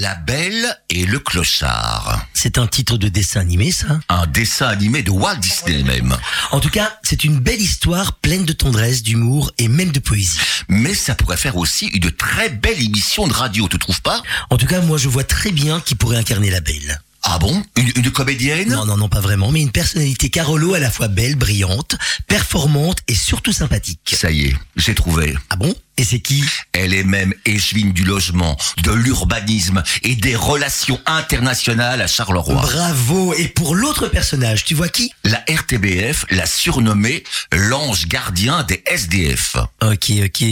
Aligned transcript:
La 0.00 0.14
Belle 0.14 0.74
et 0.88 1.04
le 1.04 1.18
Clochard. 1.18 2.24
C'est 2.32 2.56
un 2.56 2.66
titre 2.66 2.96
de 2.96 3.08
dessin 3.08 3.40
animé, 3.40 3.70
ça 3.70 4.00
Un 4.08 4.26
dessin 4.26 4.66
animé 4.66 5.02
de 5.02 5.10
Walt 5.10 5.36
Disney 5.36 5.82
même. 5.82 6.16
En 6.52 6.60
tout 6.60 6.70
cas, 6.70 6.98
c'est 7.02 7.22
une 7.22 7.38
belle 7.38 7.60
histoire 7.60 8.14
pleine 8.14 8.46
de 8.46 8.54
tendresse, 8.54 9.02
d'humour 9.02 9.52
et 9.58 9.68
même 9.68 9.92
de 9.92 9.98
poésie. 9.98 10.38
Mais 10.68 10.94
ça 10.94 11.14
pourrait 11.14 11.36
faire 11.36 11.58
aussi 11.58 11.88
une 11.88 12.10
très 12.12 12.48
belle 12.48 12.82
émission 12.82 13.28
de 13.28 13.34
radio, 13.34 13.68
tu 13.68 13.78
trouves 13.78 14.00
pas? 14.00 14.22
En 14.48 14.56
tout 14.56 14.66
cas, 14.66 14.80
moi 14.80 14.96
je 14.96 15.10
vois 15.10 15.24
très 15.24 15.52
bien 15.52 15.80
qui 15.80 15.94
pourrait 15.94 16.16
incarner 16.16 16.50
la 16.50 16.60
belle. 16.60 16.98
Ah 17.22 17.38
bon? 17.38 17.62
Une, 17.76 17.92
une 17.96 18.10
comédienne? 18.10 18.70
Non, 18.70 18.86
non, 18.86 18.96
non, 18.96 19.10
pas 19.10 19.20
vraiment, 19.20 19.52
mais 19.52 19.60
une 19.60 19.70
personnalité 19.70 20.30
Carolo 20.30 20.72
à 20.72 20.78
la 20.78 20.90
fois 20.90 21.08
belle, 21.08 21.36
brillante, 21.36 21.96
performante 22.26 23.00
et 23.06 23.14
surtout 23.14 23.52
sympathique. 23.52 24.14
Ça 24.18 24.30
y 24.30 24.46
est, 24.46 24.56
j'ai 24.76 24.94
trouvé. 24.94 25.36
Ah 25.50 25.56
bon? 25.56 25.74
Et 26.00 26.04
c'est 26.04 26.20
qui? 26.20 26.42
Elle 26.72 26.94
est 26.94 27.04
même 27.04 27.34
échevine 27.44 27.92
du 27.92 28.04
logement, 28.04 28.56
de 28.84 28.90
l'urbanisme 28.90 29.82
et 30.02 30.16
des 30.16 30.34
relations 30.34 30.98
internationales 31.04 32.00
à 32.00 32.06
Charleroi. 32.06 32.54
Bravo 32.54 33.34
Et 33.34 33.48
pour 33.48 33.74
l'autre 33.74 34.08
personnage, 34.08 34.64
tu 34.64 34.74
vois 34.74 34.88
qui? 34.88 35.12
La 35.24 35.44
RTBF 35.46 36.24
l'a 36.30 36.46
surnommée 36.46 37.22
l'ange 37.52 38.06
gardien 38.06 38.62
des 38.62 38.82
SDF. 38.86 39.56
Ok, 39.82 40.10
ok. 40.24 40.42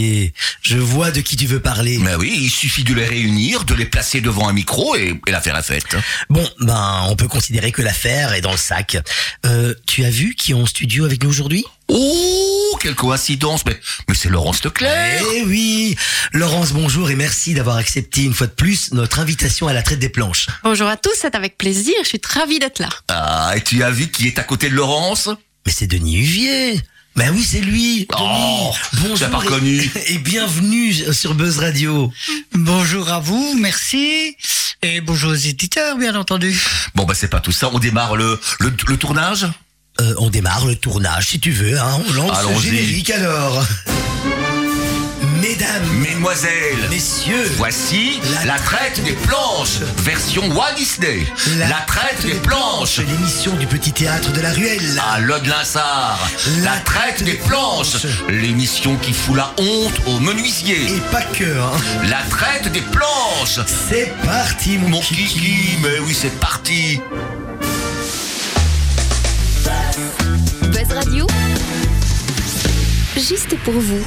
Je 0.61 0.77
vois 0.77 1.09
de 1.09 1.21
qui 1.21 1.35
tu 1.35 1.47
veux 1.47 1.61
parler. 1.61 1.97
Mais 1.97 2.13
oui, 2.13 2.31
il 2.39 2.51
suffit 2.51 2.83
de 2.83 2.93
les 2.93 3.07
réunir, 3.07 3.63
de 3.63 3.73
les 3.73 3.85
placer 3.85 4.21
devant 4.21 4.47
un 4.47 4.53
micro 4.53 4.95
et, 4.95 5.19
et 5.25 5.31
l'affaire 5.31 5.57
est 5.57 5.63
faite. 5.63 5.95
Bon, 6.29 6.47
ben, 6.59 7.07
on 7.09 7.15
peut 7.15 7.27
considérer 7.27 7.71
que 7.71 7.81
l'affaire 7.81 8.33
est 8.33 8.41
dans 8.41 8.51
le 8.51 8.57
sac. 8.57 8.99
Euh, 9.47 9.73
tu 9.87 10.05
as 10.05 10.11
vu 10.11 10.35
qui 10.35 10.51
est 10.51 10.55
en 10.55 10.67
studio 10.67 11.05
avec 11.05 11.23
nous 11.23 11.29
aujourd'hui? 11.31 11.65
Oh, 11.91 12.77
quelle 12.79 12.93
coïncidence 12.95 13.65
Mais, 13.65 13.79
mais 14.07 14.13
c'est 14.15 14.29
Laurence 14.29 14.63
Leclerc 14.63 15.23
Eh 15.35 15.43
oui 15.43 15.95
Laurence, 16.33 16.71
bonjour 16.71 17.09
et 17.09 17.15
merci 17.15 17.53
d'avoir 17.55 17.77
accepté 17.77 18.23
une 18.23 18.33
fois 18.33 18.45
de 18.47 18.51
plus 18.51 18.91
notre 18.93 19.19
invitation 19.19 19.67
à 19.67 19.73
la 19.73 19.81
traite 19.81 19.97
des 19.99 20.09
planches. 20.09 20.45
Bonjour 20.63 20.87
à 20.87 20.97
tous, 20.97 21.11
c'est 21.19 21.33
avec 21.35 21.57
plaisir, 21.57 21.95
je 22.03 22.07
suis 22.07 22.19
très 22.19 22.41
ravie 22.41 22.59
d'être 22.59 22.79
là. 22.79 22.89
Ah, 23.07 23.53
et 23.55 23.61
tu 23.61 23.83
as 23.83 23.89
vu 23.89 24.07
qui 24.09 24.27
est 24.27 24.37
à 24.37 24.43
côté 24.43 24.69
de 24.69 24.75
Laurence? 24.75 25.29
Mais 25.65 25.71
c'est 25.71 25.87
Denis 25.87 26.17
Huvier 26.19 26.79
Ben 27.15 27.31
oui, 27.33 27.43
c'est 27.43 27.61
lui 27.61 28.07
Oh, 28.19 28.71
Denis, 28.93 29.15
tu 29.15 29.21
l'as 29.23 29.29
pas 29.29 29.37
et- 29.41 29.45
reconnu. 29.47 29.91
et 30.07 30.17
bienvenue 30.19 30.93
sur 31.11 31.33
Buzz 31.33 31.57
Radio. 31.57 32.11
Bonjour 32.53 33.09
à 33.11 33.19
vous, 33.19 33.55
merci. 33.59 34.35
Et 34.83 35.01
bonjour 35.01 35.31
aux 35.31 35.35
éditeurs, 35.35 35.97
bien 35.97 36.15
entendu. 36.15 36.57
Bon, 36.95 37.03
bah 37.05 37.13
c'est 37.15 37.27
pas 37.27 37.41
tout 37.41 37.51
ça, 37.51 37.69
on 37.73 37.79
démarre 37.79 38.15
le, 38.15 38.39
le, 38.59 38.71
le 38.87 38.97
tournage? 38.97 39.47
Euh, 39.99 40.13
on 40.17 40.29
démarre 40.29 40.65
le 40.65 40.75
tournage, 40.75 41.27
si 41.27 41.39
tu 41.39 41.51
veux. 41.51 41.77
Hein. 41.77 42.01
On 42.09 42.13
lance 42.13 42.37
le 42.49 42.59
générique 42.61 43.09
alors. 43.09 43.65
Mesdames, 45.41 45.87
Mesdemoiselles, 45.99 46.89
messieurs, 46.89 47.51
voici 47.57 48.19
La 48.35 48.45
la, 48.45 48.59
traite 48.59 49.03
des 49.03 49.13
planches, 49.13 49.79
version 49.97 50.43
Walt 50.51 50.75
Disney. 50.77 51.25
La, 51.57 51.81
traite 51.87 52.25
des 52.25 52.35
planches, 52.35 52.99
l'émission 52.99 53.55
du 53.55 53.65
petit 53.65 53.91
théâtre 53.91 54.31
de 54.31 54.41
la 54.41 54.51
ruelle. 54.51 55.01
à 55.13 55.19
Lode-Linsard. 55.19 56.19
La 56.63 56.77
traite 56.77 57.23
des 57.23 57.35
planches, 57.35 58.05
l'émission 58.29 58.95
qui 58.97 59.11
fout 59.11 59.35
la 59.35 59.53
honte 59.57 59.99
aux 60.07 60.19
menuisiers. 60.19 60.95
Et 60.95 61.01
pas 61.11 61.23
que, 61.23 61.43
hein. 61.43 61.71
La 62.09 62.21
traite 62.29 62.71
des 62.71 62.81
planches. 62.81 63.59
C'est 63.67 64.13
parti, 64.25 64.77
mon, 64.77 64.89
Mon 64.89 65.01
kiki, 65.01 65.77
mais 65.81 65.99
oui, 65.99 66.13
c'est 66.13 66.37
parti. 66.39 66.99
Buzz 70.71 70.91
Radio, 70.93 71.27
juste 73.15 73.57
pour 73.63 73.73
vous. 73.73 74.03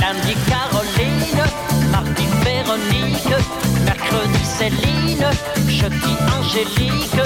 Lundi 0.00 0.34
Caroline, 0.48 1.90
mardi 1.90 2.26
Véronique, 2.44 3.69
mercredi 4.10 4.44
Céline, 4.44 5.26
jeudi 5.68 6.16
Angélique, 6.38 7.20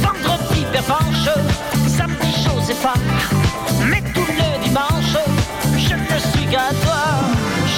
vendredi 0.00 0.64
Pervenche, 0.72 1.28
samedi 1.86 2.32
Josépha, 2.44 2.94
mais 3.86 4.02
tout 4.14 4.26
le 4.26 4.64
dimanche, 4.64 5.16
je 5.76 5.94
ne 5.94 6.18
suis 6.32 6.46
qu'à 6.46 6.70
toi. 6.82 7.04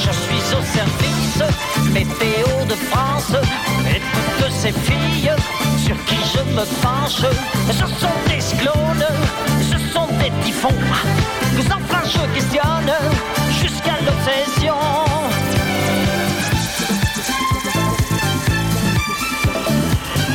Je 0.04 0.10
suis 0.10 0.54
au 0.56 0.62
service, 0.62 1.42
météo 1.92 2.64
de 2.68 2.74
France, 2.90 3.32
et 3.88 4.00
toutes 4.38 4.52
ces 4.52 4.72
filles 4.72 5.32
sur 5.84 5.96
qui 6.04 6.16
je 6.32 6.42
me 6.52 6.64
penche, 6.82 7.22
ce 7.70 7.86
sont 7.86 8.18
des 8.28 8.40
cyclones, 8.40 9.06
ce 9.60 9.78
sont 9.92 10.08
des 10.18 10.30
typhons, 10.44 10.68
enfin 11.70 12.02
je 12.04 12.34
questionne 12.34 12.92
jusqu'à 13.60 13.96
l'obsession. 14.04 15.11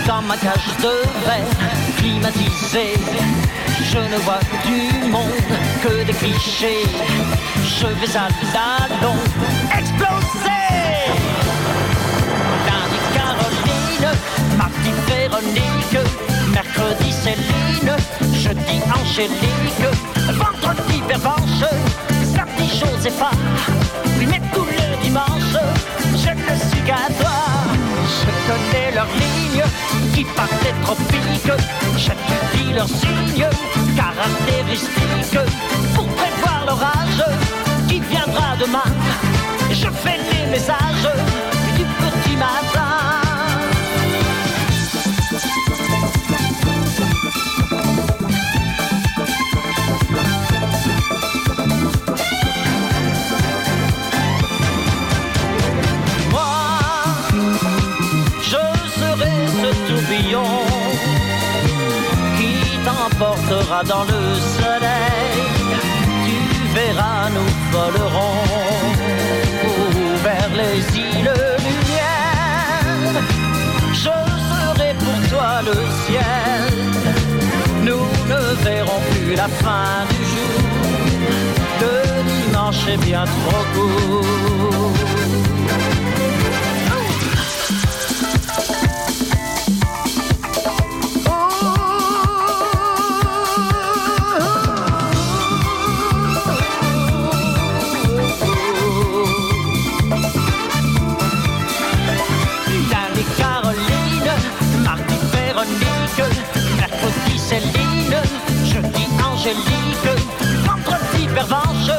Dans 0.07 0.21
ma 0.21 0.37
cage 0.37 0.69
de 0.81 0.93
verre 1.25 1.97
climatisée, 1.97 2.93
je 3.91 3.97
ne 3.97 4.17
vois 4.19 4.39
du 4.65 5.09
monde 5.09 5.25
que 5.83 6.05
des 6.05 6.13
clichés. 6.13 6.85
Je 7.61 7.87
vais 7.87 8.15
à 8.15 8.29
l'allon 8.53 9.17
exploser. 9.77 10.63
Lundi 12.67 12.99
Caroline, 13.13 14.09
mardi 14.57 14.91
Véronique, 15.07 15.99
mercredi 16.53 17.11
Céline, 17.11 17.91
jeudi 18.33 18.81
Angélique, 18.97 19.87
vendredi 20.31 21.01
Pervenche, 21.05 21.67
samedi 22.33 22.79
Josépha, 22.79 23.31
oui 24.17 24.25
mais 24.25 24.41
des 30.45 30.73
tropiques, 30.83 31.51
j'étudie 31.97 32.73
leurs 32.73 32.87
signes 32.87 33.47
caractéristiques 33.95 35.39
pour 35.95 36.05
prévoir 36.07 36.65
l'orage 36.67 37.23
qui 37.87 37.99
viendra 37.99 38.55
demain. 38.59 38.83
Je 39.71 39.87
fais 39.87 40.19
les 40.31 40.51
messages 40.51 41.07
t'emportera 63.47 63.83
dans 63.83 64.03
le 64.03 64.35
soleil. 64.57 65.39
Tu 66.25 66.37
verras, 66.75 67.29
nous 67.29 67.49
volerons 67.71 68.43
vers 70.23 70.49
les 70.55 70.77
îles 70.97 71.33
lumière. 71.65 73.13
Je 73.93 74.15
serai 74.49 74.93
pour 74.99 75.29
toi 75.29 75.61
le 75.65 75.77
ciel. 76.05 76.61
Nous 77.83 78.05
ne 78.27 78.41
verrons 78.63 79.01
plus 79.11 79.35
la 79.35 79.47
fin 79.47 80.05
du 80.09 80.21
jour. 80.31 80.61
Le 81.81 81.95
dimanche 82.31 82.87
est 82.87 83.01
bien 83.05 83.25
trop 83.25 83.63
court. 83.73 84.87
Angélique, 109.47 110.25
vendredi 110.65 111.25
Pervenche, 111.33 111.91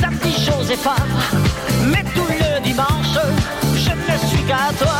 samedi 0.00 0.30
Josépha, 0.44 0.94
mais 1.88 2.04
tout 2.14 2.28
le 2.28 2.60
dimanche, 2.62 3.18
je 3.74 3.90
ne 3.90 4.28
suis 4.28 4.44
qu'à 4.44 4.72
toi. 4.78 4.94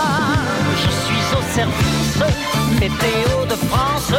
Je 0.83 0.91
suis 1.05 1.25
au 1.39 1.43
service, 1.55 2.35
météo 2.81 3.47
de 3.49 3.55
France, 3.69 4.13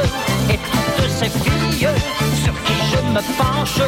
et 0.49 0.57
toutes 0.95 1.09
ces 1.09 1.29
filles 1.29 1.89
sur 2.41 2.53
qui 2.63 2.73
je 2.89 3.01
me 3.11 3.21
penche, 3.37 3.81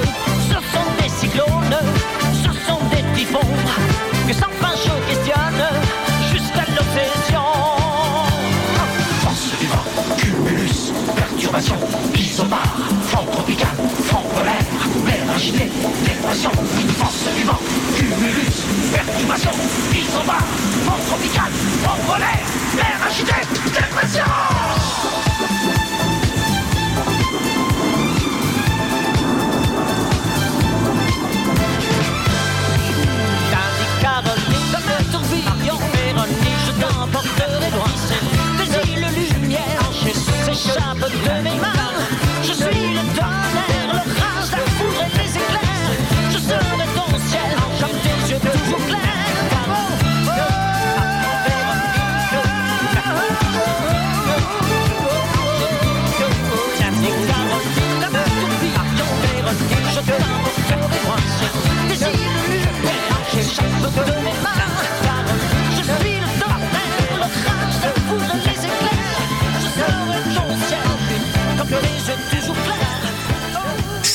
s'en 20.11 20.23
tropical, 21.07 21.51
monde 21.83 22.05
polaire, 22.07 22.45
mer 22.75 22.97
agitée, 23.07 23.45
dépression 23.65 24.23
t'emporterai 36.79 37.71
loin. 37.71 37.91
Des 38.57 38.91
îles 38.91 39.33
lumière, 39.33 39.81
s'échappe 40.45 40.99
de 40.99 41.43
mes. 41.43 41.88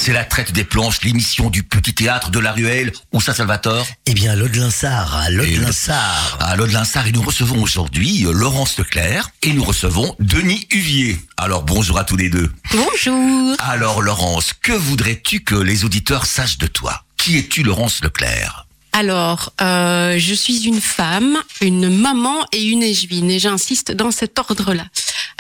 C'est 0.05 0.13
la 0.13 0.25
traite 0.27 0.53
des 0.53 0.65
planches, 0.65 1.01
l'émission 1.03 1.49
du 1.49 1.63
petit 1.63 1.95
théâtre 1.95 2.31
de 2.31 2.39
la 2.39 2.53
ruelle 2.53 2.93
ou 3.15 3.23
Saint-Salvator 3.23 3.87
Eh 4.05 4.13
bien, 4.13 4.37
Lode 4.37 4.55
Linsard, 4.55 5.17
à 5.17 5.31
Linsard. 5.31 7.07
Et 7.07 7.13
nous 7.13 7.23
recevons 7.23 7.63
aujourd'hui 7.63 8.27
euh, 8.27 8.33
Laurence 8.33 8.77
Leclerc 8.79 9.31
et 9.41 9.55
nous 9.55 9.65
recevons 9.65 10.15
Denis 10.21 10.67
Huvier. 10.71 11.19
Alors, 11.39 11.63
bonjour 11.63 11.99
à 11.99 12.05
tous 12.05 12.19
les 12.19 12.29
deux. 12.29 12.53
Bonjour. 12.71 13.57
Alors, 13.61 14.03
Laurence, 14.03 14.53
que 14.53 14.73
voudrais-tu 14.73 15.41
que 15.41 15.55
les 15.55 15.87
auditeurs 15.87 16.27
sachent 16.27 16.59
de 16.59 16.67
toi? 16.67 17.05
Qui 17.17 17.39
es-tu, 17.39 17.63
Laurence 17.63 18.05
Leclerc? 18.05 18.64
Alors, 18.97 19.53
euh, 19.61 20.15
je 20.19 20.35
suis 20.35 20.67
une 20.67 20.81
femme, 20.81 21.37
une 21.61 21.89
maman 21.89 22.47
et 22.53 22.63
une 22.63 22.81
échevine, 22.85 23.29
et 23.29 23.41
j'insiste 23.41 23.91
dans 23.91 24.13
cet 24.13 24.39
ordre-là. 24.39 24.85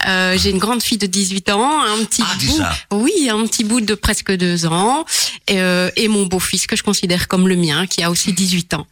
Euh, 0.08 0.36
j'ai 0.36 0.50
une 0.50 0.58
grande 0.58 0.82
fille 0.82 0.98
de 0.98 1.06
18 1.06 1.50
ans, 1.50 1.80
un 1.84 2.04
petit 2.04 2.24
Ah, 2.26 2.34
bout, 2.34 2.40
déjà 2.40 2.72
oui, 2.90 3.28
un 3.30 3.46
petit 3.46 3.62
bout 3.62 3.80
de 3.80 3.94
presque 3.94 4.32
deux 4.32 4.66
ans, 4.66 5.04
et, 5.46 5.60
euh, 5.60 5.88
et 5.94 6.08
mon 6.08 6.26
beau-fils 6.26 6.66
que 6.66 6.74
je 6.74 6.82
considère 6.82 7.28
comme 7.28 7.46
le 7.46 7.54
mien, 7.54 7.86
qui 7.86 8.02
a 8.02 8.10
aussi 8.10 8.32
18 8.32 8.74
ans. 8.74 8.88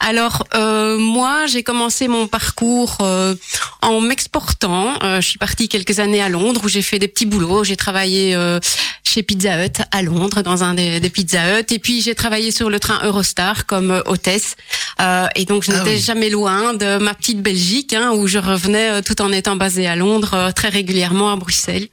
Alors, 0.00 0.44
euh, 0.54 0.98
moi, 0.98 1.46
j'ai 1.46 1.62
commencé 1.62 2.08
mon 2.08 2.26
parcours 2.26 2.98
euh, 3.00 3.34
en 3.82 4.00
m'exportant. 4.00 4.94
Euh, 5.02 5.20
je 5.20 5.28
suis 5.28 5.38
partie 5.38 5.68
quelques 5.68 5.98
années 6.00 6.22
à 6.22 6.28
Londres 6.28 6.60
où 6.64 6.68
j'ai 6.68 6.82
fait 6.82 6.98
des 6.98 7.08
petits 7.08 7.26
boulots. 7.26 7.64
J'ai 7.64 7.76
travaillé 7.76 8.34
euh, 8.34 8.60
chez 9.02 9.22
Pizza 9.22 9.64
Hut 9.64 9.80
à 9.90 10.02
Londres 10.02 10.42
dans 10.42 10.64
un 10.64 10.74
des, 10.74 11.00
des 11.00 11.10
Pizza 11.10 11.60
Hut, 11.60 11.72
et 11.72 11.78
puis 11.78 12.02
j'ai 12.02 12.14
travaillé 12.14 12.50
sur 12.50 12.70
le 12.70 12.80
train 12.80 13.00
Eurostar 13.04 13.66
comme 13.66 13.90
euh, 13.90 14.02
hôtesse. 14.06 14.56
Euh, 15.00 15.26
et 15.36 15.44
donc, 15.44 15.64
je 15.64 15.72
Ah 15.72 15.78
n'étais 15.78 15.96
oui. 15.96 16.00
jamais 16.00 16.30
loin 16.30 16.74
de 16.74 16.98
ma 16.98 17.14
petite 17.14 17.40
Belgique, 17.42 17.92
hein, 17.94 18.12
où 18.14 18.26
je 18.26 18.38
revenais 18.38 19.02
tout 19.02 19.20
en 19.22 19.32
étant 19.32 19.56
basée 19.56 19.86
à 19.86 19.96
Londres, 19.96 20.34
euh, 20.34 20.52
très 20.52 20.68
régulièrement 20.68 21.32
à 21.32 21.36
Bruxelles. 21.36 21.88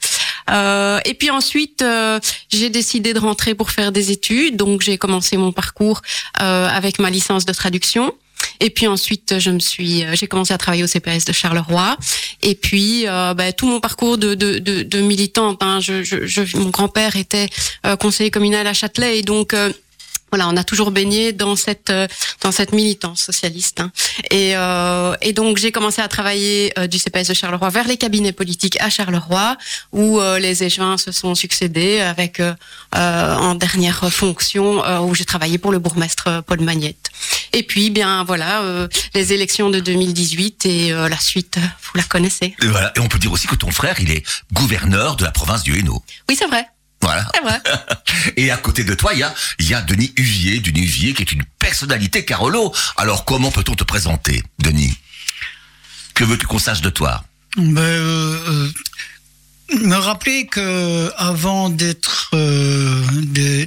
Euh, 0.52 1.00
et 1.06 1.14
puis 1.14 1.30
ensuite, 1.30 1.82
euh, 1.82 2.20
j'ai 2.50 2.70
décidé 2.70 3.14
de 3.14 3.20
rentrer 3.20 3.56
pour 3.56 3.72
faire 3.72 3.92
des 3.92 4.12
études. 4.12 4.58
Donc, 4.58 4.82
j'ai 4.82 4.98
commencé 4.98 5.38
mon 5.38 5.52
parcours 5.52 6.02
euh, 6.42 6.68
avec 6.68 7.00
ma 7.00 7.10
licence 7.10 7.46
de 7.46 7.54
traduction. 7.54 8.14
Et 8.60 8.70
puis 8.72 8.88
ensuite, 8.88 9.40
je 9.40 9.50
me 9.52 9.60
suis, 9.60 10.04
euh, 10.04 10.16
j'ai 10.16 10.28
commencé 10.28 10.54
à 10.54 10.58
travailler 10.58 10.84
au 10.84 10.88
CPS 10.88 11.26
de 11.26 11.34
Charleroi. 11.34 11.96
Et 12.42 12.56
puis, 12.56 13.08
euh, 13.08 13.34
ben, 13.34 13.54
tout 13.54 13.68
mon 13.68 13.80
parcours 13.80 14.18
de, 14.18 14.34
de, 14.36 14.60
de, 14.60 14.84
de 14.84 15.00
militante. 15.02 15.62
Hein, 15.64 15.80
je, 15.80 16.04
je, 16.04 16.26
je- 16.26 16.58
mon 16.58 16.70
grand-père 16.70 17.16
était 17.16 17.48
euh, 17.86 17.96
conseiller 17.96 18.32
communal 18.32 18.66
à 18.68 18.74
Châtelet, 18.74 19.20
et 19.20 19.22
donc. 19.24 19.54
euh, 19.54 19.72
voilà, 20.32 20.48
on 20.48 20.56
a 20.58 20.64
toujours 20.64 20.92
baigné 20.92 21.34
dans 21.34 21.56
cette 21.56 21.90
euh, 21.90 22.08
dans 22.42 22.52
cette 22.52 22.72
militance 22.72 23.22
socialiste. 23.22 23.82
hein. 23.82 23.92
Et, 24.32 24.56
euh, 24.56 25.14
et 25.22 25.34
donc 25.34 25.58
j'ai 25.58 25.72
commencé 25.72 26.02
à 26.02 26.08
travailler 26.08 26.72
euh, 26.80 26.88
du 26.88 26.98
CPS 27.00 27.28
de 27.28 27.34
Charleroi 27.34 27.70
vers 27.70 27.88
les 27.88 27.98
cabinets 27.98 28.32
politiques 28.32 28.78
à 28.82 28.90
Charleroi, 28.90 29.58
où 29.92 30.20
euh, 30.20 30.40
les 30.40 30.64
échevins 30.64 30.98
se 30.98 31.12
sont 31.12 31.36
succédés 31.36 32.00
avec 32.00 32.40
euh, 32.40 32.54
en 32.94 33.56
dernière 33.56 34.12
fonction 34.12 34.84
euh, 34.86 35.00
où 35.00 35.14
j'ai 35.16 35.26
travaillé 35.26 35.58
pour 35.58 35.72
le 35.72 35.80
bourgmestre 35.80 36.44
Paul 36.48 36.62
Magnette. 36.62 37.10
Et 37.54 37.64
puis 37.64 37.90
bien 37.90 38.24
voilà 38.24 38.62
euh, 38.62 38.88
les 39.14 39.34
élections 39.34 39.70
de 39.70 39.80
2018 39.80 40.66
et 40.66 40.92
euh, 40.94 41.10
la 41.10 41.20
suite, 41.20 41.58
vous 41.58 41.92
la 41.96 42.04
connaissez. 42.04 42.56
et, 42.62 42.68
voilà. 42.68 42.94
et 42.96 43.00
on 43.00 43.08
peut 43.08 43.20
dire 43.20 43.32
aussi 43.32 43.48
que 43.48 43.56
ton 43.56 43.72
frère, 43.72 44.00
il 44.00 44.12
est 44.12 44.24
gouverneur 44.54 45.16
de 45.18 45.24
la 45.24 45.32
province 45.32 45.64
du 45.64 45.78
Hainaut. 45.78 46.02
Oui 46.30 46.36
c'est 46.40 46.48
vrai, 46.48 46.66
Voilà. 47.02 47.26
c'est 47.34 47.42
vrai. 47.42 47.62
Et 48.38 48.52
à 48.52 48.58
côté 48.58 48.84
de 48.84 48.94
toi, 48.94 49.14
il 49.14 49.20
y 49.20 49.24
a, 49.24 49.34
il 49.60 49.70
y 49.70 49.74
a 49.74 49.82
Denis 49.82 50.14
Huvier, 50.18 50.60
Denis 50.60 50.84
Huvier 50.84 51.14
qui 51.14 51.22
est 51.24 51.32
une 51.32 51.44
personnalité 51.60 52.26
Carolo. 52.26 52.74
Alors 52.98 53.26
comment 53.26 53.52
peut-on 53.52 53.76
te 53.76 53.84
présenter, 53.84 54.44
Denis? 54.60 54.98
Que 56.14 56.24
veux-tu 56.24 56.46
qu'on 56.48 56.60
sache 56.60 56.82
de 56.82 56.90
toi? 56.90 57.24
Ben, 57.58 57.78
euh, 57.80 58.38
euh, 58.48 58.72
me 59.80 59.96
rappeler 59.96 60.46
que 60.48 61.12
avant 61.18 61.70
d'être, 61.70 62.30
euh, 62.34 63.02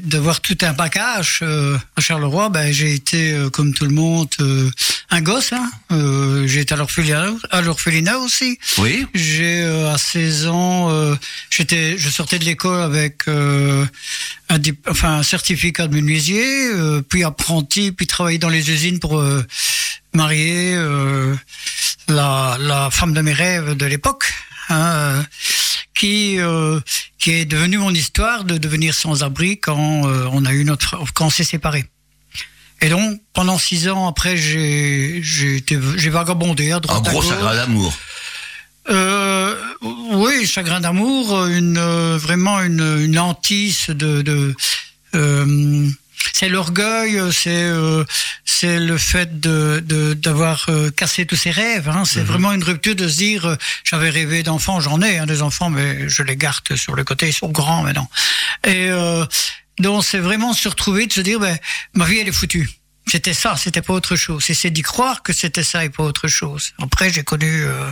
d'avoir 0.05 0.41
tout 0.41 0.56
un 0.62 0.75
package 0.75 1.41
euh, 1.43 1.79
à 1.97 2.01
Charleroi, 2.01 2.49
ben 2.51 2.73
j'ai 2.73 2.95
été 2.95 3.33
euh, 3.33 3.49
comme 3.51 3.73
tout 3.73 3.85
le 3.85 3.95
monde 3.95 4.29
euh, 4.41 4.71
un 5.11 5.21
gosse. 5.23 5.53
Hein. 5.53 5.71
Euh, 5.93 6.47
j'ai 6.47 6.61
été 6.61 6.75
à 6.75 6.77
l'orphelinat, 6.77 7.31
à 7.51 7.61
l'orphelinat 7.62 8.19
aussi. 8.19 8.59
Oui 8.79 9.06
J'ai 9.15 9.62
euh, 9.62 9.93
à 9.93 9.99
16 9.99 10.47
ans, 10.49 10.91
euh, 10.91 11.15
j'étais, 11.51 11.97
je 11.99 12.09
sortais 12.11 12.39
de 12.39 12.45
l'école 12.45 12.83
avec 12.83 13.23
euh, 13.29 13.85
un, 14.49 14.59
dip- 14.59 14.87
enfin, 14.89 15.15
un 15.19 15.23
certificat 15.23 15.87
de 15.87 15.95
menuisier, 15.95 16.69
euh, 16.69 17.01
puis 17.03 17.25
apprenti, 17.25 17.93
puis 17.93 18.06
travaillé 18.06 18.39
dans 18.39 18.49
les 18.51 18.71
usines 18.71 18.99
pour 19.01 19.19
euh, 19.19 19.43
marier 20.12 20.75
euh, 20.75 21.35
la, 22.08 22.56
la 22.61 22.91
femme 22.91 23.15
de 23.15 23.20
mes 23.20 23.32
rêves 23.32 23.75
de 23.77 23.87
l'époque, 23.87 24.32
hein, 24.69 25.25
qui 25.94 26.39
euh, 26.39 26.81
qui 27.19 27.32
est 27.32 27.44
devenue 27.44 27.79
mon 27.79 27.94
histoire 27.94 28.44
de 28.44 28.58
devenir 28.58 28.94
sans-abri 28.94 29.58
quand 29.58 30.06
euh, 30.06 30.29
on 30.32 30.44
a 30.44 30.53
eu 30.53 30.65
notre 30.65 30.98
quand 31.15 31.27
on 31.27 31.31
s'est 31.31 31.44
séparés. 31.44 31.86
Et 32.81 32.89
donc 32.89 33.20
pendant 33.32 33.58
six 33.58 33.89
ans 33.89 34.08
après, 34.08 34.36
j'ai 34.36 35.20
j'ai 35.22 36.10
vagabondé 36.10 36.72
à 36.72 36.77
Un 36.77 36.81
droite 36.81 37.06
à 37.06 37.10
gros 37.10 37.22
chagrin 37.22 37.55
d'amour. 37.55 37.94
Euh, 38.91 39.56
oui, 39.81 40.46
chagrin 40.46 40.81
d'amour, 40.81 41.46
une 41.46 41.79
euh, 41.79 42.19
vraiment 42.19 42.60
une, 42.60 42.98
une 43.01 43.19
hantise 43.19 43.86
de. 43.89 44.22
de 44.22 44.55
c'est 46.33 46.49
l'orgueil, 46.49 47.21
c'est 47.33 47.51
euh, 47.65 48.05
c'est 48.44 48.79
le 48.81 48.99
fait 48.99 49.41
de 49.41 49.83
de- 49.85 50.15
d'avoir 50.15 50.67
euh, 50.69 50.91
cassé 50.91 51.27
tous 51.27 51.37
ses 51.37 51.51
rêves. 51.51 51.89
Hein. 51.89 52.05
C'est 52.05 52.23
vraiment 52.23 52.53
une 52.53 52.65
rupture 52.65 52.94
de 52.97 53.09
se 53.09 53.17
dire 53.17 53.47
euh, 53.47 53.56
j'avais 53.85 54.11
rêvé 54.11 54.43
d'enfants, 54.43 54.81
j'en 54.81 55.01
ai 55.03 55.19
hein, 55.19 55.27
des 55.27 55.43
enfants, 55.43 55.71
mais 55.71 56.09
je 56.09 56.23
les 56.23 56.37
garde 56.37 56.75
sur 56.77 56.94
le 56.94 57.05
côté, 57.05 57.29
ils 57.29 57.33
sont 57.33 57.51
grands 57.51 57.83
maintenant. 57.83 58.09
Et 58.67 58.89
euh, 58.91 59.25
donc 59.79 60.05
c'est 60.05 60.19
vraiment 60.19 60.53
se 60.53 60.69
retrouver 60.69 61.06
de 61.06 61.13
se 61.13 61.21
dire 61.21 61.39
ben 61.41 61.56
ma 61.94 62.05
vie 62.05 62.19
elle 62.19 62.29
est 62.29 62.33
foutue. 62.33 62.69
C'était 63.06 63.34
ça, 63.34 63.55
c'était 63.56 63.82
pas 63.82 63.93
autre 63.93 64.17
chose. 64.17 64.44
Et 64.49 64.55
c'est 64.55 64.70
d'y 64.70 64.82
croire 64.82 65.23
que 65.23 65.32
c'était 65.32 65.63
ça 65.63 65.84
et 65.84 65.91
pas 65.91 66.03
autre 66.03 66.27
chose. 66.27 66.73
Après, 66.82 67.13
j'ai 67.13 67.23
connu, 67.23 67.65
euh, 67.65 67.91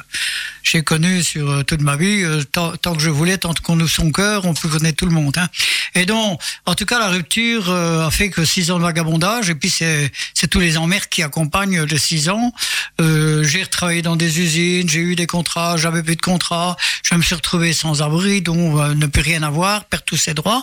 j'ai 0.62 0.82
connu 0.82 1.22
sur 1.22 1.50
euh, 1.50 1.62
toute 1.62 1.82
ma 1.82 1.96
vie, 1.96 2.22
euh, 2.24 2.42
tant, 2.44 2.72
que 2.76 3.00
je 3.00 3.10
voulais, 3.10 3.36
tant 3.36 3.52
qu'on 3.62 3.78
ouvre 3.78 3.90
son 3.90 4.10
cœur, 4.10 4.46
on 4.46 4.54
peut 4.54 4.68
connaître 4.68 4.96
tout 4.96 5.06
le 5.06 5.12
monde. 5.12 5.36
Hein. 5.36 5.48
Et 5.94 6.06
donc, 6.06 6.40
en 6.64 6.74
tout 6.74 6.86
cas, 6.86 6.98
la 6.98 7.08
rupture 7.08 7.70
a 7.70 8.10
fait 8.10 8.30
que 8.30 8.44
six 8.46 8.70
ans 8.70 8.78
de 8.78 8.82
vagabondage, 8.82 9.50
et 9.50 9.54
puis 9.54 9.68
c'est, 9.68 10.10
tous 10.50 10.60
les 10.60 10.78
emmerdes 10.78 11.08
qui 11.10 11.22
accompagnent 11.22 11.82
les 11.82 11.98
six 11.98 12.30
ans. 12.30 12.52
J'ai 12.98 13.62
retravaillé 13.62 14.00
dans 14.00 14.16
des 14.16 14.40
usines, 14.40 14.88
j'ai 14.88 15.00
eu 15.00 15.14
des 15.14 15.26
contrats, 15.26 15.76
j'avais 15.76 16.02
plus 16.02 16.16
de 16.16 16.22
contrats, 16.22 16.76
je 17.02 17.14
me 17.14 17.22
suis 17.22 17.34
retrouvé 17.34 17.72
sans 17.72 18.00
abri, 18.00 18.42
euh, 18.48 18.94
ne 18.94 19.06
peut 19.06 19.20
rien 19.20 19.42
avoir, 19.42 19.84
perdre 19.84 20.04
tous 20.06 20.16
ses 20.16 20.34
droits, 20.34 20.62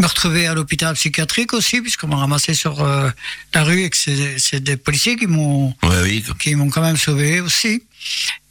me 0.00 0.06
retrouver 0.06 0.46
à 0.46 0.54
l'hôpital 0.54 0.94
psychiatrique 0.94 1.52
aussi, 1.52 1.80
puisqu'on 1.80 2.06
m'a 2.08 2.16
ramassé 2.16 2.54
sur 2.54 2.86
la 3.54 3.64
rue 3.64 3.84
que 3.90 3.96
c'est, 3.96 4.60
des 4.60 4.76
policiers 4.76 5.16
qui 5.16 5.26
m'ont 5.26 5.74
oui. 6.02 6.24
qui 6.40 6.54
m'ont 6.54 6.70
quand 6.70 6.82
même 6.82 6.96
sauvé 6.96 7.40
aussi. 7.40 7.82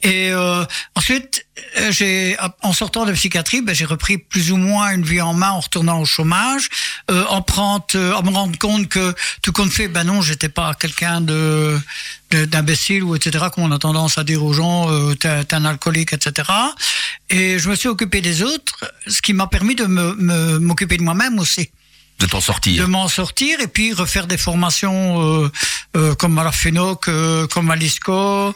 Et 0.02 0.30
euh, 0.30 0.64
ensuite, 0.94 1.44
euh, 1.78 1.90
j'ai 1.90 2.36
en 2.62 2.72
sortant 2.72 3.04
de 3.06 3.12
psychiatrie, 3.12 3.62
ben, 3.62 3.74
j'ai 3.74 3.86
repris 3.86 4.18
plus 4.18 4.52
ou 4.52 4.56
moins 4.56 4.90
une 4.92 5.02
vie 5.02 5.20
en 5.20 5.32
main 5.34 5.50
en 5.50 5.60
retournant 5.60 6.00
au 6.00 6.04
chômage, 6.04 6.68
euh, 7.10 7.24
en 7.28 7.40
prendre, 7.42 7.84
euh, 7.96 8.12
en 8.12 8.22
me 8.22 8.30
rendre 8.30 8.56
compte 8.58 8.88
que 8.88 9.14
tout 9.42 9.50
compte 9.52 9.72
fait, 9.72 9.88
ben 9.88 10.04
non, 10.04 10.20
j'étais 10.22 10.50
pas 10.50 10.74
quelqu'un 10.74 11.20
de 11.20 11.78
d'imbécile 12.30 13.02
ou 13.04 13.16
etc. 13.16 13.46
Comme 13.52 13.64
on 13.64 13.72
a 13.72 13.78
tendance 13.78 14.18
à 14.18 14.24
dire 14.24 14.44
aux 14.44 14.52
gens, 14.52 14.86
t'es 15.14 15.54
un 15.54 15.64
alcoolique, 15.64 16.12
etc. 16.12 16.46
Et 17.30 17.58
je 17.58 17.70
me 17.70 17.74
suis 17.74 17.88
occupé 17.88 18.20
des 18.20 18.42
autres, 18.42 18.84
ce 19.06 19.22
qui 19.22 19.32
m'a 19.32 19.46
permis 19.46 19.74
de 19.74 19.86
me- 19.86 20.14
me 20.14 20.58
m'occuper 20.58 20.98
de 20.98 21.02
moi-même 21.02 21.38
aussi 21.38 21.70
De 22.18 22.26
t'en 22.26 22.40
sortir. 22.40 22.88
m'en 22.88 23.08
sortir 23.08 23.60
et 23.60 23.68
puis 23.68 23.92
refaire 23.92 24.26
des 24.26 24.38
formations 24.38 25.22
euh, 25.44 25.52
euh, 25.96 26.14
comme 26.14 26.38
à 26.38 26.44
la 26.44 26.52
FENOC, 26.52 27.08
euh, 27.08 27.46
comme 27.46 27.70
à 27.70 27.76
l'ISCO, 27.76 28.52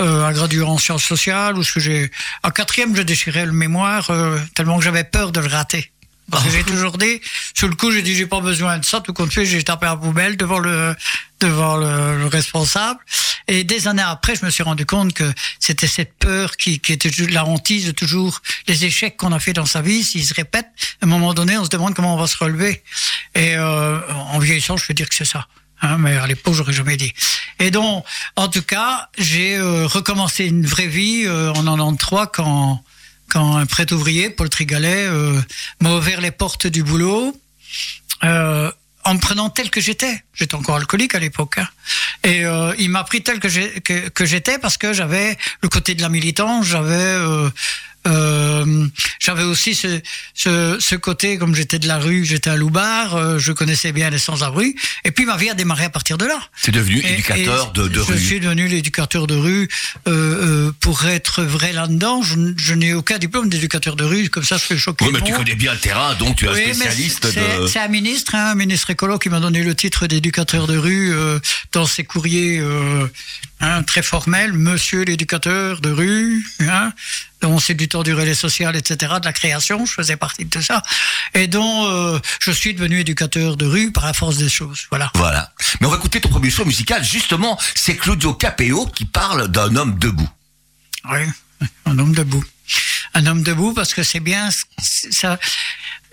euh, 0.00 0.26
à 0.26 0.32
graduer 0.32 0.62
en 0.62 0.78
sciences 0.78 1.04
sociales, 1.04 1.56
où 1.56 1.62
ce 1.62 1.72
que 1.72 1.80
j'ai 1.80 2.10
à 2.42 2.50
quatrième 2.50 2.96
je 2.96 3.02
déchirais 3.02 3.46
le 3.46 3.52
mémoire 3.52 4.10
euh, 4.10 4.38
tellement 4.54 4.78
que 4.78 4.84
j'avais 4.84 5.04
peur 5.04 5.32
de 5.32 5.40
le 5.40 5.48
rater. 5.48 5.92
Parce 6.30 6.44
que 6.44 6.50
j'ai 6.50 6.64
toujours 6.64 6.96
dit, 6.96 7.20
sur 7.54 7.68
le 7.68 7.74
coup, 7.74 7.90
j'ai 7.90 8.02
dit, 8.02 8.14
j'ai 8.14 8.26
pas 8.26 8.40
besoin 8.40 8.78
de 8.78 8.84
ça. 8.84 9.00
Tout 9.00 9.12
compte 9.12 9.32
fait, 9.32 9.44
j'ai 9.44 9.62
tapé 9.62 9.86
la 9.86 9.96
poubelle 9.96 10.36
devant 10.36 10.58
le, 10.58 10.94
devant 11.40 11.76
le, 11.76 12.18
le 12.18 12.26
responsable. 12.26 13.00
Et 13.46 13.64
des 13.64 13.88
années 13.88 14.02
après, 14.02 14.34
je 14.34 14.44
me 14.44 14.50
suis 14.50 14.62
rendu 14.62 14.86
compte 14.86 15.12
que 15.12 15.30
c'était 15.60 15.86
cette 15.86 16.14
peur 16.14 16.56
qui, 16.56 16.80
qui 16.80 16.92
était 16.92 17.10
la 17.26 17.44
hantise 17.44 17.86
de 17.86 17.92
toujours 17.92 18.40
les 18.66 18.84
échecs 18.86 19.16
qu'on 19.16 19.32
a 19.32 19.38
fait 19.38 19.52
dans 19.52 19.66
sa 19.66 19.82
vie. 19.82 20.02
S'ils 20.02 20.24
se 20.24 20.34
répètent, 20.34 20.70
à 21.02 21.04
un 21.04 21.08
moment 21.08 21.34
donné, 21.34 21.58
on 21.58 21.64
se 21.64 21.70
demande 21.70 21.94
comment 21.94 22.14
on 22.14 22.18
va 22.18 22.26
se 22.26 22.38
relever. 22.38 22.82
Et 23.34 23.54
euh, 23.56 24.00
en 24.08 24.38
vieillissant, 24.38 24.76
je 24.76 24.86
peux 24.86 24.94
dire 24.94 25.08
que 25.08 25.14
c'est 25.14 25.26
ça. 25.26 25.46
Hein, 25.82 25.98
mais 25.98 26.16
à 26.16 26.26
l'époque, 26.26 26.54
j'aurais 26.54 26.72
jamais 26.72 26.96
dit. 26.96 27.12
Et 27.58 27.70
donc, 27.70 28.04
en 28.36 28.48
tout 28.48 28.62
cas, 28.62 29.10
j'ai 29.18 29.56
euh, 29.56 29.86
recommencé 29.86 30.46
une 30.46 30.64
vraie 30.64 30.86
vie 30.86 31.24
euh, 31.26 31.50
en 31.52 31.64
93 31.64 32.28
quand 32.32 32.82
quand 33.34 33.56
un 33.56 33.66
prêt 33.66 33.92
ouvrier, 33.92 34.30
Paul 34.30 34.48
Trigalet, 34.48 35.06
euh, 35.08 35.40
m'a 35.80 35.90
ouvert 35.96 36.20
les 36.20 36.30
portes 36.30 36.68
du 36.68 36.84
boulot 36.84 37.36
euh, 38.22 38.70
en 39.02 39.14
me 39.14 39.18
prenant 39.18 39.50
tel 39.50 39.70
que 39.70 39.80
j'étais. 39.80 40.22
J'étais 40.34 40.54
encore 40.54 40.76
alcoolique 40.76 41.16
à 41.16 41.18
l'époque. 41.18 41.58
hein. 41.58 41.68
Et 42.22 42.44
euh, 42.44 42.72
il 42.78 42.90
m'a 42.90 43.02
pris 43.02 43.24
tel 43.24 43.40
que 43.40 43.48
j'étais 44.24 44.58
parce 44.60 44.76
que 44.76 44.92
j'avais 44.92 45.36
le 45.62 45.68
côté 45.68 45.96
de 45.96 46.02
la 46.02 46.08
militance, 46.08 46.66
j'avais 46.66 47.16
euh, 48.06 48.86
J'avais 49.20 49.42
aussi 49.44 49.74
ce, 49.74 50.00
ce, 50.34 50.76
ce 50.80 50.94
côté, 50.94 51.38
comme 51.38 51.54
j'étais 51.54 51.78
de 51.78 51.88
la 51.88 51.98
rue, 51.98 52.24
j'étais 52.24 52.50
à 52.50 52.56
Loubar, 52.56 53.16
euh, 53.16 53.38
je 53.38 53.52
connaissais 53.52 53.92
bien 53.92 54.10
les 54.10 54.18
sans-abri. 54.18 54.74
Et 55.04 55.10
puis 55.10 55.24
ma 55.24 55.36
vie 55.36 55.48
a 55.50 55.54
démarré 55.54 55.84
à 55.84 55.90
partir 55.90 56.18
de 56.18 56.26
là. 56.26 56.38
C'est 56.56 56.72
devenu 56.72 56.98
Et- 57.00 57.12
éducateur 57.14 57.72
et 57.74 57.78
de, 57.78 57.88
de 57.88 57.94
je 57.94 58.00
rue. 58.00 58.18
suis 58.18 58.40
devenu 58.40 58.68
l'éducateur 58.68 59.26
de 59.26 59.34
rue. 59.34 59.68
Euh, 60.08 60.72
pour 60.80 61.04
être 61.06 61.42
vrai 61.42 61.72
là-dedans, 61.72 62.22
je, 62.22 62.34
je 62.56 62.74
n'ai 62.74 62.92
aucun 62.94 63.18
diplôme 63.18 63.48
d'éducateur 63.48 63.96
de 63.96 64.04
rue. 64.04 64.28
Comme 64.28 64.44
ça, 64.44 64.56
je 64.56 64.62
fais 64.64 64.76
choquer 64.76 65.04
Oui, 65.06 65.10
mais 65.14 65.20
tu 65.22 65.32
connais 65.32 65.54
bien 65.54 65.72
le 65.72 65.78
terrain, 65.80 66.14
donc 66.14 66.36
tu 66.36 66.44
es 66.44 66.48
un 66.48 66.52
Oui, 66.52 66.62
mais 66.66 66.74
spécialiste 66.74 67.30
c'est- 67.32 67.60
de. 67.60 67.66
C'est 67.66 67.80
un 67.80 67.88
ministre, 67.88 68.34
hein, 68.34 68.50
un 68.52 68.54
ministre 68.54 68.90
écolo 68.90 69.18
qui 69.18 69.28
m'a 69.30 69.40
donné 69.40 69.62
le 69.62 69.74
titre 69.74 70.06
d'éducateur 70.06 70.66
de 70.66 70.76
rue 70.76 71.12
dans 71.72 71.86
ses 71.86 72.04
courriers 72.04 72.62
hein, 73.60 73.82
très 73.82 74.02
formels, 74.02 74.52
Monsieur 74.52 75.02
l'éducateur 75.04 75.80
de 75.80 75.90
rue. 75.90 76.44
Hein, 76.60 76.92
dont 77.44 77.58
c'est 77.58 77.74
du 77.74 77.88
temps 77.88 78.02
du 78.02 78.14
relais 78.14 78.34
social, 78.34 78.74
etc., 78.74 79.16
de 79.20 79.26
la 79.26 79.32
création, 79.34 79.84
je 79.84 79.92
faisais 79.92 80.16
partie 80.16 80.46
de 80.46 80.50
tout 80.50 80.62
ça, 80.62 80.82
et 81.34 81.46
dont 81.46 81.86
euh, 81.90 82.18
je 82.40 82.50
suis 82.50 82.72
devenu 82.72 83.00
éducateur 83.00 83.58
de 83.58 83.66
rue 83.66 83.92
par 83.92 84.06
la 84.06 84.14
force 84.14 84.38
des 84.38 84.48
choses. 84.48 84.86
Voilà. 84.88 85.10
Voilà. 85.14 85.52
Mais 85.78 85.86
on 85.86 85.90
va 85.90 85.98
écouter 85.98 86.22
ton 86.22 86.30
premier 86.30 86.48
choix 86.48 86.64
musical. 86.64 87.04
Justement, 87.04 87.58
c'est 87.74 87.96
Claudio 87.96 88.32
Capeo 88.32 88.86
qui 88.86 89.04
parle 89.04 89.48
d'un 89.48 89.76
homme 89.76 89.98
debout. 89.98 90.28
Oui, 91.10 91.20
un 91.84 91.98
homme 91.98 92.14
debout. 92.14 92.42
Un 93.14 93.26
homme 93.26 93.42
debout 93.42 93.72
parce 93.74 93.94
que 93.94 94.02
c'est 94.02 94.20
bien 94.20 94.48
ça. 94.80 95.38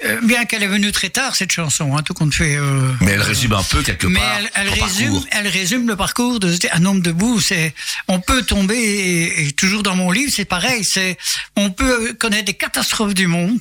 euh, 0.05 0.19
bien 0.23 0.45
qu'elle 0.45 0.61
est 0.63 0.67
venue 0.67 0.91
très 0.91 1.09
tard 1.09 1.35
cette 1.35 1.51
chanson, 1.51 1.95
hein, 1.97 2.03
tout 2.03 2.13
compte 2.13 2.33
fait. 2.33 2.55
euh, 2.57 2.91
Mais 3.01 3.11
elle 3.11 3.21
résume 3.21 3.53
un 3.53 3.63
peu 3.63 3.81
quelque 3.81 4.07
mais 4.07 4.19
part 4.19 4.37
elle, 4.55 4.69
résume, 4.69 5.11
parcours. 5.13 5.25
elle 5.31 5.47
résume 5.47 5.87
le 5.87 5.95
parcours 5.95 6.39
de 6.39 6.55
un 6.73 6.85
homme 6.85 7.01
debout. 7.01 7.39
C'est, 7.41 7.73
on 8.07 8.19
peut 8.19 8.43
tomber 8.43 8.75
et, 8.77 9.47
et 9.47 9.51
toujours 9.53 9.81
dans 9.83 9.95
mon 9.95 10.11
livre, 10.11 10.31
c'est 10.35 10.45
pareil. 10.45 10.83
C'est, 10.83 11.17
on 11.55 11.71
peut 11.71 12.13
connaître 12.13 12.45
des 12.45 12.53
catastrophes 12.53 13.13
du 13.15 13.27
monde, 13.27 13.59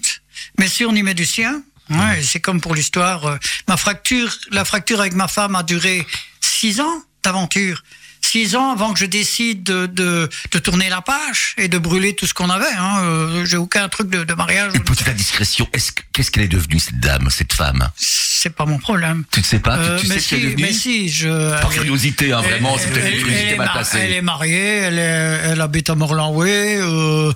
mais 0.58 0.68
si 0.68 0.84
on 0.84 0.94
y 0.94 1.02
met 1.02 1.14
du 1.14 1.24
sien, 1.26 1.62
ouais, 1.90 2.22
c'est 2.22 2.40
comme 2.40 2.60
pour 2.60 2.74
l'histoire. 2.74 3.24
euh, 3.26 3.36
Ma 3.68 3.76
fracture, 3.78 4.34
la 4.50 4.64
fracture 4.64 5.00
avec 5.00 5.14
ma 5.14 5.28
femme 5.28 5.54
a 5.56 5.62
duré 5.62 6.06
six 6.40 6.80
ans 6.80 7.02
d'aventure. 7.22 7.82
Six 8.30 8.54
ans 8.54 8.70
avant 8.70 8.92
que 8.92 8.98
je 9.00 9.06
décide 9.06 9.64
de, 9.64 9.86
de, 9.86 10.28
de 10.52 10.58
tourner 10.60 10.88
la 10.88 11.00
page 11.00 11.54
et 11.58 11.66
de 11.66 11.78
brûler 11.78 12.14
tout 12.14 12.26
ce 12.26 12.34
qu'on 12.34 12.48
avait. 12.48 12.72
Hein. 12.78 13.00
Euh, 13.02 13.44
J'ai 13.44 13.56
aucun 13.56 13.88
truc 13.88 14.08
de, 14.08 14.22
de 14.22 14.34
mariage. 14.34 14.70
Une 14.74 14.84
petite 14.84 15.08
indiscrétion. 15.08 15.68
Est-ce 15.72 15.90
que- 15.90 16.02
qu'est-ce 16.12 16.30
qu'elle 16.30 16.44
est 16.44 16.48
devenue 16.48 16.78
cette 16.78 17.00
dame, 17.00 17.28
cette 17.30 17.52
femme? 17.52 17.90
C'est 17.96 18.54
pas 18.54 18.66
mon 18.66 18.78
problème. 18.78 19.24
Tu 19.32 19.40
ne 19.40 19.44
sais 19.44 19.58
pas 19.58 19.76
Euh, 19.78 19.96
Tu, 19.98 20.02
tu 20.04 20.08
mais, 20.08 20.14
sais 20.14 20.20
ce 20.20 20.28
qu'elle 20.30 20.38
est 20.44 20.50
devenue? 20.50 20.62
mais 20.62 20.72
si, 20.72 21.08
je. 21.08 21.60
Par 21.60 21.70
curiosité, 21.70 22.32
hein, 22.32 22.40
vraiment, 22.40 22.74
Elle- 22.74 22.80
c'était 22.94 23.10
une 23.16 23.18
curiosité 23.24 23.56
mal 23.56 23.70
placée. 23.72 23.98
Elle 23.98 24.12
est 24.12 24.22
mariée, 24.22 24.76
elle, 24.76 24.98
est, 24.98 25.40
elle 25.50 25.60
habite 25.60 25.90
à 25.90 25.96
Morlanway. 25.96 26.78
Euh, 26.80 27.32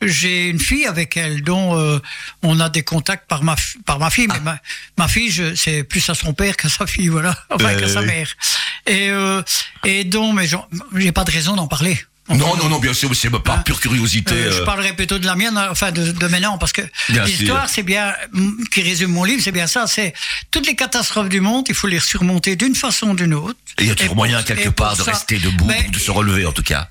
J'ai 0.00 0.48
une 0.48 0.60
fille 0.60 0.86
avec 0.86 1.16
elle 1.16 1.42
dont 1.42 1.76
euh, 1.78 1.98
on 2.42 2.58
a 2.60 2.68
des 2.70 2.82
contacts 2.84 3.28
par 3.28 3.42
ma, 3.42 3.56
par 3.84 3.98
ma 3.98 4.08
fille. 4.10 4.28
Mais 4.28 4.40
ma, 4.40 4.58
ma 4.96 5.08
fille, 5.08 5.52
c'est 5.56 5.82
plus 5.84 6.08
à 6.08 6.14
son 6.14 6.32
père 6.32 6.56
qu'à 6.56 6.68
sa 6.70 6.86
fille, 6.86 7.08
voilà. 7.08 7.36
Enfin, 7.50 7.74
Euh, 7.74 7.80
qu'à 7.80 7.88
sa 7.88 8.00
mère. 8.02 8.32
Et, 8.86 9.10
euh, 9.10 9.42
et 9.84 10.04
dont, 10.04 10.32
mais 10.38 11.00
j'ai 11.00 11.12
pas 11.12 11.24
de 11.24 11.30
raison 11.30 11.56
d'en 11.56 11.66
parler. 11.68 11.98
Non, 12.30 12.56
non, 12.56 12.68
non, 12.68 12.78
bien 12.78 12.92
sûr, 12.92 13.14
c'est 13.16 13.30
par 13.30 13.64
pure 13.64 13.80
curiosité. 13.80 14.34
Euh, 14.34 14.52
je 14.52 14.60
euh, 14.60 14.64
parlerai 14.66 14.92
plutôt 14.94 15.18
de 15.18 15.24
la 15.24 15.34
mienne, 15.34 15.56
enfin 15.70 15.92
de, 15.92 16.12
de 16.12 16.26
maintenant, 16.26 16.58
parce 16.58 16.72
que 16.72 16.82
l'histoire, 17.08 17.70
c'est 17.70 17.82
bien, 17.82 18.14
mm, 18.32 18.64
qui 18.70 18.82
résume 18.82 19.12
mon 19.12 19.24
livre, 19.24 19.40
c'est 19.42 19.52
bien 19.52 19.66
ça, 19.66 19.86
c'est 19.86 20.12
toutes 20.50 20.66
les 20.66 20.76
catastrophes 20.76 21.30
du 21.30 21.40
monde, 21.40 21.64
il 21.70 21.74
faut 21.74 21.86
les 21.86 22.00
surmonter 22.00 22.54
d'une 22.54 22.74
façon 22.74 23.10
ou 23.10 23.14
d'une 23.14 23.32
autre. 23.32 23.58
Et 23.78 23.84
il 23.84 23.88
y 23.88 23.90
a 23.90 23.94
toujours 23.94 24.14
moyen 24.14 24.42
quelque 24.42 24.68
part 24.68 24.94
de 24.96 25.04
ça- 25.04 25.12
rester 25.12 25.38
debout, 25.38 25.64
Mais- 25.64 25.86
ou 25.88 25.90
de 25.90 25.98
se 25.98 26.10
relever 26.10 26.44
en 26.44 26.52
tout 26.52 26.62
cas. 26.62 26.88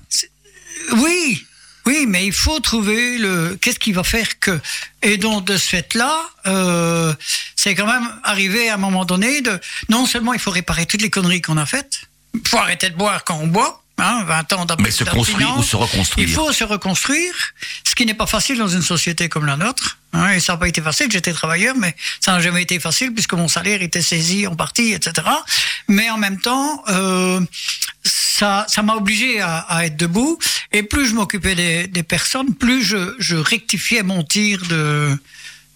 Oui, 0.96 1.46
oui, 1.86 2.06
mais 2.08 2.26
il 2.26 2.32
faut 2.32 2.58
trouver 2.58 3.18
le 3.18 3.56
qu'est-ce 3.60 3.78
qui 3.78 3.92
va 3.92 4.02
faire 4.02 4.40
que. 4.40 4.58
Et 5.02 5.18
donc 5.18 5.44
de 5.44 5.56
ce 5.56 5.68
fait-là, 5.68 6.20
euh, 6.46 7.14
c'est 7.54 7.76
quand 7.76 7.86
même 7.86 8.08
arrivé 8.24 8.70
à 8.70 8.74
un 8.74 8.78
moment 8.78 9.04
donné 9.04 9.40
de 9.40 9.60
non 9.88 10.04
seulement 10.06 10.32
il 10.34 10.40
faut 10.40 10.50
réparer 10.50 10.84
toutes 10.86 11.02
les 11.02 11.10
conneries 11.10 11.42
qu'on 11.42 11.56
a 11.58 11.66
faites, 11.66 12.00
faut 12.46 12.58
arrêter 12.58 12.90
de 12.90 12.96
boire 12.96 13.24
quand 13.24 13.38
on 13.40 13.46
boit. 13.46 13.82
Hein, 14.00 14.22
20 14.28 14.52
ans 14.52 14.66
Mais 14.78 14.92
se 14.92 15.02
construire 15.02 15.58
ou 15.58 15.62
se 15.64 15.74
reconstruire. 15.74 16.28
Il 16.28 16.32
faut 16.32 16.52
se 16.52 16.62
reconstruire, 16.62 17.34
ce 17.82 17.96
qui 17.96 18.06
n'est 18.06 18.14
pas 18.14 18.28
facile 18.28 18.56
dans 18.56 18.68
une 18.68 18.82
société 18.82 19.28
comme 19.28 19.44
la 19.44 19.56
nôtre. 19.56 19.98
hein, 20.12 20.30
et 20.30 20.38
ça 20.38 20.52
n'a 20.52 20.56
pas 20.56 20.68
été 20.68 20.80
facile. 20.80 21.10
J'étais 21.10 21.32
travailleur, 21.32 21.74
mais 21.76 21.96
ça 22.20 22.30
n'a 22.30 22.40
jamais 22.40 22.62
été 22.62 22.78
facile 22.78 23.12
puisque 23.12 23.32
mon 23.32 23.48
salaire 23.48 23.82
était 23.82 24.00
saisi 24.00 24.46
en 24.46 24.54
partie, 24.54 24.92
etc. 24.92 25.26
Mais 25.88 26.08
en 26.10 26.16
même 26.16 26.38
temps, 26.40 26.84
euh, 26.88 27.40
ça, 28.04 28.66
ça 28.68 28.82
m'a 28.84 28.94
obligé 28.94 29.40
à, 29.40 29.58
à 29.68 29.86
être 29.86 29.96
debout. 29.96 30.38
Et 30.70 30.84
plus 30.84 31.08
je 31.08 31.14
m'occupais 31.16 31.56
des, 31.56 31.88
des 31.88 32.04
personnes, 32.04 32.54
plus 32.54 32.84
je, 32.84 33.16
je 33.18 33.34
rectifiais 33.34 34.04
mon 34.04 34.22
tir 34.22 34.62
de 34.68 35.18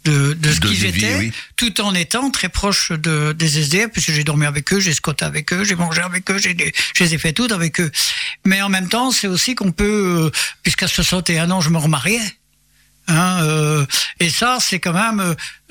de, 0.04 0.32
de 0.34 0.52
ce 0.52 0.60
De 0.60 0.66
qui 0.68 0.74
vie, 0.74 0.80
j'étais, 0.92 1.14
oui. 1.16 1.32
tout 1.56 1.80
en 1.80 1.94
étant 1.94 2.30
très 2.30 2.48
proche 2.48 2.90
de, 2.92 3.32
des 3.32 3.58
SDF, 3.58 3.88
puisque 3.92 4.12
j'ai 4.12 4.24
dormi 4.24 4.46
avec 4.46 4.72
eux, 4.72 4.80
j'ai 4.80 4.92
squatté 4.92 5.24
avec 5.24 5.52
eux, 5.52 5.64
j'ai 5.64 5.74
mangé 5.76 6.00
avec 6.02 6.30
eux, 6.30 6.38
j'ai 6.38 6.56
je 6.94 7.04
les 7.04 7.14
ai 7.14 7.18
fait 7.18 7.32
toutes 7.32 7.52
avec 7.52 7.80
eux. 7.80 7.90
Mais 8.44 8.60
en 8.62 8.68
même 8.68 8.88
temps, 8.88 9.10
c'est 9.10 9.28
aussi 9.28 9.54
qu'on 9.54 9.72
peut, 9.72 10.30
euh, 10.32 10.38
puisqu'à 10.62 10.88
61 10.88 11.50
ans, 11.50 11.60
je 11.60 11.70
me 11.70 11.78
remariais. 11.78 12.20
Hein, 13.08 13.38
euh, 13.42 13.86
et 14.20 14.30
ça, 14.30 14.58
c'est 14.60 14.78
quand 14.80 14.92
même, 14.92 15.20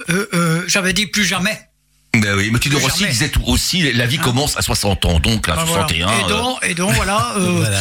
euh, 0.09 0.27
euh, 0.33 0.63
j'avais 0.67 0.93
dit 0.93 1.07
plus 1.07 1.25
jamais. 1.25 1.59
Ben 2.13 2.35
oui, 2.35 2.49
mais 2.51 2.59
tu 2.59 2.67
Rossi 2.75 2.99
jamais. 2.99 3.11
disait 3.13 3.29
tout 3.29 3.43
aussi, 3.45 3.89
la 3.93 4.05
vie 4.05 4.17
commence 4.17 4.57
à 4.57 4.61
60 4.61 5.05
ans, 5.05 5.19
donc 5.21 5.47
à 5.47 5.53
Ah, 5.57 5.63
voilà. 5.63 5.87
61. 5.87 6.19
Et 6.19 6.29
donc, 6.29 6.57
et 6.63 6.73
donc 6.75 6.93
voilà, 6.95 7.33
Voilà. 7.37 7.79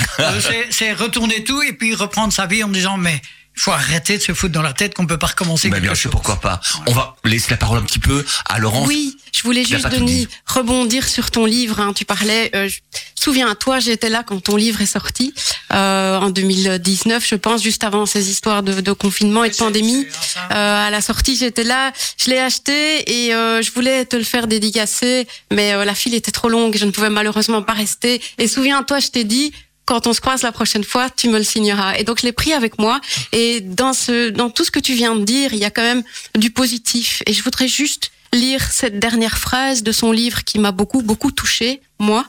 c'est- 0.71 0.93
retourner 0.93 1.43
tout 1.43 1.61
et 1.63 1.73
puis 1.73 1.97
reprendre 1.97 2.33
sa 2.33 2.47
vie 2.47 2.63
en 2.63 2.69
me 2.69 2.75
disant 2.75 2.97
mais 2.97 3.21
faut 3.61 3.73
arrêter 3.73 4.17
de 4.19 4.23
se 4.23 4.33
foutre 4.33 4.53
dans 4.53 4.63
la 4.63 4.73
tête 4.73 4.95
qu'on 4.95 5.07
peut 5.07 5.19
pas 5.19 5.29
recommencer 5.29 5.69
ben 5.69 5.75
quelque 5.77 5.83
bien 5.87 5.95
sûr, 5.95 6.05
chose. 6.05 6.13
pourquoi 6.13 6.41
pas. 6.41 6.61
On 6.87 6.93
va 6.93 7.17
laisser 7.25 7.51
la 7.51 7.57
parole 7.57 7.79
un 7.79 7.83
petit 7.83 7.99
peu 7.99 8.25
à 8.49 8.59
Laurence. 8.59 8.87
Oui, 8.89 9.17
je 9.33 9.43
voulais 9.43 9.65
juste, 9.65 9.89
Denis, 9.89 10.29
rebondir 10.47 11.07
sur 11.09 11.31
ton 11.31 11.45
livre. 11.47 11.81
hein. 11.81 11.93
Tu 11.95 12.05
parlais, 12.05 12.51
euh, 12.55 12.69
je- 12.69 12.81
souviens-toi, 13.15 13.81
j'étais 13.81 14.09
là 14.09 14.23
quand 14.23 14.41
ton 14.43 14.57
livre 14.57 14.81
est 14.81 14.87
sorti, 14.87 15.35
euh, 15.73 16.19
en 16.19 16.31
2019, 16.31 17.27
je 17.27 17.35
pense, 17.35 17.63
juste 17.63 17.85
avant 17.85 18.07
ces 18.07 18.31
histoires 18.31 18.63
de, 18.63 18.81
de 18.81 18.93
confinement 18.93 19.45
et 19.45 19.51
de 19.51 19.57
pandémie. 19.57 20.07
Euh, 20.53 20.87
à 20.87 20.91
la 20.91 21.01
sortie, 21.01 21.37
j'étais 21.37 21.65
là, 21.65 21.93
je 22.19 22.31
l'ai 22.31 22.39
acheté 22.39 23.27
et 23.27 23.35
euh, 23.35 23.63
je 23.63 23.71
voulais 23.73 24.05
te 24.07 24.17
le 24.17 24.25
faire 24.25 24.47
dédicacer, 24.47 25.27
mais 25.53 25.73
euh, 25.75 25.85
la 25.85 25.95
file 25.95 26.15
était 26.15 26.31
trop 26.33 26.49
longue, 26.49 26.77
je 26.77 26.85
ne 26.87 26.91
pouvais 26.91 27.11
malheureusement 27.11 27.63
pas 27.63 27.75
rester. 27.75 28.21
Et 28.39 28.49
souviens-toi, 28.49 29.01
je 29.01 29.09
t'ai 29.09 29.25
dit, 29.25 29.53
quand 29.91 30.07
on 30.07 30.13
se 30.13 30.21
croise 30.21 30.43
la 30.43 30.53
prochaine 30.53 30.85
fois, 30.85 31.11
tu 31.11 31.29
me 31.29 31.37
le 31.37 31.43
signeras. 31.43 31.97
Et 31.97 32.05
donc 32.05 32.21
je 32.21 32.25
l'ai 32.25 32.31
pris 32.31 32.53
avec 32.53 32.79
moi. 32.79 33.01
Et 33.33 33.61
dans 33.61 33.93
ce, 33.93 34.31
dans 34.31 34.49
tout 34.49 34.65
ce 34.65 34.71
que 34.71 34.79
tu 34.79 34.95
viens 34.95 35.17
de 35.17 35.25
dire, 35.25 35.53
il 35.53 35.59
y 35.59 35.65
a 35.65 35.71
quand 35.71 35.83
même 35.83 36.05
du 36.39 36.53
positif. 36.53 37.25
Et 37.27 37.33
je 37.33 37.43
voudrais 37.43 37.67
juste 37.67 38.13
lire 38.33 38.71
cette 38.71 39.01
dernière 39.01 39.37
phrase 39.37 39.83
de 39.83 39.91
son 39.91 40.13
livre 40.13 40.45
qui 40.45 40.61
m'a 40.61 40.71
beaucoup, 40.71 41.03
beaucoup 41.03 41.33
touchée, 41.33 41.83
moi, 41.99 42.25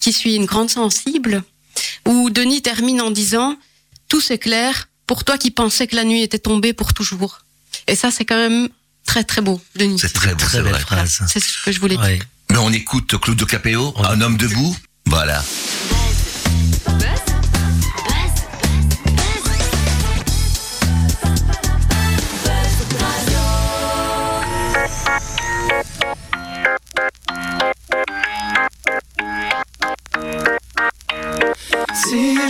qui 0.00 0.12
suis 0.12 0.34
une 0.34 0.44
grande 0.44 0.70
sensible, 0.70 1.44
où 2.04 2.30
Denis 2.30 2.62
termine 2.62 3.00
en 3.00 3.12
disant 3.12 3.56
Tout 4.08 4.20
s'éclaire 4.20 4.88
pour 5.06 5.22
toi 5.22 5.38
qui 5.38 5.52
pensais 5.52 5.86
que 5.86 5.94
la 5.94 6.02
nuit 6.02 6.22
était 6.22 6.40
tombée 6.40 6.72
pour 6.72 6.94
toujours. 6.94 7.42
Et 7.86 7.94
ça, 7.94 8.10
c'est 8.10 8.24
quand 8.24 8.38
même 8.48 8.70
très, 9.06 9.22
très 9.22 9.40
beau, 9.40 9.60
Denis. 9.76 10.00
C'est 10.00 10.12
très 10.12 10.34
beau, 10.34 10.44
Très 10.44 10.58
c'est 10.58 10.64
belle 10.64 10.80
phrase. 10.80 11.22
C'est 11.28 11.38
ce 11.38 11.62
que 11.64 11.70
je 11.70 11.78
voulais 11.78 11.96
dire. 11.96 12.26
Mais 12.50 12.58
on 12.58 12.72
écoute 12.72 13.16
Claude 13.20 13.46
Capéo, 13.46 13.92
On 13.94 14.04
un 14.04 14.20
homme 14.20 14.36
debout. 14.36 14.76
Voilà. 15.06 15.44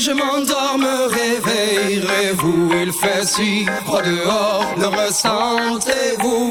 Je 0.00 0.12
m'endors, 0.12 0.78
me 0.78 1.08
réveillerez-vous 1.08 2.70
Il 2.80 2.92
fait 2.92 3.26
si 3.26 3.66
froid 3.84 4.00
dehors, 4.00 4.64
le 4.78 4.86
ressentez-vous 4.86 6.50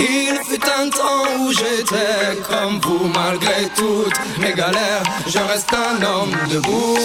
Il 0.00 0.38
fut 0.48 0.60
un 0.64 0.88
temps 0.88 1.40
où 1.40 1.52
j'étais 1.52 2.40
comme 2.48 2.80
vous 2.80 3.10
Malgré 3.14 3.68
toutes 3.76 4.18
mes 4.38 4.52
galères, 4.54 5.02
je 5.26 5.38
reste 5.38 5.72
un 5.72 6.02
homme 6.02 6.32
debout. 6.50 6.96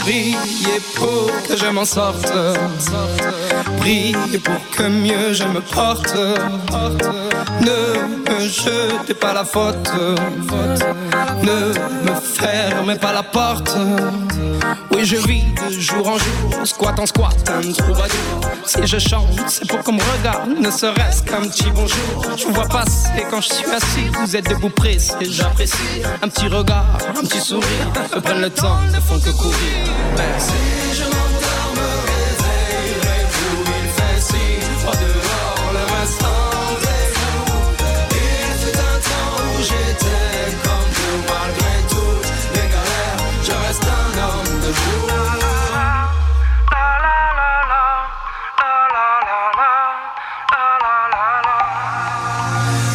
Priez 0.00 0.80
pour 0.96 1.30
que 1.48 1.56
je 1.56 1.66
m'en 1.66 1.84
sorte. 1.84 2.32
Priez 3.80 4.38
pour 4.38 4.70
que 4.76 4.82
mieux 4.84 5.32
je 5.32 5.44
me 5.44 5.60
porte. 5.60 6.14
Ne 7.60 8.32
me 8.32 8.48
jetez 8.48 9.14
pas 9.14 9.32
la 9.32 9.44
faute. 9.44 9.90
Ne 11.42 11.74
me 12.04 12.14
fermez 12.20 12.96
pas 12.96 13.12
la 13.12 13.22
porte. 13.22 13.76
Oui, 14.90 15.04
je 15.04 15.16
vis 15.16 15.44
de 15.68 15.80
jour 15.80 16.06
en 16.06 16.18
jour, 16.18 16.66
squat 16.66 16.98
en 16.98 17.06
squat, 17.06 17.50
un 17.50 17.72
troubadour. 17.72 18.40
Si 18.64 18.86
je 18.86 18.98
chante, 18.98 19.28
c'est 19.48 19.66
pour 19.68 19.82
qu'on 19.82 19.92
me 19.92 20.02
regarde, 20.18 20.50
ne 20.58 20.70
serait-ce 20.70 21.22
qu'un 21.22 21.42
petit 21.42 21.70
bonjour. 21.74 22.31
Je 22.36 22.46
vous 22.46 22.52
vois 22.52 22.66
passer 22.66 23.26
quand 23.30 23.40
je 23.40 23.52
suis 23.52 23.66
assis, 23.66 24.06
vous 24.20 24.36
êtes 24.36 24.48
debout 24.48 24.70
pressé, 24.70 25.14
j'apprécie. 25.22 26.02
Un 26.22 26.28
petit 26.28 26.48
regard, 26.48 26.86
un 27.16 27.20
petit 27.20 27.40
sourire, 27.40 27.66
me 28.14 28.20
prennent 28.20 28.40
le 28.40 28.50
temps, 28.50 28.78
ne 28.92 29.00
font 29.00 29.18
que 29.18 29.30
courir. 29.30 29.56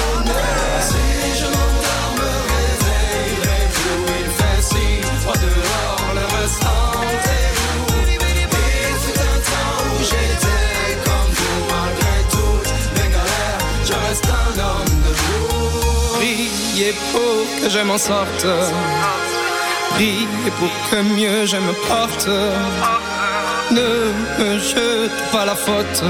je 1.39 1.45
m'endors, 1.45 2.11
me 2.19 2.31
réveillerai-vous. 2.53 3.99
Il 4.19 4.29
fait 4.37 4.61
si 4.69 4.85
froid 5.21 5.39
dehors, 5.45 6.09
le 6.19 6.25
restant 6.37 6.93
est 7.13 7.53
vous. 7.63 7.95
Il 8.09 8.95
fut 9.03 9.19
un 9.19 9.39
temps 9.51 9.79
où 9.87 9.97
j'étais 10.11 10.89
comme 11.05 11.31
vous, 11.39 11.59
malgré 11.73 12.15
toutes 12.35 12.73
mes 12.95 13.09
galères, 13.15 13.63
je 13.87 13.95
reste 14.07 14.27
un 14.43 14.53
homme 14.67 14.93
debout. 15.05 16.17
Priez 16.17 16.93
pour 17.11 17.39
que 17.61 17.69
je 17.69 17.79
m'en 17.79 17.97
sorte. 17.97 18.45
Priez 19.95 20.51
pour 20.59 20.73
que 20.89 20.97
mieux 21.01 21.45
je 21.45 21.57
me 21.57 21.73
porte. 21.87 22.27
Ne 23.71 23.89
me 24.39 24.59
jete 24.59 25.19
pas 25.31 25.45
la 25.45 25.55
faute. 25.55 26.03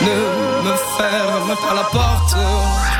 Ne 0.00 0.45
me 0.66 0.76
ferme 0.76 1.54
pas 1.56 1.74
la 1.74 1.84
porte. 1.84 2.95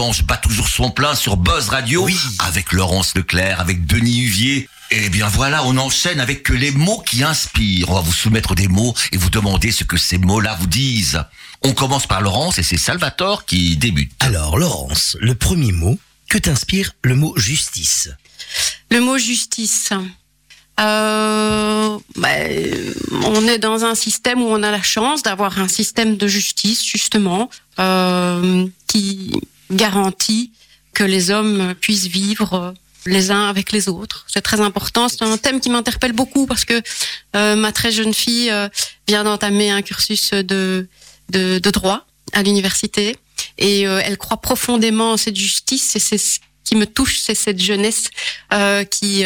Planches 0.00 0.24
bat 0.24 0.38
toujours 0.38 0.66
son 0.66 0.90
plein 0.90 1.14
sur 1.14 1.36
Buzz 1.36 1.68
Radio 1.68 2.04
Oui. 2.04 2.16
avec 2.38 2.72
Laurence 2.72 3.14
Leclerc, 3.14 3.60
avec 3.60 3.84
Denis 3.84 4.20
Huvier. 4.20 4.66
Et 4.90 5.10
bien 5.10 5.28
voilà, 5.28 5.62
on 5.66 5.76
enchaîne 5.76 6.20
avec 6.20 6.48
les 6.48 6.70
mots 6.70 7.02
qui 7.04 7.22
inspirent. 7.22 7.90
On 7.90 7.94
va 7.96 8.00
vous 8.00 8.10
soumettre 8.14 8.54
des 8.54 8.66
mots 8.66 8.94
et 9.12 9.18
vous 9.18 9.28
demander 9.28 9.70
ce 9.72 9.84
que 9.84 9.98
ces 9.98 10.16
mots-là 10.16 10.56
vous 10.58 10.68
disent. 10.68 11.22
On 11.60 11.74
commence 11.74 12.06
par 12.06 12.22
Laurence 12.22 12.58
et 12.58 12.62
c'est 12.62 12.78
Salvatore 12.78 13.44
qui 13.44 13.76
débute. 13.76 14.10
Alors, 14.20 14.56
Laurence, 14.56 15.18
le 15.20 15.34
premier 15.34 15.72
mot, 15.72 15.98
que 16.30 16.38
t'inspire 16.38 16.92
le 17.02 17.14
mot 17.14 17.34
justice? 17.36 18.08
Le 18.90 19.00
mot 19.00 19.18
justice. 19.18 19.90
Euh, 20.80 21.98
ben, 22.16 22.94
on 23.26 23.46
est 23.46 23.58
dans 23.58 23.84
un 23.84 23.94
système 23.94 24.40
où 24.40 24.46
on 24.46 24.62
a 24.62 24.70
la 24.70 24.80
chance 24.80 25.22
d'avoir 25.22 25.58
un 25.58 25.68
système 25.68 26.16
de 26.16 26.26
justice 26.26 26.82
justement 26.86 27.50
euh, 27.78 28.66
qui 28.86 29.30
garantit 29.70 30.52
que 30.92 31.04
les 31.04 31.30
hommes 31.30 31.74
puissent 31.80 32.06
vivre 32.06 32.74
les 33.06 33.30
uns 33.30 33.48
avec 33.48 33.72
les 33.72 33.88
autres. 33.88 34.26
C'est 34.28 34.40
très 34.42 34.60
important. 34.60 35.08
C'est 35.08 35.22
un 35.22 35.36
thème 35.38 35.60
qui 35.60 35.70
m'interpelle 35.70 36.12
beaucoup 36.12 36.46
parce 36.46 36.64
que 36.64 36.80
euh, 37.36 37.56
ma 37.56 37.72
très 37.72 37.90
jeune 37.90 38.12
fille 38.12 38.50
euh, 38.50 38.68
vient 39.08 39.24
d'entamer 39.24 39.70
un 39.70 39.82
cursus 39.82 40.32
de, 40.32 40.88
de, 41.30 41.58
de 41.58 41.70
droit 41.70 42.06
à 42.32 42.42
l'université 42.42 43.16
et 43.58 43.86
euh, 43.86 44.00
elle 44.04 44.18
croit 44.18 44.40
profondément 44.40 45.12
en 45.12 45.16
cette 45.16 45.36
justice 45.36 45.96
et 45.96 45.98
c'est 45.98 46.18
ce 46.18 46.40
qui 46.64 46.76
me 46.76 46.86
touche, 46.86 47.20
c'est 47.20 47.34
cette 47.34 47.60
jeunesse 47.60 48.10
qui 48.90 49.24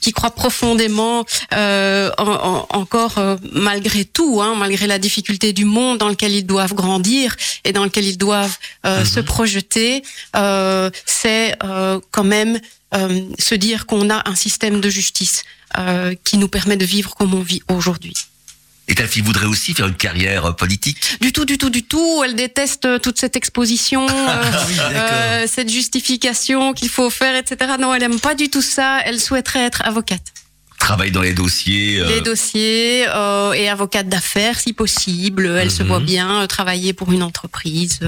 qui 0.00 0.12
croit 0.12 0.30
profondément 0.30 1.24
euh, 1.54 2.10
en- 2.18 2.24
en- 2.28 2.66
encore 2.70 3.18
euh, 3.18 3.36
malgré 3.52 4.04
tout, 4.04 4.40
hein, 4.42 4.54
malgré 4.56 4.86
la 4.86 4.98
difficulté 4.98 5.52
du 5.52 5.64
monde 5.64 5.98
dans 5.98 6.08
lequel 6.08 6.32
ils 6.32 6.46
doivent 6.46 6.74
grandir 6.74 7.36
et 7.64 7.72
dans 7.72 7.84
lequel 7.84 8.04
ils 8.04 8.18
doivent 8.18 8.56
euh, 8.84 9.04
se 9.04 9.20
projeter, 9.20 10.02
euh, 10.36 10.90
c'est 11.06 11.56
euh, 11.64 11.98
quand 12.10 12.24
même 12.24 12.60
euh, 12.94 13.20
se 13.38 13.54
dire 13.54 13.86
qu'on 13.86 14.10
a 14.10 14.28
un 14.28 14.34
système 14.36 14.80
de 14.80 14.88
justice 14.88 15.42
euh, 15.78 16.14
qui 16.24 16.36
nous 16.38 16.48
permet 16.48 16.76
de 16.76 16.84
vivre 16.84 17.14
comme 17.16 17.34
on 17.34 17.40
vit 17.40 17.62
aujourd'hui. 17.68 18.14
Et 18.88 18.94
ta 18.94 19.06
fille 19.06 19.22
voudrait 19.22 19.46
aussi 19.46 19.74
faire 19.74 19.88
une 19.88 19.96
carrière 19.96 20.46
euh, 20.46 20.52
politique 20.52 21.18
Du 21.20 21.32
tout, 21.32 21.44
du 21.44 21.58
tout, 21.58 21.70
du 21.70 21.82
tout. 21.82 22.22
Elle 22.24 22.34
déteste 22.36 22.84
euh, 22.84 22.98
toute 22.98 23.18
cette 23.18 23.34
exposition, 23.36 24.06
euh, 24.08 24.42
oui, 24.68 24.76
d'accord. 24.76 25.00
euh, 25.10 25.46
cette 25.48 25.68
justification 25.70 26.72
qu'il 26.72 26.88
faut 26.88 27.10
faire, 27.10 27.34
etc. 27.36 27.72
Non, 27.80 27.92
elle 27.94 28.02
aime 28.04 28.20
pas 28.20 28.34
du 28.34 28.48
tout 28.48 28.62
ça. 28.62 29.00
Elle 29.04 29.18
souhaiterait 29.20 29.64
être 29.64 29.82
avocate. 29.84 30.22
Travaille 30.78 31.10
dans 31.10 31.22
les 31.22 31.32
dossiers. 31.32 31.98
euh, 32.00 32.06
Les 32.06 32.20
dossiers 32.20 33.00
et 33.54 33.68
avocate 33.68 34.08
d'affaires, 34.08 34.60
si 34.60 34.72
possible. 34.72 35.46
Elle 35.46 35.70
se 35.70 35.82
voit 35.82 36.00
bien 36.00 36.46
travailler 36.46 36.92
pour 36.92 37.12
une 37.12 37.22
entreprise, 37.24 37.98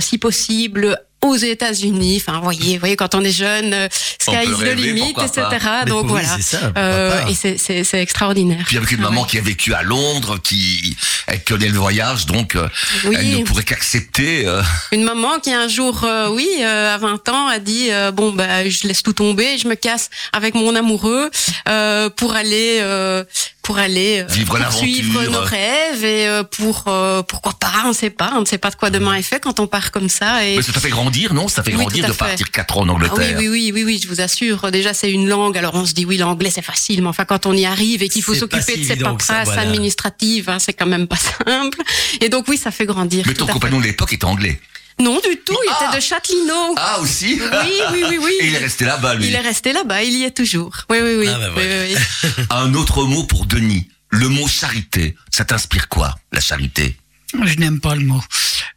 si 0.00 0.18
possible 0.18 0.98
aux 1.22 1.36
États-Unis. 1.36 2.22
Enfin, 2.26 2.40
voyez, 2.40 2.78
voyez, 2.78 2.96
quand 2.96 3.14
on 3.14 3.22
est 3.22 3.30
jeune, 3.32 3.72
euh, 3.72 3.88
sky 4.20 4.44
is 4.44 4.58
the 4.58 4.74
limit, 4.76 5.10
etc. 5.10 5.46
pas. 5.62 5.84
Donc 5.84 6.04
oui, 6.04 6.10
voilà. 6.10 6.38
ça, 6.40 6.72
Euh, 6.76 7.26
et 7.26 7.34
c'est- 7.34 7.58
c'est 7.58 7.84
c'est 7.84 8.00
extraordinaire. 8.02 8.64
Puis 8.66 8.76
avec 8.76 8.90
une 8.90 8.98
Ah 9.00 9.10
maman 9.10 9.22
ouais. 9.22 9.28
qui 9.28 9.38
a 9.38 9.40
vécu 9.40 9.72
à 9.74 9.82
Londres, 9.82 10.38
qui 10.42 10.96
elle 11.26 11.42
connaît 11.44 11.68
le 11.68 11.78
voyage, 11.78 12.26
donc 12.26 12.56
euh, 12.56 12.68
Oui. 13.04 13.16
elle 13.18 13.38
ne 13.38 13.44
pourrait 13.44 13.62
qu'accepter. 13.64 14.46
euh, 14.46 14.62
Une 14.92 15.04
maman 15.04 15.38
qui 15.40 15.52
un 15.52 15.68
jour, 15.68 16.02
euh, 16.04 16.28
oui, 16.28 16.48
euh, 16.60 16.94
à 16.94 16.98
20 16.98 17.28
ans, 17.28 17.46
a 17.46 17.58
dit 17.58 17.88
euh, 17.90 18.10
bon 18.10 18.32
bah 18.32 18.68
je 18.68 18.86
laisse 18.88 19.02
tout 19.02 19.12
tomber, 19.12 19.58
je 19.58 19.68
me 19.68 19.74
casse 19.74 20.10
avec 20.32 20.54
mon 20.54 20.74
amoureux 20.74 21.30
euh, 21.68 22.10
pour 22.10 22.34
aller 22.34 22.78
euh, 22.80 23.24
pour 23.62 23.78
aller 23.78 24.20
euh, 24.20 24.32
Vivre 24.32 24.58
poursuivre 24.58 25.22
nos 25.30 25.40
rêves 25.40 26.04
et 26.04 26.26
euh, 26.26 26.42
pour 26.42 26.84
euh, 26.88 27.22
pourquoi 27.22 27.52
pas, 27.52 27.82
on 27.84 27.88
ne 27.88 27.92
sait 27.92 28.10
pas, 28.10 28.32
on 28.36 28.40
ne 28.40 28.44
sait 28.44 28.58
pas 28.58 28.70
de 28.70 28.74
quoi 28.76 28.90
demain 28.90 29.14
est 29.14 29.22
fait 29.22 29.40
quand 29.40 29.60
on 29.60 29.66
part 29.68 29.92
comme 29.92 30.08
ça 30.08 30.44
et 30.44 30.56
Mais 30.56 30.62
ça 30.62 30.72
fait 30.72 30.90
grandir, 30.90 31.32
non? 31.32 31.46
Ça 31.48 31.62
fait 31.62 31.70
Oui, 31.70 31.78
grandir 31.78 32.06
de 32.06 32.12
fait. 32.12 32.18
partir 32.18 32.50
quatre 32.50 32.78
ans 32.78 32.82
en 32.82 32.88
ah 32.88 32.96
oui, 32.98 33.08
Angleterre. 33.08 33.36
oui, 33.38 33.48
oui, 33.48 33.70
oui, 33.72 33.84
oui, 33.84 34.00
je 34.02 34.08
vous 34.08 34.20
assure. 34.20 34.70
Déjà, 34.72 34.94
c'est 34.94 35.10
une 35.10 35.28
langue. 35.28 35.56
Alors, 35.56 35.74
on 35.74 35.86
se 35.86 35.92
dit, 35.92 36.04
oui, 36.04 36.16
l'anglais, 36.18 36.50
c'est 36.50 36.62
facile. 36.62 37.02
Mais 37.02 37.08
enfin, 37.08 37.24
quand 37.24 37.46
on 37.46 37.52
y 37.52 37.64
arrive 37.64 38.02
et 38.02 38.08
qu'il 38.08 38.22
faut 38.22 38.34
s'occuper 38.34 38.74
si 38.74 38.80
de 38.80 38.84
ces 38.84 38.96
paperasses 38.96 39.46
voilà. 39.46 39.62
administratives, 39.62 40.48
hein, 40.50 40.58
c'est 40.58 40.72
quand 40.72 40.86
même 40.86 41.06
pas 41.06 41.16
simple. 41.46 41.78
Et 42.20 42.28
donc, 42.28 42.48
oui, 42.48 42.56
ça 42.56 42.72
fait 42.72 42.86
grandir. 42.86 43.24
Mais 43.26 43.34
ton 43.34 43.46
compagnon 43.46 43.78
de 43.78 43.84
l'époque 43.84 44.12
était 44.12 44.24
anglais. 44.24 44.60
Non, 45.00 45.14
du 45.16 45.36
tout. 45.44 45.56
Il 45.64 45.70
Ah 45.70 45.86
était 45.88 45.96
de 45.96 46.02
Châtelineau. 46.02 46.74
Ah 46.76 47.00
aussi 47.00 47.40
Oui, 47.40 47.70
oui, 47.92 48.04
oui, 48.08 48.18
oui. 48.22 48.32
Et 48.40 48.46
il 48.48 48.54
est 48.54 48.58
resté 48.58 48.84
là-bas, 48.84 49.14
lui. 49.14 49.26
Il 49.26 49.34
est 49.34 49.40
resté 49.40 49.72
là-bas, 49.72 50.02
il 50.02 50.12
y 50.12 50.24
est 50.24 50.36
toujours. 50.36 50.76
Oui, 50.90 50.98
oui, 51.02 51.14
oui. 51.18 51.28
Ah, 51.28 51.38
bah, 51.38 51.48
Oui, 51.56 51.62
oui, 51.66 51.96
oui. 51.96 52.44
Un 52.50 52.74
autre 52.74 53.04
mot 53.04 53.24
pour 53.24 53.46
Denis. 53.46 53.88
Le 54.10 54.28
mot 54.28 54.46
charité. 54.46 55.16
Ça 55.30 55.44
t'inspire 55.44 55.88
quoi, 55.88 56.14
la 56.32 56.40
charité? 56.40 56.96
Je 57.32 57.54
n'aime 57.58 57.80
pas 57.80 57.94
le 57.94 58.04
mot. 58.04 58.22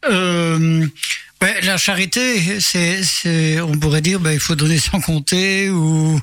Euh, 0.10 0.88
Ouais, 1.41 1.62
la 1.62 1.78
charité, 1.78 2.60
c'est, 2.62 3.04
c'est, 3.04 3.60
on 3.60 3.78
pourrait 3.78 4.01
dire, 4.01 4.19
ben, 4.19 4.32
il 4.32 4.39
faut 4.39 4.56
donner 4.56 4.80
sans 4.80 5.01
compter, 5.01 5.69
ou, 5.69 6.19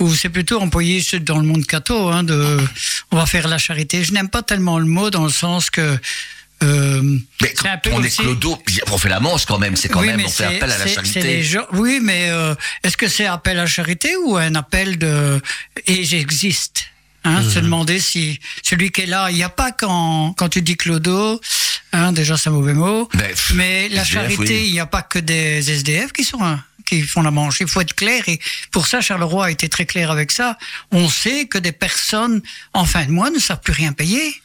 ou 0.00 0.14
c'est 0.14 0.28
plutôt 0.28 0.60
employé 0.60 1.00
dans 1.20 1.38
le 1.38 1.44
monde 1.46 1.64
catho, 1.64 2.08
hein, 2.08 2.24
de, 2.24 2.58
on 3.12 3.16
va 3.16 3.24
faire 3.24 3.46
la 3.46 3.56
charité. 3.56 4.02
Je 4.02 4.12
n'aime 4.12 4.28
pas 4.28 4.42
tellement 4.42 4.78
le 4.78 4.84
mot 4.84 5.10
dans 5.10 5.24
le 5.24 5.30
sens 5.30 5.70
que, 5.70 5.96
euh, 6.62 7.02
Mais 7.42 7.54
c'est 7.54 7.68
un 7.68 7.74
quand 7.76 7.90
peu 7.90 7.90
on 7.94 8.02
est 8.02 8.16
clodo, 8.16 8.58
on 8.90 8.98
fait 8.98 9.08
la 9.08 9.20
manche 9.20 9.46
quand 9.46 9.58
même, 9.58 9.76
c'est 9.76 9.88
quand 9.88 10.00
Oui, 10.00 10.08
même, 10.08 10.22
on 10.24 10.28
fait 10.28 10.44
appel 10.44 10.70
à 10.72 10.78
la 10.78 10.86
charité. 10.86 11.42
gens- 11.42 11.66
oui, 11.72 12.00
mais 12.02 12.28
euh, 12.30 12.54
est-ce 12.82 12.96
que 12.96 13.08
c'est 13.08 13.26
appel 13.26 13.58
à 13.58 13.66
charité 13.66 14.16
ou 14.24 14.36
un 14.36 14.54
appel 14.54 14.98
de 14.98 15.40
et 15.86 16.04
j'existe 16.04 16.84
hein, 17.24 17.42
Mhm. 17.42 17.50
Se 17.50 17.58
demander 17.60 18.00
si 18.00 18.40
celui 18.62 18.90
qui 18.90 19.02
est 19.02 19.06
là, 19.06 19.28
il 19.30 19.36
n'y 19.36 19.42
a 19.42 19.48
pas 19.48 19.72
quand 19.72 20.34
quand 20.36 20.48
tu 20.48 20.62
dis 20.62 20.76
clodo, 20.76 21.40
hein, 21.92 22.12
déjà 22.12 22.36
c'est 22.36 22.48
un 22.48 22.52
mauvais 22.52 22.74
mot. 22.74 23.08
Ben, 23.14 23.28
pff, 23.28 23.52
mais 23.54 23.88
la 23.90 24.02
SDF, 24.02 24.12
charité, 24.12 24.42
oui. 24.60 24.66
il 24.66 24.72
n'y 24.72 24.80
a 24.80 24.86
pas 24.86 25.02
que 25.02 25.18
des 25.18 25.70
SDF 25.70 26.12
qui 26.12 26.24
sont 26.24 26.42
hein, 26.42 26.62
qui 26.86 27.02
font 27.02 27.22
la 27.22 27.30
manche. 27.30 27.58
Il 27.60 27.68
faut 27.68 27.80
être 27.82 27.94
clair 27.94 28.22
et 28.28 28.40
pour 28.70 28.86
ça 28.86 29.00
Charleroi 29.00 29.46
a 29.46 29.50
été 29.50 29.68
très 29.68 29.84
clair 29.86 30.10
avec 30.10 30.32
ça. 30.32 30.56
On 30.90 31.08
sait 31.08 31.46
que 31.46 31.58
des 31.58 31.72
personnes 31.72 32.40
en 32.72 32.84
fin 32.86 33.04
de 33.04 33.10
mois 33.10 33.30
ne 33.30 33.38
savent 33.38 33.60
plus 33.60 33.74
rien 33.74 33.92
payer. 33.92 34.40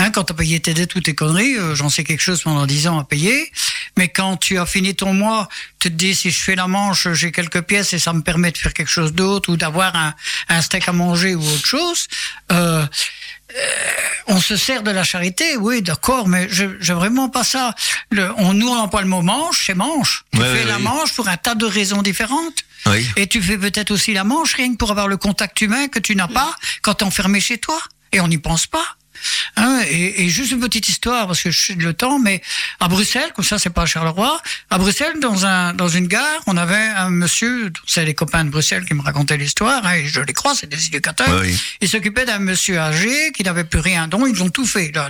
Hein, 0.00 0.10
quand 0.10 0.24
tu 0.24 0.32
as 0.32 0.36
payé 0.36 0.58
tes 0.60 0.72
dettes 0.74 0.94
ou 0.94 1.00
tes 1.00 1.14
conneries, 1.14 1.56
euh, 1.58 1.74
j'en 1.74 1.88
sais 1.90 2.04
quelque 2.04 2.22
chose 2.22 2.42
pendant 2.42 2.66
10 2.66 2.88
ans 2.88 2.98
à 2.98 3.04
payer. 3.04 3.52
Mais 3.98 4.08
quand 4.08 4.36
tu 4.38 4.58
as 4.58 4.64
fini 4.66 4.94
ton 4.96 5.12
mois, 5.12 5.48
tu 5.78 5.88
te 5.90 5.94
dis 5.94 6.14
si 6.14 6.30
je 6.30 6.40
fais 6.42 6.56
la 6.56 6.66
manche, 6.66 7.06
j'ai 7.12 7.30
quelques 7.32 7.60
pièces 7.62 7.92
et 7.92 7.98
ça 7.98 8.12
me 8.14 8.22
permet 8.22 8.50
de 8.50 8.56
faire 8.58 8.72
quelque 8.72 8.90
chose 8.90 9.12
d'autre 9.12 9.50
ou 9.52 9.56
d'avoir 9.56 9.94
un, 9.94 10.14
un 10.48 10.62
steak 10.62 10.88
à 10.88 10.92
manger 10.92 11.34
ou 11.34 11.42
autre 11.46 11.66
chose. 11.66 12.08
Euh, 12.50 12.86
on 14.28 14.40
se 14.40 14.56
sert 14.56 14.82
de 14.82 14.90
la 14.90 15.02
charité, 15.04 15.56
oui, 15.56 15.82
d'accord, 15.82 16.28
mais 16.28 16.48
je, 16.50 16.64
je 16.78 16.92
vraiment 16.92 17.28
pas 17.28 17.42
ça. 17.44 17.74
Le, 18.10 18.30
on 18.36 18.54
nous 18.54 18.68
on 18.68 18.76
emploie 18.78 19.02
le 19.02 19.08
mot 19.08 19.22
manche, 19.22 19.64
c'est 19.66 19.74
manche. 19.74 20.24
Tu 20.32 20.38
Ouais, 20.40 20.54
fais 20.56 20.64
la 20.64 20.76
oui. 20.76 20.82
manche 20.84 21.12
pour 21.14 21.28
un 21.28 21.36
tas 21.36 21.54
de 21.56 21.66
raisons 21.66 22.00
différentes. 22.02 22.64
Oui. 22.86 23.06
Et 23.16 23.26
tu 23.26 23.42
fais 23.42 23.58
peut-être 23.58 23.90
aussi 23.90 24.14
la 24.14 24.24
manche 24.24 24.54
rien 24.54 24.70
que 24.72 24.76
pour 24.76 24.90
avoir 24.92 25.08
le 25.08 25.16
contact 25.16 25.60
humain 25.60 25.88
que 25.88 25.98
tu 25.98 26.14
n'as 26.16 26.28
pas 26.28 26.54
quand 26.82 26.94
t'es 26.94 27.04
enfermé 27.04 27.40
chez 27.40 27.58
toi. 27.58 27.78
Et 28.12 28.20
on 28.20 28.28
n'y 28.28 28.38
pense 28.38 28.66
pas. 28.66 28.84
Hein, 29.56 29.82
et, 29.88 30.24
et 30.24 30.28
juste 30.28 30.52
une 30.52 30.60
petite 30.60 30.88
histoire 30.88 31.26
parce 31.26 31.42
que 31.42 31.50
je 31.50 31.60
suis 31.60 31.76
de 31.76 31.82
le 31.84 31.92
temps, 31.94 32.18
mais 32.18 32.40
à 32.78 32.88
Bruxelles, 32.88 33.32
comme 33.34 33.44
ça 33.44 33.58
c'est 33.58 33.70
pas 33.70 33.82
à 33.82 33.86
Charleroi, 33.86 34.40
à 34.70 34.78
Bruxelles 34.78 35.18
dans 35.20 35.44
un 35.46 35.72
dans 35.74 35.88
une 35.88 36.06
gare, 36.06 36.40
on 36.46 36.56
avait 36.56 36.74
un 36.76 37.10
monsieur, 37.10 37.72
c'est 37.86 38.04
les 38.04 38.14
copains 38.14 38.44
de 38.44 38.50
Bruxelles 38.50 38.84
qui 38.84 38.94
me 38.94 39.02
racontaient 39.02 39.36
l'histoire, 39.36 39.84
hein, 39.86 39.94
et 39.94 40.06
je 40.06 40.20
les 40.20 40.32
crois, 40.32 40.54
c'est 40.54 40.68
des 40.68 40.86
éducateurs. 40.86 41.40
Oui. 41.42 41.58
Il 41.80 41.88
s'occupait 41.88 42.24
d'un 42.24 42.38
monsieur 42.38 42.78
âgé 42.78 43.32
qui 43.32 43.42
n'avait 43.42 43.64
plus 43.64 43.80
rien, 43.80 44.08
dont 44.08 44.26
ils 44.26 44.42
ont 44.42 44.50
tout 44.50 44.66
fait. 44.66 44.90
La- 44.94 45.08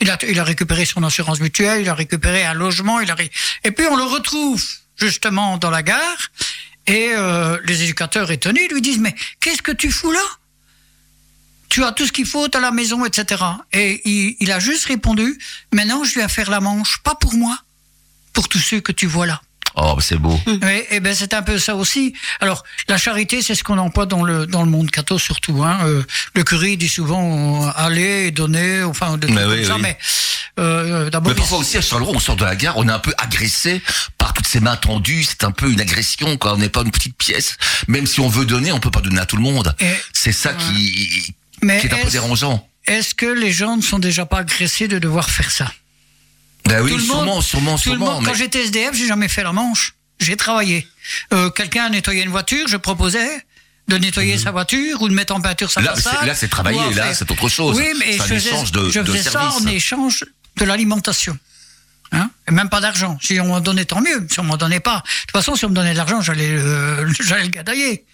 il, 0.00 0.10
a, 0.10 0.18
il 0.28 0.38
a 0.40 0.44
récupéré 0.44 0.84
son 0.84 1.02
assurance 1.02 1.40
mutuelle, 1.40 1.82
il 1.82 1.88
a 1.88 1.94
récupéré 1.94 2.44
un 2.44 2.54
logement, 2.54 3.00
il 3.00 3.10
a 3.10 3.14
ré- 3.14 3.30
et 3.64 3.70
puis 3.72 3.86
on 3.90 3.96
le 3.96 4.04
retrouve 4.04 4.62
justement 4.96 5.58
dans 5.58 5.70
la 5.70 5.82
gare. 5.82 6.30
Et 6.86 7.08
euh, 7.16 7.58
les 7.64 7.82
éducateurs 7.82 8.30
étonnés 8.30 8.68
lui 8.68 8.80
disent 8.80 8.98
mais 9.00 9.14
qu'est-ce 9.40 9.60
que 9.62 9.72
tu 9.72 9.90
fous 9.90 10.12
là? 10.12 10.20
Tu 11.68 11.84
as 11.84 11.92
tout 11.92 12.06
ce 12.06 12.12
qu'il 12.12 12.26
faut 12.26 12.46
à 12.54 12.60
la 12.60 12.70
maison, 12.70 13.04
etc. 13.04 13.42
Et 13.72 14.00
il, 14.08 14.36
il 14.40 14.52
a 14.52 14.58
juste 14.60 14.86
répondu 14.86 15.38
maintenant 15.72 16.04
je 16.04 16.14
viens 16.14 16.28
faire 16.28 16.50
la 16.50 16.60
manche, 16.60 16.98
pas 17.02 17.14
pour 17.14 17.34
moi, 17.34 17.58
pour 18.32 18.48
tous 18.48 18.58
ceux 18.58 18.80
que 18.80 18.92
tu 18.92 19.06
vois 19.06 19.26
là. 19.26 19.40
Oh, 19.78 19.92
bah, 19.94 20.02
c'est 20.02 20.16
beau. 20.16 20.40
Oui, 20.46 20.82
et 20.90 21.00
ben 21.00 21.14
c'est 21.14 21.34
un 21.34 21.42
peu 21.42 21.58
ça 21.58 21.74
aussi. 21.76 22.14
Alors 22.40 22.64
la 22.88 22.96
charité, 22.96 23.42
c'est 23.42 23.54
ce 23.54 23.62
qu'on 23.62 23.76
emploie 23.76 24.06
dans 24.06 24.24
le 24.24 24.46
dans 24.46 24.62
le 24.64 24.70
monde 24.70 24.90
catho 24.90 25.18
surtout. 25.18 25.62
Hein. 25.62 25.78
Euh, 25.84 26.02
le 26.34 26.44
curé 26.44 26.76
dit 26.76 26.88
souvent 26.88 27.66
euh, 27.66 27.70
aller, 27.76 28.30
donner, 28.30 28.82
enfin 28.84 29.18
trucs 29.18 29.34
Mais 29.34 29.42
comme 29.42 29.50
oui, 29.52 29.66
ça. 29.66 29.74
oui. 29.74 29.82
Mais 29.82 29.98
euh, 30.58 31.10
d'abord, 31.10 31.30
Mais 31.30 31.36
parfois 31.36 31.58
aussi, 31.58 31.76
à 31.76 31.82
Charleroi, 31.82 32.14
on 32.16 32.20
sort 32.20 32.36
de 32.36 32.44
la 32.44 32.56
gare, 32.56 32.78
on 32.78 32.88
est 32.88 32.92
un 32.92 32.98
peu 32.98 33.12
agressé 33.18 33.82
par 34.16 34.32
toutes 34.32 34.46
ces 34.46 34.60
mains 34.60 34.76
tendues. 34.76 35.24
C'est 35.24 35.44
un 35.44 35.50
peu 35.50 35.70
une 35.70 35.80
agression, 35.82 36.38
quoi. 36.38 36.54
On 36.54 36.56
n'est 36.56 36.70
pas 36.70 36.80
une 36.80 36.90
petite 36.90 37.16
pièce. 37.18 37.58
Même 37.86 38.06
si 38.06 38.20
on 38.20 38.28
veut 38.30 38.46
donner, 38.46 38.72
on 38.72 38.80
peut 38.80 38.90
pas 38.90 39.02
donner 39.02 39.20
à 39.20 39.26
tout 39.26 39.36
le 39.36 39.42
monde. 39.42 39.74
Et- 39.80 39.84
C'est 40.14 40.32
ça 40.32 40.54
qui, 40.54 41.34
mais 41.66 41.80
qui 41.80 41.86
est 41.86 41.92
un 41.92 41.96
peu 41.96 42.02
est-ce 42.02 42.12
dérangeant. 42.12 42.68
est-ce 42.86 43.14
que 43.14 43.26
les 43.26 43.52
gens 43.52 43.76
ne 43.76 43.82
sont 43.82 43.98
déjà 43.98 44.24
pas 44.26 44.38
agressés 44.38 44.88
de 44.88 44.98
devoir 44.98 45.28
faire 45.30 45.50
ça? 45.50 45.70
Ben 46.66 46.82
oui, 46.82 46.90
Tout 46.92 46.96
le 46.98 47.02
sûrement, 47.04 47.24
monde- 47.24 47.42
sûrement, 47.42 47.78
Tout 47.78 47.90
le 47.90 47.96
sûrement. 47.96 48.12
monde, 48.14 48.24
mais- 48.24 48.30
quand 48.30 48.36
j'étais 48.36 48.64
SDF, 48.64 48.94
j'ai 48.94 49.06
jamais 49.06 49.28
fait 49.28 49.42
la 49.44 49.52
manche. 49.52 49.94
J'ai 50.18 50.36
travaillé. 50.36 50.86
Euh, 51.32 51.50
Quelqu'un 51.50 51.88
nettoyait 51.90 52.22
une 52.24 52.30
voiture, 52.30 52.66
je 52.68 52.76
proposais 52.76 53.44
de 53.88 53.98
nettoyer 53.98 54.36
sa 54.38 54.50
voiture 54.50 55.00
ou 55.02 55.08
de 55.08 55.14
mettre 55.14 55.34
en 55.34 55.40
peinture 55.40 55.70
sa 55.70 55.80
Mhm. 55.80 55.86
Là, 55.86 55.94
façade. 55.94 56.16
c'est- 56.20 56.26
là, 56.26 56.34
c'est 56.34 56.48
travailler, 56.48 56.92
là, 56.94 57.14
c'est 57.14 57.30
autre 57.30 57.48
chose. 57.48 57.76
Oui, 57.76 57.86
mais 58.00 58.14
je 58.14 58.22
faisais, 58.22 58.50
de- 58.72 58.90
je 58.90 59.00
de 59.00 59.16
ça 59.16 59.50
en 59.52 59.66
échange 59.68 60.24
de 60.56 60.64
l'alimentation. 60.64 61.38
Hein 62.12 62.30
et 62.48 62.52
même 62.52 62.68
pas 62.68 62.80
d'argent. 62.80 63.18
Si 63.20 63.40
on 63.40 63.46
m'en 63.46 63.60
donnait, 63.60 63.84
tant 63.84 64.00
mieux. 64.00 64.26
Si 64.30 64.38
on 64.38 64.44
m'en 64.44 64.56
donnait 64.56 64.80
pas. 64.80 64.98
De 64.98 65.20
toute 65.22 65.32
façon, 65.32 65.56
si 65.56 65.64
on 65.64 65.70
me 65.70 65.74
donnait 65.74 65.92
de 65.92 65.96
l'argent, 65.96 66.20
j'allais, 66.20 66.50
euh, 66.50 67.04
le 67.04 67.48
gadailler. 67.48 68.04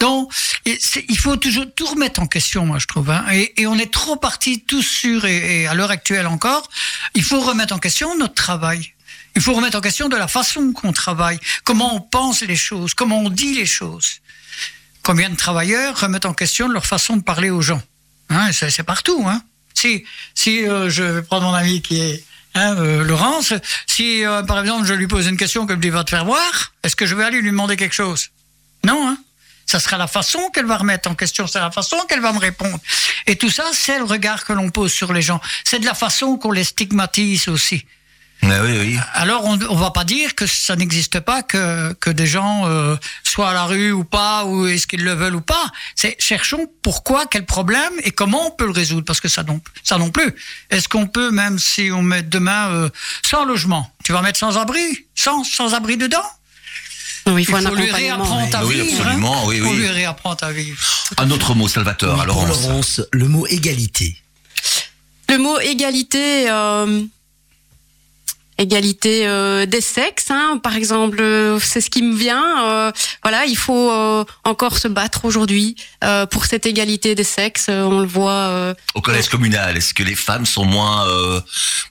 Donc, 0.00 0.32
il 0.64 1.18
faut 1.18 1.36
toujours 1.36 1.66
tout 1.74 1.86
remettre 1.86 2.20
en 2.20 2.26
question, 2.26 2.64
moi, 2.64 2.78
je 2.78 2.86
trouve. 2.86 3.10
Hein. 3.10 3.24
Et, 3.30 3.66
on 3.66 3.78
est 3.78 3.92
trop 3.92 4.16
partis 4.16 4.62
tous 4.62 4.82
sur, 4.82 5.24
et, 5.24 5.66
à 5.66 5.74
l'heure 5.74 5.90
actuelle 5.90 6.26
encore, 6.26 6.68
il 7.14 7.22
faut 7.22 7.40
remettre 7.40 7.74
en 7.74 7.78
question 7.78 8.16
notre 8.16 8.34
travail. 8.34 8.92
Il 9.36 9.42
faut 9.42 9.54
remettre 9.54 9.78
en 9.78 9.80
question 9.80 10.08
de 10.08 10.16
la 10.16 10.28
façon 10.28 10.72
qu'on 10.72 10.92
travaille, 10.92 11.38
comment 11.64 11.96
on 11.96 12.00
pense 12.00 12.42
les 12.42 12.56
choses, 12.56 12.92
comment 12.92 13.20
on 13.20 13.30
dit 13.30 13.54
les 13.54 13.66
choses. 13.66 14.20
Combien 15.02 15.30
de 15.30 15.36
travailleurs 15.36 15.98
remettent 15.98 16.26
en 16.26 16.34
question 16.34 16.68
leur 16.68 16.86
façon 16.86 17.16
de 17.16 17.22
parler 17.22 17.50
aux 17.50 17.62
gens 17.62 17.82
hein, 18.28 18.52
C'est 18.52 18.82
partout. 18.82 19.26
Si, 19.74 20.04
si 20.34 20.68
euh, 20.68 20.90
je 20.90 21.02
vais 21.02 21.22
prendre 21.22 21.46
mon 21.46 21.54
ami 21.54 21.82
qui 21.82 21.98
est 21.98 22.24
hein, 22.54 22.76
euh, 22.78 23.04
Laurence, 23.04 23.52
si 23.86 24.24
euh, 24.24 24.42
par 24.42 24.60
exemple 24.60 24.86
je 24.86 24.94
lui 24.94 25.06
pose 25.06 25.26
une 25.26 25.36
question 25.36 25.66
comme 25.66 25.80
dit 25.80 25.90
va 25.90 26.04
te 26.04 26.10
faire 26.10 26.24
voir, 26.24 26.72
est-ce 26.82 26.96
que 26.96 27.06
je 27.06 27.14
vais 27.14 27.24
aller 27.24 27.40
lui 27.40 27.50
demander 27.50 27.76
quelque 27.76 27.94
chose? 27.94 28.30
Non. 28.84 29.08
Hein. 29.08 29.18
Ça 29.66 29.80
sera 29.80 29.96
la 29.96 30.06
façon 30.06 30.50
qu'elle 30.50 30.66
va 30.66 30.76
remettre 30.76 31.08
en 31.10 31.14
question, 31.14 31.46
c'est 31.46 31.60
la 31.60 31.70
façon 31.70 31.96
qu'elle 32.08 32.20
va 32.20 32.32
me 32.32 32.38
répondre. 32.38 32.78
Et 33.26 33.36
tout 33.36 33.48
ça, 33.48 33.64
c'est 33.72 33.98
le 33.98 34.04
regard 34.04 34.44
que 34.44 34.52
l'on 34.52 34.70
pose 34.70 34.92
sur 34.92 35.12
les 35.12 35.22
gens. 35.22 35.40
C'est 35.64 35.78
de 35.78 35.86
la 35.86 35.94
façon 35.94 36.36
qu'on 36.36 36.50
les 36.50 36.64
stigmatise 36.64 37.48
aussi. 37.48 37.86
Oui, 38.42 38.50
oui. 38.80 38.98
Alors, 39.14 39.44
on 39.44 39.56
ne 39.56 39.64
va 39.78 39.90
pas 39.92 40.02
dire 40.04 40.34
que 40.34 40.46
ça 40.46 40.74
n'existe 40.74 41.20
pas, 41.20 41.42
que, 41.42 41.92
que 41.94 42.10
des 42.10 42.26
gens 42.26 42.66
euh, 42.66 42.96
soient 43.22 43.50
à 43.50 43.54
la 43.54 43.64
rue 43.66 43.92
ou 43.92 44.02
pas, 44.04 44.44
ou 44.44 44.66
est-ce 44.66 44.86
qu'ils 44.88 45.04
le 45.04 45.12
veulent 45.14 45.36
ou 45.36 45.40
pas. 45.40 45.70
C'est 45.94 46.16
cherchons 46.20 46.66
pourquoi, 46.82 47.26
quel 47.26 47.46
problème 47.46 47.92
et 48.02 48.10
comment 48.10 48.48
on 48.48 48.50
peut 48.50 48.64
le 48.66 48.72
résoudre, 48.72 49.04
parce 49.04 49.20
que 49.20 49.28
ça 49.28 49.44
non, 49.44 49.60
ça 49.84 49.96
non 49.96 50.10
plus. 50.10 50.34
Est-ce 50.70 50.88
qu'on 50.88 51.06
peut, 51.06 51.30
même 51.30 51.58
si 51.60 51.90
on 51.92 52.02
met 52.02 52.22
demain 52.22 52.68
euh, 52.72 52.88
sans 53.24 53.44
logement, 53.44 53.88
tu 54.04 54.12
vas 54.12 54.22
mettre 54.22 54.40
sans 54.40 54.58
abri, 54.58 55.06
sans 55.14 55.44
sans 55.44 55.74
abri 55.74 55.96
dedans? 55.96 56.18
Non, 57.26 57.38
il 57.38 57.46
faut 57.46 57.56
Il 57.58 57.64
un 57.66 57.70
faut 57.70 57.76
lui 57.76 57.84
accompagnement. 57.84 58.24
réapprendre 58.24 58.56
à 58.56 58.64
Oui, 58.66 58.80
vivre. 58.80 59.00
absolument, 59.02 59.44
oui, 59.46 59.60
On 59.64 59.70
oui. 59.70 59.76
lui 59.76 59.88
réapprendre 59.88 60.42
à 60.42 60.50
vivre. 60.50 60.78
Un 61.18 61.30
autre 61.30 61.54
mot, 61.54 61.68
Salvatore. 61.68 62.16
Oui, 62.16 62.20
Alors. 62.22 62.44
Laurence, 62.44 63.00
le 63.12 63.28
mot 63.28 63.46
égalité. 63.46 64.16
Le 65.28 65.38
mot 65.38 65.60
égalité, 65.60 66.50
euh, 66.50 67.02
égalité 68.62 69.26
euh, 69.26 69.66
des 69.66 69.80
sexes, 69.82 70.30
hein, 70.30 70.58
par 70.62 70.76
exemple, 70.76 71.18
euh, 71.20 71.58
c'est 71.60 71.80
ce 71.80 71.90
qui 71.90 72.02
me 72.02 72.16
vient. 72.16 72.66
euh, 72.66 72.92
voilà, 73.22 73.44
il 73.44 73.56
faut 73.56 73.92
encore 74.44 74.78
se 74.78 74.88
battre 74.88 75.24
aujourd'hui 75.24 75.76
pour 76.30 76.46
cette 76.46 76.64
égalité 76.66 77.14
des 77.14 77.24
sexes. 77.24 77.66
on 77.68 78.00
le 78.00 78.06
voit. 78.06 78.74
Au 78.94 79.00
collège 79.00 79.28
communal, 79.28 79.76
est-ce 79.76 79.92
que 79.94 80.02
les 80.02 80.14
femmes 80.14 80.46
sont 80.46 80.64
moins, 80.64 81.04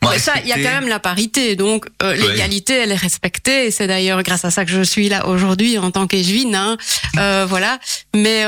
moins 0.02 0.12
Ouais, 0.12 0.20
ça, 0.20 0.34
il 0.44 0.48
y 0.48 0.54
a 0.54 0.56
quand 0.56 0.80
même 0.80 0.88
la 0.88 1.00
parité, 1.00 1.56
donc 1.56 1.86
Ouais. 2.02 2.16
l'égalité, 2.18 2.74
elle 2.74 2.92
est 2.92 2.96
respectée. 2.96 3.68
Et 3.68 3.72
c'est 3.72 3.88
d'ailleurs 3.88 4.24
grâce 4.24 4.46
à 4.46 4.52
ça 4.52 4.66
que 4.66 4.72
je 4.72 4.82
suis 4.82 5.10
là 5.10 5.28
aujourd'hui 5.28 5.78
en 5.78 5.92
tant 5.92 6.08
qu'échevine. 6.08 6.56
Hein. 6.56 6.78
Voilà. 7.48 7.80
Mais 8.16 8.46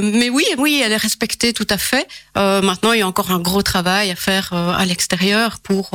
mais 0.00 0.30
oui, 0.30 0.44
oui, 0.58 0.80
elle 0.84 0.92
est 0.92 0.96
respectée 1.08 1.52
tout 1.52 1.66
à 1.70 1.78
fait. 1.78 2.06
Maintenant, 2.36 2.92
il 2.92 3.00
y 3.00 3.02
a 3.02 3.06
encore 3.08 3.30
un 3.30 3.40
gros 3.40 3.62
travail 3.62 4.10
à 4.10 4.16
faire 4.16 4.52
à 4.52 4.84
l'extérieur 4.84 5.58
pour 5.62 5.90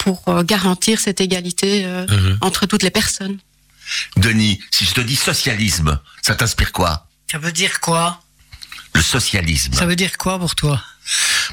pour 0.00 0.22
euh, 0.28 0.42
garantir 0.42 0.98
cette 0.98 1.20
égalité 1.20 1.84
euh, 1.84 2.06
Mhm. 2.08 2.38
entre 2.40 2.66
toutes 2.66 2.82
les 2.82 2.90
personnes. 2.90 3.38
Denis, 4.16 4.60
si 4.70 4.84
je 4.86 4.92
te 4.94 5.00
dis 5.00 5.16
socialisme, 5.16 5.98
ça 6.22 6.34
t'inspire 6.34 6.72
quoi? 6.72 7.06
Ça 7.30 7.38
veut 7.38 7.52
dire 7.52 7.80
quoi? 7.80 8.22
Le 8.94 9.02
socialisme. 9.02 9.72
Ça 9.74 9.86
veut 9.86 9.96
dire 9.96 10.16
quoi 10.18 10.38
pour 10.38 10.54
toi? 10.54 10.82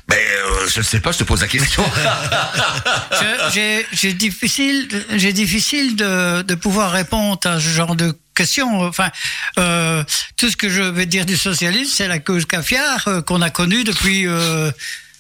Ben, 0.08 0.18
euh, 0.18 0.68
je 0.74 0.80
ne 0.80 0.84
sais 0.86 1.00
pas, 1.00 1.12
je 1.12 1.20
te 1.20 1.24
pose 1.24 1.42
la 1.42 1.48
question. 1.48 1.84
J'ai 3.94 4.14
difficile 4.14 4.88
j'ai 5.16 5.34
difficile 5.34 5.96
de, 5.96 6.42
de 6.44 6.56
pouvoir 6.56 6.92
répondre 6.92 7.40
à 7.46 7.60
ce 7.60 7.68
genre 7.68 7.96
de 7.96 8.14
questions 8.36 8.82
enfin 8.82 9.10
euh, 9.58 10.04
tout 10.38 10.50
ce 10.50 10.56
que 10.58 10.70
je 10.70 10.84
vais 10.84 11.06
dire 11.08 11.26
du 11.26 11.36
socialisme 11.38 11.92
c'est 11.96 12.08
la 12.08 12.20
cause 12.20 12.46
caviar 12.46 13.08
euh, 13.08 13.22
qu'on 13.22 13.42
a 13.42 13.50
connue 13.50 13.84
depuis 13.84 14.28
euh, 14.28 14.70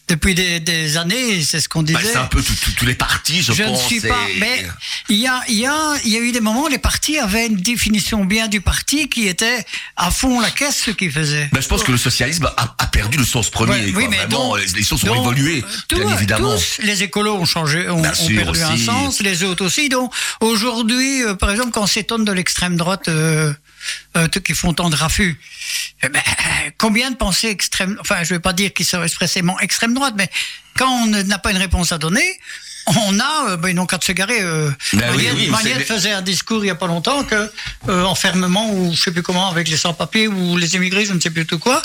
depuis 0.07 0.35
des, 0.35 0.59
des 0.61 0.95
années, 0.97 1.41
c'est 1.43 1.59
ce 1.59 1.67
qu'on 1.67 1.83
disait. 1.83 1.99
Bah, 1.99 2.05
c'est 2.11 2.17
un 2.17 2.25
peu 2.27 2.41
tous 2.41 2.85
les 2.85 2.95
partis, 2.95 3.41
je, 3.41 3.51
Je 3.51 3.63
ne 3.63 3.67
pense. 3.69 3.85
suis 3.87 3.99
pas. 3.99 4.15
Mais 4.39 4.65
il 5.09 5.17
y 5.17 5.27
a, 5.27 5.41
il 5.49 5.55
y, 5.55 5.65
a, 5.65 5.93
il 6.05 6.11
y 6.11 6.15
a 6.17 6.19
eu 6.19 6.31
des 6.31 6.39
moments 6.39 6.63
où 6.63 6.67
les 6.69 6.77
partis 6.77 7.17
avaient 7.19 7.47
une 7.47 7.57
définition 7.57 8.23
bien 8.23 8.47
du 8.47 8.61
parti 8.61 9.09
qui 9.09 9.27
était 9.27 9.65
à 9.97 10.09
fond 10.09 10.39
la 10.39 10.49
caisse 10.49 10.81
ce 10.85 10.91
qu'ils 10.91 11.11
faisaient. 11.11 11.49
Ben, 11.51 11.61
je 11.61 11.67
pense 11.67 11.83
que 11.83 11.91
le 11.91 11.97
socialisme 11.97 12.45
a, 12.57 12.75
a 12.77 12.87
perdu 12.87 13.17
le 13.17 13.25
sens 13.25 13.49
premier. 13.49 13.71
Ouais, 13.73 13.91
quoi. 13.91 14.01
oui, 14.03 14.07
mais 14.09 14.17
Vraiment, 14.17 14.55
donc- 14.55 14.65
les, 14.75 14.83
choses 14.83 15.03
ont 15.03 15.07
donc, 15.07 15.17
évolué, 15.25 15.63
tout- 15.87 15.97
bien 15.99 16.13
évidemment. 16.15 16.55
Tous 16.55 16.81
les 16.83 17.03
écolos 17.03 17.35
ont 17.35 17.45
changé, 17.45 17.89
ont, 17.89 17.99
ont 17.99 18.01
perdu 18.35 18.61
un 18.63 18.77
sens, 18.77 19.19
les 19.21 19.43
autres 19.43 19.65
aussi. 19.65 19.89
Donc 19.89 20.13
aujourd'hui, 20.39 21.23
euh, 21.23 21.35
par 21.35 21.51
exemple, 21.51 21.71
quand 21.71 21.83
on 21.83 21.87
s'étonne 21.87 22.23
de 22.25 22.31
l'extrême 22.31 22.77
droite 22.77 23.07
euh, 23.09 23.53
euh, 24.15 24.27
qui 24.27 24.53
font 24.53 24.73
tant 24.73 24.89
de 24.89 24.95
raffus, 24.95 25.39
eh 26.03 26.09
ben, 26.09 26.21
combien 26.77 27.11
de 27.11 27.15
pensées 27.15 27.49
extrêmes, 27.49 27.97
enfin 27.99 28.23
je 28.23 28.33
vais 28.33 28.39
pas 28.39 28.53
dire 28.53 28.73
qu'ils 28.73 28.85
sont 28.85 29.03
expressément 29.03 29.59
extrême 29.59 29.93
droite, 29.93 30.13
mais 30.17 30.29
quand 30.77 30.89
on 30.89 31.05
n'a 31.07 31.39
pas 31.39 31.51
une 31.51 31.57
réponse 31.57 31.91
à 31.91 31.97
donner, 31.97 32.39
on 33.07 33.19
a, 33.19 33.49
euh, 33.49 33.57
ben, 33.57 33.69
ils 33.69 33.75
n'ont 33.75 33.85
qu'à 33.85 33.99
se 34.01 34.11
garer. 34.11 34.41
Euh, 34.41 34.71
Ben 34.93 35.13
oui, 35.15 35.27
oui, 35.35 35.51
faisait 35.85 36.13
un 36.13 36.21
discours 36.21 36.63
il 36.63 36.67
y 36.67 36.71
a 36.71 36.75
pas 36.75 36.87
longtemps 36.87 37.23
que 37.23 37.51
euh, 37.89 38.03
enfermement 38.05 38.71
ou 38.73 38.93
je 38.95 39.01
sais 39.01 39.11
plus 39.11 39.23
comment 39.23 39.49
avec 39.49 39.67
les 39.67 39.77
sans-papiers 39.77 40.27
ou 40.27 40.57
les 40.57 40.75
immigrés, 40.75 41.05
je 41.05 41.13
ne 41.13 41.19
sais 41.19 41.29
plus 41.29 41.45
tout 41.45 41.59
quoi. 41.59 41.81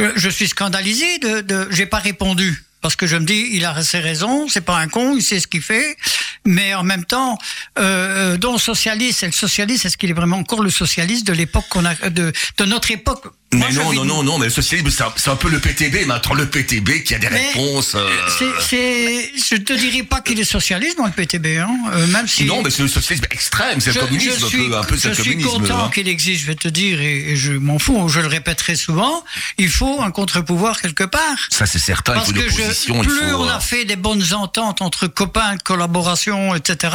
Euh, 0.00 0.12
je 0.16 0.28
suis 0.28 0.48
scandalisé 0.48 1.18
de, 1.18 1.40
de 1.40 1.68
j'ai 1.70 1.86
pas 1.86 1.98
répondu 1.98 2.64
parce 2.80 2.94
que 2.94 3.06
je 3.06 3.16
me 3.16 3.26
dis 3.26 3.48
il 3.52 3.64
a 3.64 3.82
ses 3.82 3.98
raisons, 3.98 4.48
c'est 4.48 4.60
pas 4.60 4.76
un 4.76 4.88
con, 4.88 5.16
il 5.16 5.22
sait 5.22 5.40
ce 5.40 5.48
qu'il 5.48 5.62
fait, 5.62 5.96
mais 6.44 6.74
en 6.74 6.82
même 6.82 7.04
temps, 7.04 7.38
euh, 7.78 8.36
dont 8.36 8.58
socialiste, 8.58 9.22
et 9.22 9.26
le 9.26 9.32
socialiste, 9.32 9.84
est-ce 9.86 9.96
qu'il 9.96 10.10
est 10.10 10.14
vraiment 10.14 10.38
encore 10.38 10.62
le 10.62 10.70
socialiste 10.70 11.26
de 11.26 11.32
l'époque 11.32 11.66
qu'on 11.68 11.84
a 11.84 11.94
de, 12.10 12.32
de 12.58 12.64
notre 12.64 12.90
époque 12.90 13.24
Mais 13.54 13.70
non, 13.72 13.94
non, 13.94 14.04
non, 14.04 14.22
non, 14.22 14.38
mais 14.38 14.46
le 14.46 14.50
socialisme, 14.52 14.90
c'est 14.90 15.02
un, 15.02 15.12
c'est 15.16 15.30
un 15.30 15.36
peu 15.36 15.48
le 15.48 15.58
PTB, 15.58 16.04
maintenant 16.06 16.34
le 16.34 16.46
PTB 16.50 17.02
qui 17.02 17.14
a 17.14 17.18
des 17.18 17.30
Mais 17.30 17.46
réponses. 17.48 17.94
euh, 17.94 18.06
C'est, 18.38 18.44
c'est, 18.60 19.32
je 19.38 19.56
te 19.56 19.72
dirais 19.72 20.02
pas 20.02 20.20
qu'il 20.20 20.38
est 20.38 20.44
socialiste 20.44 20.98
dans 20.98 21.06
le 21.06 21.12
PTB, 21.12 21.58
hein, 21.58 21.70
euh, 21.94 22.06
même 22.08 22.28
si. 22.28 22.44
Non, 22.44 22.60
mais 22.62 22.68
c'est 22.68 22.82
le 22.82 22.88
socialisme 22.88 23.24
extrême, 23.30 23.80
c'est 23.80 23.94
le 23.94 24.00
communisme, 24.00 24.44
un 24.44 24.50
peu, 24.50 24.76
un 24.76 24.84
peu 24.84 24.96
c'est 24.98 25.14
je 25.14 25.22
le 25.22 25.24
suis 25.24 25.38
content 25.42 25.84
hein. 25.86 25.90
qu'il 25.94 26.08
existe, 26.08 26.42
je 26.42 26.46
vais 26.46 26.56
te 26.56 26.68
dire, 26.68 27.00
et, 27.00 27.30
et 27.30 27.36
je 27.36 27.52
m'en 27.52 27.78
fous, 27.78 28.08
je 28.10 28.20
le 28.20 28.26
répéterai 28.26 28.76
souvent, 28.76 29.24
il 29.56 29.70
faut 29.70 30.02
un 30.02 30.10
contre-pouvoir 30.10 30.78
quelque 30.82 31.04
part. 31.04 31.38
Ça, 31.48 31.64
c'est 31.64 31.78
certain, 31.78 32.12
il 32.12 32.16
Parce 32.16 32.26
faut 32.28 32.34
une 32.36 32.42
que 32.42 32.50
je, 32.50 32.56
il 32.92 33.00
plus 33.00 33.30
faut. 33.30 33.36
on 33.36 33.48
euh, 33.48 33.56
a 33.56 33.60
fait 33.60 33.86
des 33.86 33.96
bonnes 33.96 34.34
ententes 34.34 34.82
entre 34.82 35.06
copains, 35.06 35.56
collaboration, 35.64 36.54
etc., 36.54 36.94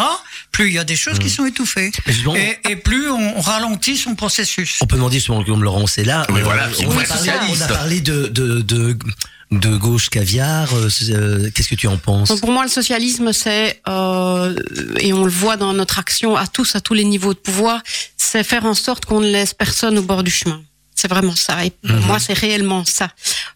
plus 0.51 0.67
il 0.67 0.73
y 0.73 0.79
a 0.79 0.83
des 0.83 0.95
choses 0.95 1.17
qui 1.17 1.31
sont 1.31 1.47
étouffées. 1.47 1.91
Et, 2.35 2.59
et 2.69 2.75
plus 2.75 3.09
on 3.09 3.41
ralentit 3.41 3.97
son 3.97 4.13
processus. 4.13 4.77
On 4.81 4.85
peut 4.85 4.97
demander 4.97 5.17
justement 5.17 5.43
comme 5.43 5.63
Laurence 5.63 5.97
est 5.97 6.03
là. 6.03 6.27
Oui, 6.29 6.42
voilà, 6.43 6.67
on, 6.79 6.91
a 6.91 6.93
parlé, 6.93 7.05
socialiste. 7.05 7.61
on 7.61 7.65
a 7.65 7.67
parlé 7.67 8.01
de, 8.01 8.27
de, 8.27 8.61
de, 8.61 8.97
de 9.51 9.77
gauche 9.77 10.09
caviar. 10.09 10.73
euh, 10.75 10.89
euh, 11.09 11.49
Qu'est-ce 11.53 11.69
que 11.69 11.75
tu 11.75 11.87
en 11.87 11.97
penses 11.97 12.29
Donc, 12.29 12.39
pour 12.41 12.51
moi, 12.51 12.63
le 12.63 12.69
socialisme, 12.69 13.31
c'est 13.33 13.81
euh, 13.87 14.55
et 14.99 15.13
on 15.13 15.23
le 15.25 15.31
voit 15.31 15.57
dans 15.57 15.73
notre 15.73 15.99
action 15.99 16.35
à 16.35 16.47
tous, 16.47 16.75
à 16.75 16.81
tous 16.81 16.93
les 16.93 17.03
niveaux 17.05 17.33
de 17.33 17.39
pouvoir, 17.39 17.81
c'est 18.17 18.43
faire 18.43 18.65
en 18.65 18.73
sorte 18.73 19.05
qu'on 19.05 19.19
ne 19.21 19.31
laisse 19.31 19.53
personne 19.53 19.97
au 19.97 20.03
bord 20.03 20.23
du 20.23 20.31
chemin. 20.31 20.61
C'est 20.95 21.07
vraiment 21.07 21.35
ça. 21.35 21.65
Et 21.65 21.71
pour 21.71 21.95
moi, 22.01 22.19
c'est 22.19 22.33
réellement 22.33 22.83
ça. 22.85 23.09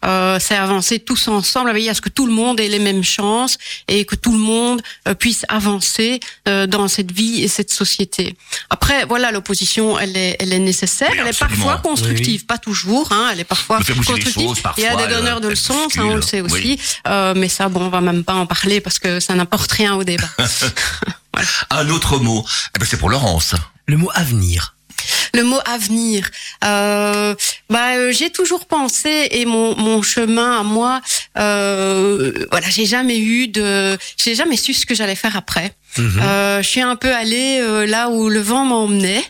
Euh, 0.05 0.37
c'est 0.39 0.55
avancer 0.55 0.99
tous 0.99 1.27
ensemble, 1.27 1.71
veiller 1.71 1.89
à 1.89 1.93
ce 1.93 2.01
que 2.01 2.09
tout 2.09 2.25
le 2.25 2.33
monde 2.33 2.59
ait 2.59 2.67
les 2.67 2.79
mêmes 2.79 3.03
chances 3.03 3.57
et 3.87 4.05
que 4.05 4.15
tout 4.15 4.31
le 4.31 4.37
monde 4.39 4.81
euh, 5.07 5.13
puisse 5.13 5.45
avancer 5.49 6.19
euh, 6.47 6.67
dans 6.67 6.87
cette 6.87 7.11
vie 7.11 7.43
et 7.43 7.47
cette 7.47 7.71
société. 7.71 8.35
Après, 8.69 9.05
voilà, 9.05 9.31
l'opposition, 9.31 9.97
elle 9.99 10.17
est, 10.17 10.35
elle 10.39 10.51
est 10.53 10.59
nécessaire. 10.59 11.09
Oui, 11.11 11.17
elle 11.21 11.27
est 11.27 11.39
parfois 11.39 11.77
constructive, 11.77 12.45
pas 12.45 12.57
toujours. 12.57 13.11
Hein, 13.11 13.29
elle 13.31 13.39
est 13.39 13.43
parfois 13.43 13.77
constructive. 13.77 14.33
choses, 14.33 14.61
Il 14.77 14.83
y 14.83 14.85
a 14.85 14.89
parfois, 14.91 15.07
des 15.07 15.13
donneurs 15.13 15.39
de 15.41 15.45
elle- 15.47 15.51
leçons, 15.51 15.89
ça 15.89 16.03
on 16.03 16.15
le 16.15 16.21
sait 16.21 16.41
aussi. 16.41 16.53
Oui. 16.55 16.79
Euh, 17.07 17.33
mais 17.35 17.49
ça, 17.49 17.69
bon, 17.69 17.81
on 17.81 17.89
va 17.89 18.01
même 18.01 18.23
pas 18.23 18.33
en 18.33 18.45
parler 18.45 18.81
parce 18.81 18.99
que 18.99 19.19
ça 19.19 19.33
n'apporte 19.35 19.71
rien 19.71 19.95
au 19.95 20.03
débat. 20.03 20.29
Un 21.69 21.89
autre 21.89 22.17
mot, 22.17 22.43
eh 22.75 22.79
ben, 22.79 22.85
c'est 22.89 22.97
pour 22.97 23.09
Laurence. 23.09 23.53
Le 23.85 23.97
mot 23.97 24.09
avenir. 24.15 24.75
Le 25.33 25.43
mot 25.43 25.59
avenir, 25.65 26.29
euh, 26.63 27.35
bah 27.69 27.95
euh, 27.97 28.11
j'ai 28.11 28.29
toujours 28.31 28.65
pensé 28.65 29.27
et 29.31 29.45
mon, 29.45 29.75
mon 29.77 30.01
chemin 30.01 30.59
à 30.59 30.63
moi, 30.63 31.01
euh, 31.37 32.31
voilà, 32.51 32.69
j'ai 32.69 32.85
jamais 32.85 33.19
eu 33.19 33.47
de, 33.47 33.97
j'ai 34.17 34.35
jamais 34.35 34.57
su 34.57 34.73
ce 34.73 34.85
que 34.85 34.95
j'allais 34.95 35.15
faire 35.15 35.35
après. 35.35 35.73
Euh, 36.21 36.61
je 36.61 36.67
suis 36.67 36.81
un 36.81 36.95
peu 36.95 37.11
allée 37.13 37.59
euh, 37.61 37.85
là 37.85 38.09
où 38.09 38.29
le 38.29 38.39
vent 38.39 38.65
m'emmenait. 38.65 39.23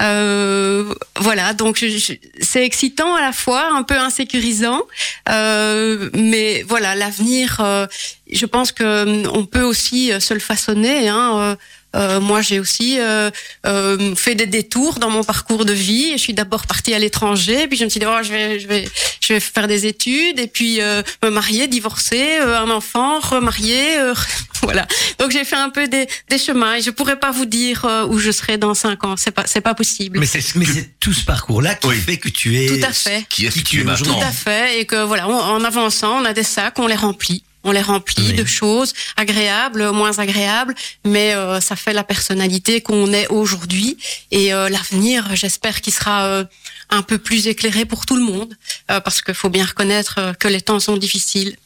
Euh, 0.00 0.92
voilà, 1.18 1.52
donc 1.52 1.76
je- 1.78 1.88
je- 1.88 2.12
c'est 2.40 2.64
excitant 2.64 3.14
à 3.14 3.20
la 3.20 3.32
fois, 3.32 3.68
un 3.72 3.82
peu 3.82 3.96
insécurisant, 3.98 4.82
euh, 5.28 6.10
mais 6.14 6.62
voilà, 6.66 6.94
l'avenir, 6.94 7.58
euh, 7.60 7.86
je 8.30 8.46
pense 8.46 8.72
que 8.72 9.02
hum, 9.02 9.30
on 9.34 9.44
peut 9.44 9.62
aussi 9.62 10.12
se 10.20 10.32
le 10.34 10.40
façonner. 10.40 11.08
Hein, 11.08 11.56
euh, 11.94 12.20
moi, 12.20 12.40
j'ai 12.42 12.58
aussi 12.60 12.98
euh, 12.98 13.30
euh, 13.66 14.14
fait 14.14 14.34
des 14.34 14.46
détours 14.46 14.98
dans 14.98 15.10
mon 15.10 15.24
parcours 15.24 15.64
de 15.64 15.72
vie. 15.72 16.12
Je 16.12 16.18
suis 16.18 16.34
d'abord 16.34 16.66
partie 16.66 16.94
à 16.94 16.98
l'étranger, 16.98 17.66
puis 17.68 17.76
je 17.78 17.84
me 17.84 17.90
suis 17.90 18.00
dit 18.00 18.06
oh, 18.08 18.22
je 18.22 18.30
vais, 18.30 18.58
je 18.60 18.66
vais, 18.66 18.88
je 19.20 19.32
vais 19.34 19.40
faire 19.40 19.68
des 19.68 19.86
études, 19.86 20.38
et 20.38 20.46
puis 20.46 20.80
euh, 20.80 21.02
me 21.22 21.30
marier, 21.30 21.68
divorcer, 21.68 22.38
euh, 22.40 22.58
un 22.60 22.70
enfant, 22.70 23.20
remarier, 23.20 23.98
euh, 23.98 24.14
voilà. 24.62 24.86
Donc 25.18 25.30
j'ai 25.32 25.44
fait 25.44 25.56
un 25.56 25.70
peu 25.70 25.86
des, 25.88 26.06
des 26.28 26.38
chemins. 26.38 26.74
Et 26.76 26.82
je 26.82 26.90
pourrais 26.90 27.18
pas 27.18 27.30
vous 27.30 27.44
dire 27.46 27.84
euh, 27.84 28.06
où 28.06 28.18
je 28.18 28.30
serai 28.30 28.58
dans 28.58 28.74
cinq 28.74 29.04
ans. 29.04 29.16
C'est 29.16 29.30
pas, 29.30 29.44
c'est 29.46 29.60
pas 29.60 29.74
possible. 29.74 30.18
Mais 30.18 30.26
c'est 30.26 30.42
mais 30.56 30.64
c'est 30.64 30.98
tout 31.00 31.12
ce 31.12 31.24
parcours-là 31.24 31.74
qui 31.74 31.88
Oui. 31.88 31.96
fait 31.96 32.16
que 32.16 32.28
tu 32.28 32.56
es. 32.58 32.66
Tout 32.80 32.86
à 32.86 32.92
fait. 32.92 33.24
Qui 33.28 33.46
est 33.46 33.50
ce 33.50 33.56
Qui 33.56 33.62
que 33.64 33.68
tu 33.68 33.78
es 33.78 33.80
es 33.80 33.84
maintenant 33.84 34.14
Tout 34.18 34.24
à 34.26 34.32
fait, 34.32 34.80
et 34.80 34.86
que 34.86 35.02
voilà, 35.04 35.28
on- 35.28 35.32
en 35.34 35.64
avançant, 35.64 36.20
on 36.20 36.24
a 36.24 36.32
des 36.32 36.42
sacs, 36.42 36.78
on 36.78 36.86
les 36.86 36.94
remplit. 36.94 37.44
On 37.64 37.70
les 37.72 37.80
remplit 37.82 38.28
Oui. 38.30 38.32
de 38.34 38.44
choses 38.44 38.92
agréables, 39.16 39.90
moins 39.92 40.18
agréables, 40.18 40.74
mais 41.04 41.34
euh, 41.34 41.60
ça 41.60 41.76
fait 41.76 41.92
la 41.92 42.04
personnalité 42.04 42.80
qu'on 42.80 43.12
est 43.12 43.28
aujourd'hui. 43.28 43.96
Et 44.30 44.52
euh, 44.52 44.68
l'avenir, 44.68 45.34
j'espère 45.34 45.80
qu'il 45.80 45.92
sera 45.92 46.24
euh, 46.24 46.44
un 46.90 47.02
peu 47.02 47.18
plus 47.18 47.46
éclairé 47.46 47.84
pour 47.84 48.04
tout 48.06 48.16
le 48.16 48.22
monde, 48.22 48.56
parce 48.86 49.22
qu'il 49.22 49.34
faut 49.34 49.48
bien 49.48 49.64
reconnaître 49.64 50.34
que 50.38 50.48
les 50.48 50.60
temps 50.60 50.80
sont 50.80 50.96
difficiles. 50.96 51.56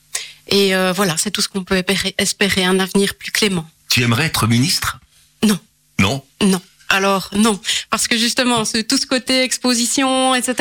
Et 0.49 0.73
voilà, 0.95 1.17
c'est 1.17 1.33
tout 1.33 1.41
ce 1.41 1.49
qu'on 1.49 1.65
peut 1.65 1.77
espérer, 1.77 2.15
espérer, 2.19 2.65
un 2.65 2.79
avenir 2.79 3.15
plus 3.17 3.33
clément. 3.33 3.69
Tu 3.89 4.03
aimerais 4.05 4.27
être 4.27 4.47
ministre? 4.47 4.99
Non. 5.43 5.59
Non? 5.99 6.23
Non. 6.43 6.61
Alors 6.89 7.31
non, 7.33 7.59
parce 7.91 8.07
que 8.09 8.17
justement, 8.17 8.65
ce, 8.65 8.79
tout 8.79 8.97
ce 8.97 9.07
côté 9.07 9.43
exposition, 9.43 10.35
etc., 10.35 10.55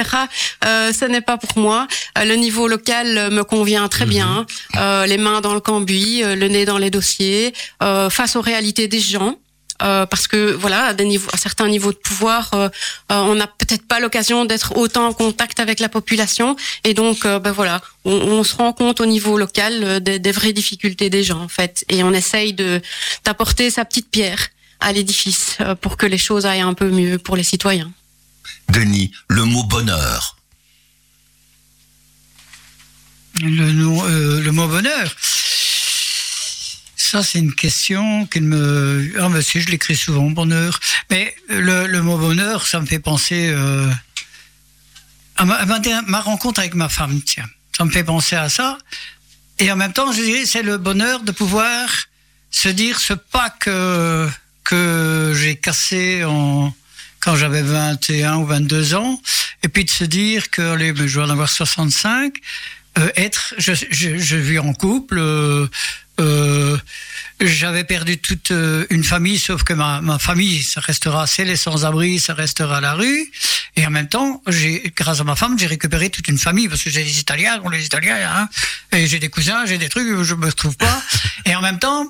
euh, 0.66 0.92
ce 0.92 1.06
n'est 1.06 1.22
pas 1.22 1.38
pour 1.38 1.58
moi. 1.58 1.88
Euh, 2.18 2.26
le 2.26 2.36
niveau 2.36 2.68
local 2.68 3.18
euh, 3.18 3.30
me 3.30 3.44
convient 3.44 3.88
très 3.88 4.06
bien. 4.06 4.46
Euh, 4.78 5.06
les 5.06 5.18
mains 5.18 5.42
dans 5.42 5.54
le 5.54 5.60
cambouis, 5.60 6.24
euh, 6.24 6.36
le 6.36 6.48
nez 6.48 6.66
dans 6.66 6.78
les 6.78 6.90
dossiers, 6.90 7.54
euh, 7.84 8.10
face 8.10 8.36
aux 8.36 8.42
réalités 8.42 8.88
des 8.88 9.00
gens. 9.00 9.38
Euh, 9.84 10.06
parce 10.06 10.28
que 10.30 10.54
voilà, 10.54 10.86
à, 10.86 10.94
des 10.94 11.04
niveaux, 11.04 11.30
à 11.34 11.38
certains 11.38 11.68
niveaux 11.68 11.92
de 11.92 11.98
pouvoir, 11.98 12.50
euh, 12.54 12.70
euh, 13.12 13.16
on 13.16 13.36
n'a 13.36 13.46
peut-être 13.46 13.86
pas 13.86 14.00
l'occasion 14.00 14.46
d'être 14.46 14.78
autant 14.78 15.08
en 15.08 15.12
contact 15.14 15.60
avec 15.60 15.82
la 15.82 15.90
population, 15.90 16.56
et 16.86 16.94
donc 16.94 17.24
ben 17.28 17.52
voilà, 17.52 17.82
on, 18.06 18.14
on 18.14 18.44
se 18.46 18.56
rend 18.56 18.72
compte 18.72 19.02
au 19.02 19.06
niveau 19.06 19.38
local 19.38 20.02
des, 20.02 20.18
des 20.18 20.32
vraies 20.32 20.54
difficultés 20.54 21.10
des 21.10 21.24
gens 21.24 21.42
en 21.42 21.50
fait, 21.50 21.84
et 21.90 22.04
on 22.04 22.14
essaye 22.14 22.54
de 22.54 22.82
d'apporter 23.26 23.70
sa 23.70 23.84
petite 23.84 24.10
pierre 24.10 24.48
à 24.80 24.92
l'édifice 24.92 25.58
euh, 25.62 25.76
pour 25.76 25.98
que 25.98 26.06
les 26.06 26.18
choses 26.18 26.46
aillent 26.46 26.62
un 26.62 26.74
peu 26.74 26.90
mieux 26.90 27.18
pour 27.18 27.36
les 27.36 27.44
citoyens. 27.44 27.92
Denis, 28.70 29.12
le 29.30 29.44
mot 29.44 29.64
bonheur. 29.64 30.38
Le, 33.42 33.72
nom, 33.72 34.06
euh, 34.06 34.42
le 34.42 34.52
mot 34.52 34.68
bonheur. 34.68 35.14
Ça, 36.96 37.22
c'est 37.24 37.40
une 37.40 37.54
question 37.54 38.26
qui 38.28 38.42
me. 38.42 39.14
Ah, 39.20 39.30
mais 39.30 39.42
si, 39.42 39.62
je 39.62 39.70
l'écris 39.70 39.96
souvent, 39.96 40.30
bonheur. 40.30 40.80
Mais 41.10 41.36
le, 41.50 41.86
le 41.86 42.02
mot 42.02 42.18
bonheur, 42.18 42.66
ça 42.66 42.80
me 42.80 42.86
fait 42.86 43.00
penser 43.00 43.50
euh, 43.50 43.92
à, 45.36 45.46
ma, 45.46 45.56
à 45.56 46.02
ma 46.08 46.22
rencontre 46.22 46.60
avec 46.60 46.74
ma 46.74 46.90
femme, 46.90 47.22
tiens. 47.22 47.48
Ça 47.78 47.84
me 47.86 47.92
fait 47.92 48.04
penser 48.04 48.36
à 48.36 48.50
ça. 48.50 48.78
Et 49.60 49.72
en 49.72 49.76
même 49.76 49.94
temps, 49.94 50.12
je 50.12 50.22
dirais, 50.22 50.46
c'est 50.46 50.64
le 50.64 50.78
bonheur 50.78 51.22
de 51.22 51.32
pouvoir 51.32 51.90
se 52.52 52.70
dire 52.70 53.00
ce 53.00 53.14
pas 53.14 53.50
que, 53.50 54.30
que 54.66 55.34
j'ai 55.36 55.56
cassé 55.56 56.24
en, 56.26 56.74
quand 57.22 57.36
j'avais 57.36 57.62
21 57.62 58.38
ou 58.38 58.46
22 58.46 58.96
ans, 58.96 59.22
et 59.64 59.70
puis 59.70 59.86
de 59.86 59.90
se 59.90 60.04
dire 60.04 60.50
que, 60.50 60.62
allez, 60.62 60.92
ben, 60.92 61.08
je 61.08 61.20
vais 61.20 61.26
en 61.26 61.30
avoir 61.30 61.50
65, 61.50 62.36
euh, 62.98 63.10
être, 63.16 63.54
je, 63.58 63.74
je, 63.74 64.18
je 64.18 64.36
vis 64.36 64.60
en 64.60 64.74
couple, 64.74 65.18
euh, 65.18 65.68
euh, 66.20 66.78
j'avais 67.42 67.84
perdu 67.84 68.18
toute 68.18 68.52
euh, 68.52 68.86
une 68.90 69.04
famille, 69.04 69.38
sauf 69.38 69.64
que 69.64 69.74
ma, 69.74 70.02
ma 70.02 70.20
famille, 70.20 70.62
ça 70.64 70.80
restera, 70.82 71.28
c'est 71.28 71.44
les 71.44 71.58
sans-abri, 71.58 72.20
ça 72.20 72.34
restera 72.34 72.80
la 72.82 72.94
rue. 72.94 73.32
Et 73.76 73.86
en 73.86 73.90
même 73.90 74.08
temps, 74.08 74.42
j'ai, 74.48 74.94
grâce 74.96 75.20
à 75.20 75.24
ma 75.24 75.36
femme, 75.36 75.60
j'ai 75.60 75.68
récupéré 75.68 76.10
toute 76.10 76.28
une 76.28 76.38
famille, 76.38 76.70
parce 76.70 76.84
que 76.84 76.90
j'ai 76.90 77.04
des 77.04 77.20
Italiens, 77.20 77.60
on 77.64 77.70
les 77.70 77.86
Italiens, 77.86 78.18
hein, 78.18 78.50
et 78.92 79.08
j'ai 79.08 79.20
des 79.20 79.30
cousins, 79.30 79.66
j'ai 79.66 79.78
des 79.78 79.90
trucs, 79.90 80.24
je 80.24 80.34
me 80.36 80.46
retrouve 80.46 80.78
pas. 80.78 81.02
et 81.46 81.56
en 81.56 81.62
même 81.62 81.80
temps, 81.80 82.08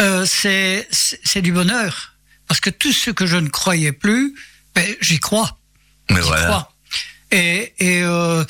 euh, 0.00 0.24
c'est, 0.26 0.88
c'est 0.90 1.42
du 1.42 1.52
bonheur. 1.52 2.14
Parce 2.48 2.60
que 2.60 2.70
tout 2.70 2.92
ce 2.92 3.10
que 3.10 3.26
je 3.26 3.36
ne 3.36 3.48
croyais 3.48 3.92
plus, 3.92 4.34
ben, 4.74 4.86
j'y 5.00 5.20
crois. 5.20 5.58
Mais 6.10 6.16
J'y 6.20 6.28
voilà. 6.28 6.44
crois. 6.44 6.72
Et, 7.30 7.72
et, 7.78 8.02
euh, 8.02 8.44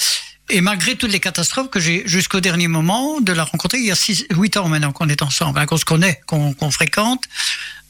et 0.52 0.60
malgré 0.60 0.96
toutes 0.96 1.10
les 1.10 1.18
catastrophes 1.18 1.70
que 1.70 1.80
j'ai 1.80 2.02
jusqu'au 2.06 2.40
dernier 2.40 2.68
moment 2.68 3.20
de 3.20 3.32
la 3.32 3.44
rencontrer, 3.44 3.78
il 3.78 3.86
y 3.86 3.90
a 3.90 3.94
6, 3.94 4.26
8 4.30 4.58
ans 4.58 4.68
maintenant 4.68 4.92
qu'on 4.92 5.08
est 5.08 5.22
ensemble, 5.22 5.58
hein, 5.58 5.64
qu'on 5.64 5.78
se 5.78 5.86
connaît, 5.86 6.20
qu'on 6.26 6.70
fréquente, 6.70 7.24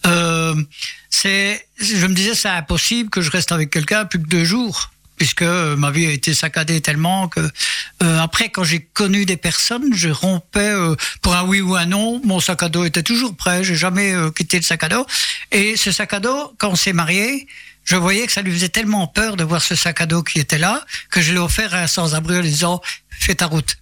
euh, 0.07 0.55
c'est, 1.11 1.67
je 1.79 2.07
me 2.07 2.15
disais, 2.15 2.35
c'est 2.35 2.49
impossible 2.49 3.11
que 3.11 3.21
je 3.21 3.31
reste 3.31 3.51
avec 3.51 3.71
quelqu'un 3.71 4.05
plus 4.05 4.21
que 4.21 4.29
deux 4.29 4.45
jours. 4.45 4.91
Puisque 5.17 5.43
euh, 5.43 5.77
ma 5.77 5.91
vie 5.91 6.07
a 6.07 6.11
été 6.11 6.35
saccadée 6.35 6.81
tellement 6.81 7.29
que 7.29 7.41
euh, 8.03 8.19
après, 8.19 8.49
quand 8.49 8.65
j'ai 8.65 8.81
connu 8.81 9.25
des 9.25 9.37
personnes, 9.37 9.95
je 9.95 10.09
rompais 10.09 10.73
pour 11.21 11.37
un 11.37 11.45
oui 11.45 11.61
ou 11.61 11.77
un 11.77 11.87
non. 11.87 12.21
Mon 12.25 12.41
sac 12.41 12.63
à 12.63 12.69
dos 12.69 12.85
était 12.85 13.05
toujours 13.05 13.37
prêt. 13.37 13.63
J'ai 13.63 13.77
jamais 13.77 14.15
quitté 14.35 14.57
le 14.57 14.63
sac 14.63 14.83
à 14.83 14.89
dos. 14.89 15.07
Et 15.53 15.77
ce 15.77 15.93
sac 15.93 16.13
à 16.15 16.21
dos, 16.21 16.55
quand 16.59 16.71
on 16.71 16.77
s'est 16.77 16.93
marié, 16.93 17.47
je 17.85 17.97
voyais 17.97 18.27
que 18.27 18.33
ça 18.33 18.43
lui 18.43 18.53
faisait 18.53 18.69
tellement 18.69 19.07
peur 19.07 19.37
de 19.37 19.45
voir 19.45 19.63
ce 19.63 19.75
sac 19.75 20.01
à 20.01 20.07
dos 20.07 20.23
qui 20.23 20.39
était 20.39 20.59
là 20.59 20.85
que 21.11 21.21
je 21.21 21.33
l'ai 21.33 21.39
offert 21.39 21.75
à 21.75 21.79
un 21.79 21.87
sans-abri 21.87 22.39
en 22.39 22.41
lui 22.41 22.51
disant 22.51 22.81
fais 23.11 23.35
ta 23.35 23.47
route. 23.47 23.77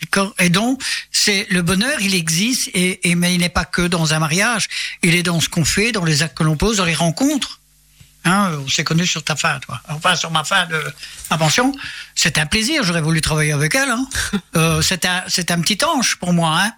D'accord? 0.00 0.34
Et 0.38 0.50
donc, 0.50 0.82
c'est 1.10 1.46
le 1.50 1.62
bonheur, 1.62 2.00
il 2.00 2.14
existe, 2.14 2.68
et, 2.74 3.08
et 3.08 3.14
mais 3.14 3.34
il 3.34 3.40
n'est 3.40 3.48
pas 3.48 3.64
que 3.64 3.82
dans 3.82 4.12
un 4.12 4.18
mariage. 4.18 4.68
Il 5.02 5.14
est 5.14 5.22
dans 5.22 5.40
ce 5.40 5.48
qu'on 5.48 5.64
fait, 5.64 5.92
dans 5.92 6.04
les 6.04 6.22
actes 6.22 6.36
que 6.36 6.44
l'on 6.44 6.56
pose, 6.56 6.76
dans 6.78 6.84
les 6.84 6.94
rencontres. 6.94 7.58
Hein, 8.24 8.58
on 8.64 8.68
s'est 8.68 8.84
connu 8.84 9.06
sur 9.06 9.22
ta 9.22 9.36
fin, 9.36 9.58
toi. 9.60 9.80
Enfin, 9.88 10.16
sur 10.16 10.30
ma 10.30 10.44
fin 10.44 10.66
de 10.66 10.82
ma 11.30 11.38
pension. 11.38 11.72
C'était 12.14 12.40
un 12.40 12.46
plaisir. 12.46 12.82
J'aurais 12.84 13.00
voulu 13.00 13.20
travailler 13.20 13.52
avec 13.52 13.74
elle. 13.74 13.90
Hein. 13.90 14.06
Euh, 14.56 14.82
c'est 14.82 15.04
un, 15.04 15.22
c'est 15.28 15.50
un 15.50 15.60
petit 15.60 15.78
ange 15.84 16.16
pour 16.16 16.32
moi. 16.32 16.60
Hein. 16.60 16.72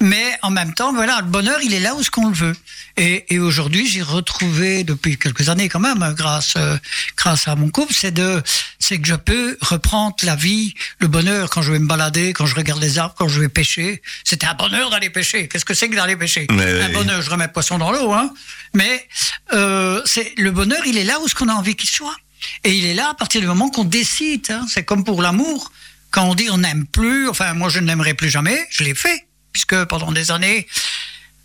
Mais 0.00 0.36
en 0.42 0.50
même 0.50 0.74
temps, 0.74 0.92
voilà, 0.92 1.20
le 1.20 1.26
bonheur, 1.28 1.58
il 1.62 1.72
est 1.74 1.80
là 1.80 1.94
où 1.94 2.02
ce 2.02 2.10
qu'on 2.10 2.28
le 2.28 2.34
veut. 2.34 2.56
Et, 2.96 3.34
et 3.34 3.38
aujourd'hui, 3.38 3.86
j'ai 3.88 4.02
retrouvé 4.02 4.84
depuis 4.84 5.18
quelques 5.18 5.48
années 5.48 5.68
quand 5.68 5.80
même, 5.80 6.14
grâce 6.16 6.54
euh, 6.56 6.76
grâce 7.16 7.48
à 7.48 7.56
mon 7.56 7.68
couple, 7.68 7.92
c'est 7.92 8.12
de, 8.12 8.42
c'est 8.78 9.00
que 9.00 9.08
je 9.08 9.14
peux 9.14 9.56
reprendre 9.60 10.14
la 10.22 10.36
vie, 10.36 10.74
le 11.00 11.08
bonheur 11.08 11.50
quand 11.50 11.62
je 11.62 11.72
vais 11.72 11.78
me 11.78 11.86
balader, 11.88 12.32
quand 12.32 12.46
je 12.46 12.54
regarde 12.54 12.80
les 12.80 12.98
arbres, 12.98 13.14
quand 13.18 13.28
je 13.28 13.40
vais 13.40 13.48
pêcher. 13.48 14.00
C'était 14.22 14.46
un 14.46 14.54
bonheur 14.54 14.90
d'aller 14.90 15.10
pêcher. 15.10 15.48
Qu'est-ce 15.48 15.64
que 15.64 15.74
c'est 15.74 15.88
que 15.88 15.96
d'aller 15.96 16.16
pêcher? 16.16 16.46
Mais 16.52 16.82
Un 16.82 16.86
oui. 16.88 16.92
bonheur, 16.92 17.20
je 17.22 17.30
remets 17.30 17.46
le 17.46 17.52
poisson 17.52 17.78
dans 17.78 17.90
l'eau, 17.90 18.12
hein. 18.12 18.32
Mais 18.74 19.06
euh, 19.52 20.00
c'est 20.04 20.32
le 20.36 20.50
bonheur, 20.50 20.82
il 20.86 20.96
est 20.98 21.04
là 21.04 21.18
où 21.20 21.28
ce 21.28 21.34
qu'on 21.34 21.48
a 21.48 21.54
envie 21.54 21.74
qu'il 21.76 21.90
soit. 21.90 22.14
Et 22.62 22.72
il 22.74 22.84
est 22.84 22.94
là 22.94 23.08
à 23.10 23.14
partir 23.14 23.40
du 23.40 23.46
moment 23.46 23.70
qu'on 23.70 23.84
décide. 23.84 24.46
Hein. 24.50 24.66
C'est 24.68 24.84
comme 24.84 25.02
pour 25.02 25.22
l'amour. 25.22 25.72
Quand 26.10 26.24
on 26.26 26.34
dit 26.36 26.48
on 26.50 26.58
n'aime 26.58 26.86
plus, 26.86 27.28
enfin 27.28 27.54
moi 27.54 27.68
je 27.68 27.80
ne 27.80 27.86
l'aimerai 27.88 28.14
plus 28.14 28.30
jamais, 28.30 28.64
je 28.70 28.84
l'ai 28.84 28.94
fait, 28.94 29.26
puisque 29.54 29.84
pendant 29.84 30.12
des 30.12 30.30
années. 30.30 30.66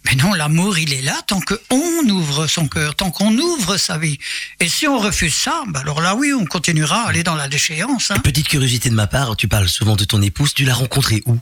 Mais 0.06 0.16
non, 0.16 0.34
l'amour, 0.34 0.78
il 0.80 0.94
est 0.94 1.02
là 1.02 1.16
tant 1.28 1.40
qu'on 1.42 2.10
ouvre 2.10 2.48
son 2.48 2.68
cœur, 2.68 2.96
tant 2.96 3.12
qu'on 3.12 3.38
ouvre 3.38 3.78
sa 3.78 3.98
vie. 3.98 4.18
Et 4.60 4.68
si 4.68 4.88
on 4.88 4.98
refuse 4.98 5.36
ça, 5.36 5.64
bah 5.68 5.82
alors 5.82 6.02
là 6.02 6.16
oui, 6.16 6.34
on 6.34 6.46
continuera 6.46 7.04
à 7.04 7.10
aller 7.10 7.24
dans 7.24 7.36
la 7.36 7.48
déchéance. 7.48 8.10
hein. 8.12 8.20
Petite 8.20 8.48
curiosité 8.48 8.90
de 8.90 8.96
ma 8.96 9.08
part, 9.08 9.36
tu 9.36 9.48
parles 9.48 9.70
souvent 9.70 9.96
de 9.96 10.06
ton 10.06 10.22
épouse, 10.22 10.54
tu 10.54 10.64
l'as 10.66 10.74
rencontrée 10.74 11.22
où? 11.26 11.38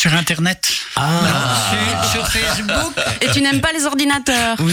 Sur 0.00 0.14
Internet. 0.14 0.72
Ah, 0.96 1.70
Sur, 2.10 2.22
sur 2.22 2.32
Facebook. 2.32 2.94
Et 3.20 3.30
tu 3.32 3.42
n'aimes 3.42 3.60
pas 3.60 3.70
les 3.74 3.84
ordinateurs 3.84 4.56
Non, 4.58 4.66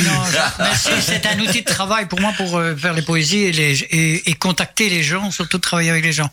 mais 0.59 0.73
si, 0.73 0.89
c'est 1.05 1.25
un 1.25 1.37
outil 1.39 1.63
de 1.63 1.65
travail 1.65 2.05
pour 2.05 2.21
moi 2.21 2.31
pour 2.37 2.57
euh, 2.57 2.77
faire 2.77 2.93
les 2.93 3.01
poésies 3.01 3.43
et, 3.43 3.51
les, 3.51 3.77
et, 3.91 4.29
et 4.29 4.33
contacter 4.35 4.87
les 4.87 5.03
gens, 5.03 5.29
surtout 5.29 5.57
travailler 5.57 5.89
avec 5.89 6.05
les 6.05 6.13
gens. 6.13 6.29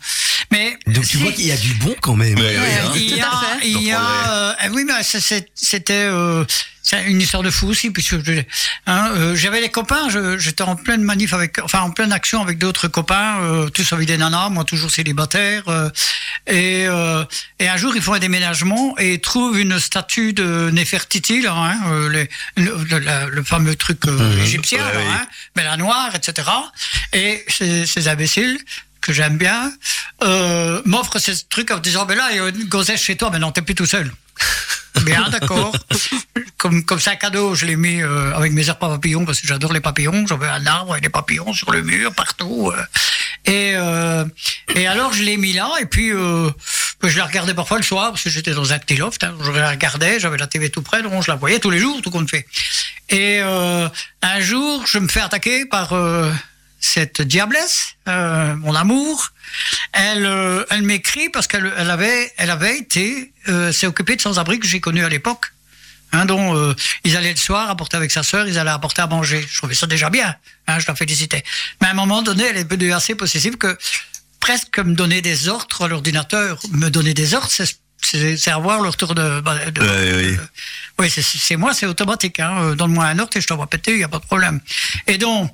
Mais 0.49 0.77
donc 0.87 1.05
tu 1.05 1.17
vois 1.17 1.33
qu'il 1.33 1.45
y 1.45 1.51
a 1.51 1.57
du 1.57 1.73
bon 1.73 1.93
quand 1.99 2.15
même. 2.15 2.39
Ouais, 2.39 2.57
ouais, 2.57 2.79
hein. 2.85 2.91
il 2.95 3.17
y 3.17 3.21
a, 3.21 3.31
il 3.65 3.81
y 3.83 3.91
a, 3.91 3.99
euh, 3.99 4.53
ah 4.57 4.67
oui, 4.71 4.85
mais 4.87 4.93
c'était 5.03 5.93
euh, 6.05 6.45
c'est 6.87 7.03
une 7.05 7.19
histoire 7.19 7.41
de 7.41 7.49
fou 7.49 7.67
aussi, 7.67 7.89
puisque 7.89 8.23
je- 8.23 8.43
hein, 8.85 9.09
euh, 9.15 9.35
j'avais 9.35 9.59
des 9.59 9.69
copains, 9.69 10.07
je- 10.09 10.37
j'étais 10.37 10.61
en 10.61 10.75
pleine 10.75 11.01
manif 11.01 11.33
avec, 11.33 11.57
enfin 11.63 11.79
en 11.81 11.89
pleine 11.89 12.11
action 12.13 12.41
avec 12.43 12.59
d'autres 12.59 12.87
copains, 12.87 13.39
euh, 13.41 13.69
tous 13.69 13.91
avec 13.91 14.07
des 14.07 14.17
nanas, 14.17 14.49
moi 14.49 14.63
toujours 14.63 14.91
célibataire, 14.91 15.63
euh, 15.67 15.89
et, 16.45 16.85
euh, 16.87 17.25
et 17.59 17.67
un 17.67 17.75
jour 17.77 17.95
ils 17.95 18.01
font 18.03 18.13
un 18.13 18.19
déménagement 18.19 18.95
et 18.99 19.15
ils 19.15 19.19
trouvent 19.19 19.57
une 19.59 19.79
statue 19.79 20.33
de 20.33 20.69
Néfertiti, 20.71 21.41
là, 21.41 21.53
hein, 21.55 21.77
euh, 21.87 22.09
les- 22.09 22.29
le, 22.63 22.77
le- 22.89 22.99
la- 22.99 23.25
le 23.27 23.43
fameux 23.43 23.75
truc 23.75 24.05
euh, 24.07 24.43
égyptien, 24.43 24.77
Ouais, 24.85 24.93
là, 24.93 24.99
oui. 24.99 25.05
hein, 25.11 25.27
mais 25.55 25.63
la 25.63 25.77
noire, 25.77 26.11
etc. 26.13 26.47
Et 27.13 27.43
ces, 27.47 27.87
ces 27.87 28.07
imbéciles 28.07 28.59
que 29.01 29.11
j'aime 29.11 29.37
bien 29.37 29.71
euh, 30.23 30.81
m'offrent 30.85 31.19
ce 31.19 31.31
truc 31.49 31.71
en 31.71 31.79
disant 31.79 32.05
mais 32.07 32.15
là 32.15 32.27
il 32.31 32.37
y 32.37 32.39
a 32.39 32.47
une 32.47 32.65
gonzesse 32.65 33.01
chez 33.03 33.15
toi, 33.17 33.29
mais 33.31 33.39
non 33.39 33.51
t'es 33.51 33.61
plus 33.61 33.75
tout 33.75 33.85
seul. 33.85 34.11
Bien, 35.03 35.29
d'accord. 35.29 35.75
Comme 36.57 36.83
comme 36.85 36.99
c'est 36.99 37.17
cadeau, 37.17 37.53
je 37.55 37.65
l'ai 37.65 37.75
mis 37.75 38.01
euh, 38.01 38.33
avec 38.35 38.51
mes 38.53 38.67
herbes 38.67 38.83
à 38.83 38.89
papillons 38.89 39.25
parce 39.25 39.41
que 39.41 39.47
j'adore 39.47 39.73
les 39.73 39.81
papillons. 39.81 40.25
J'avais 40.27 40.47
un 40.47 40.65
arbre 40.65 40.91
avec 40.93 41.03
des 41.03 41.09
papillons 41.09 41.53
sur 41.53 41.71
le 41.71 41.81
mur 41.81 42.13
partout. 42.13 42.71
euh. 42.75 42.81
et 43.45 43.73
euh, 43.75 44.25
et 44.75 44.87
alors 44.87 45.13
je 45.13 45.23
l'ai 45.23 45.37
mis 45.37 45.53
là 45.53 45.69
et 45.81 45.85
puis 45.85 46.11
euh, 46.11 46.49
je 47.03 47.17
la 47.17 47.25
regardais 47.25 47.53
parfois 47.53 47.77
le 47.77 47.83
soir 47.83 48.11
parce 48.11 48.23
que 48.23 48.29
j'étais 48.29 48.53
dans 48.53 48.73
un 48.73 48.79
petit 48.79 48.95
loft. 48.95 49.23
Hein, 49.23 49.35
je 49.43 49.51
la 49.51 49.69
regardais, 49.71 50.19
j'avais 50.19 50.37
la 50.37 50.47
TV 50.47 50.69
tout 50.69 50.81
près, 50.81 51.03
donc 51.03 51.21
je 51.23 51.29
la 51.29 51.35
voyais 51.35 51.59
tous 51.59 51.69
les 51.69 51.79
jours, 51.79 52.01
tout 52.01 52.09
compte 52.11 52.29
fait. 52.29 52.45
Et 53.09 53.39
euh, 53.41 53.87
un 54.23 54.39
jour, 54.39 54.83
je 54.87 54.97
me 54.97 55.07
fais 55.07 55.19
attaquer 55.21 55.65
par 55.65 55.93
euh, 55.93 56.31
cette 56.79 57.21
diablesse, 57.21 57.95
euh, 58.07 58.55
mon 58.55 58.75
amour. 58.75 59.31
Elle, 59.93 60.25
euh, 60.25 60.63
elle 60.69 60.83
m'écrit 60.83 61.29
parce 61.29 61.47
qu'elle 61.47 61.71
elle 61.77 61.89
avait, 61.89 62.31
elle 62.37 62.49
avait 62.51 62.77
été, 62.77 63.33
euh, 63.47 63.71
s'est 63.71 63.87
occupée 63.87 64.15
de 64.15 64.21
sans-abri 64.21 64.59
que 64.59 64.67
j'ai 64.67 64.79
connu 64.79 65.03
à 65.03 65.09
l'époque. 65.09 65.51
Hein, 66.11 66.25
dont 66.25 66.55
euh, 66.55 66.73
ils 67.03 67.17
allaient 67.17 67.31
le 67.31 67.35
soir 67.35 67.69
apporter 67.69 67.97
avec 67.97 68.11
sa 68.11 68.23
sœur, 68.23 68.47
ils 68.47 68.57
allaient 68.57 68.69
apporter 68.69 69.01
à 69.01 69.07
manger. 69.07 69.45
Je 69.51 69.57
trouvais 69.57 69.73
ça 69.75 69.87
déjà 69.87 70.09
bien, 70.09 70.33
hein, 70.67 70.79
je 70.79 70.87
la 70.87 70.95
félicitais. 70.95 71.43
Mais 71.81 71.87
à 71.87 71.91
un 71.91 71.93
moment 71.95 72.21
donné, 72.21 72.43
elle 72.45 72.57
est 72.57 72.63
devenue 72.63 72.93
assez 72.93 73.15
possessive 73.15 73.57
que 73.57 73.75
presque 74.39 74.79
me 74.79 74.93
donner 74.93 75.21
des 75.21 75.49
ordres 75.49 75.83
à 75.83 75.87
l'ordinateur, 75.87 76.59
me 76.71 76.89
donner 76.89 77.13
des 77.13 77.33
ordres, 77.33 77.49
c'est 77.49 78.51
avoir 78.51 78.81
le 78.81 78.89
retour 78.89 79.13
de. 79.15 79.41
bah, 79.41 79.57
de- 79.71 80.37
oui. 80.99 81.09
c'est- 81.09 81.57
moi, 81.57 81.73
c'est 81.73 81.87
automatique. 81.87 82.39
Hein. 82.39 82.75
Donne-moi 82.75 83.03
un 83.03 83.19
ordre 83.19 83.35
et 83.35 83.41
je 83.41 83.47
t'envoie 83.47 83.67
péter, 83.67 83.91
il 83.91 83.97
n'y 83.97 84.03
a 84.03 84.07
pas 84.07 84.19
de 84.19 84.25
problème. 84.25 84.61
Et 85.07 85.17
donc, 85.17 85.51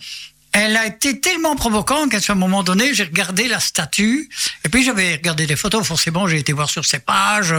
elle 0.54 0.76
a 0.76 0.86
été 0.86 1.20
tellement 1.20 1.56
provocante 1.56 2.12
qu'à 2.12 2.20
un 2.32 2.36
moment 2.36 2.64
donné, 2.64 2.94
j'ai 2.94 3.04
regardé 3.04 3.48
la 3.48 3.60
statue, 3.60 4.30
et 4.66 4.70
puis 4.70 4.84
j'avais 4.84 5.14
regardé 5.14 5.46
des 5.48 5.56
photos, 5.56 5.86
forcément, 5.88 6.28
j'ai 6.28 6.40
été 6.40 6.54
voir 6.54 6.70
sur 6.70 6.86
ses 6.86 7.00
pages, 7.00 7.54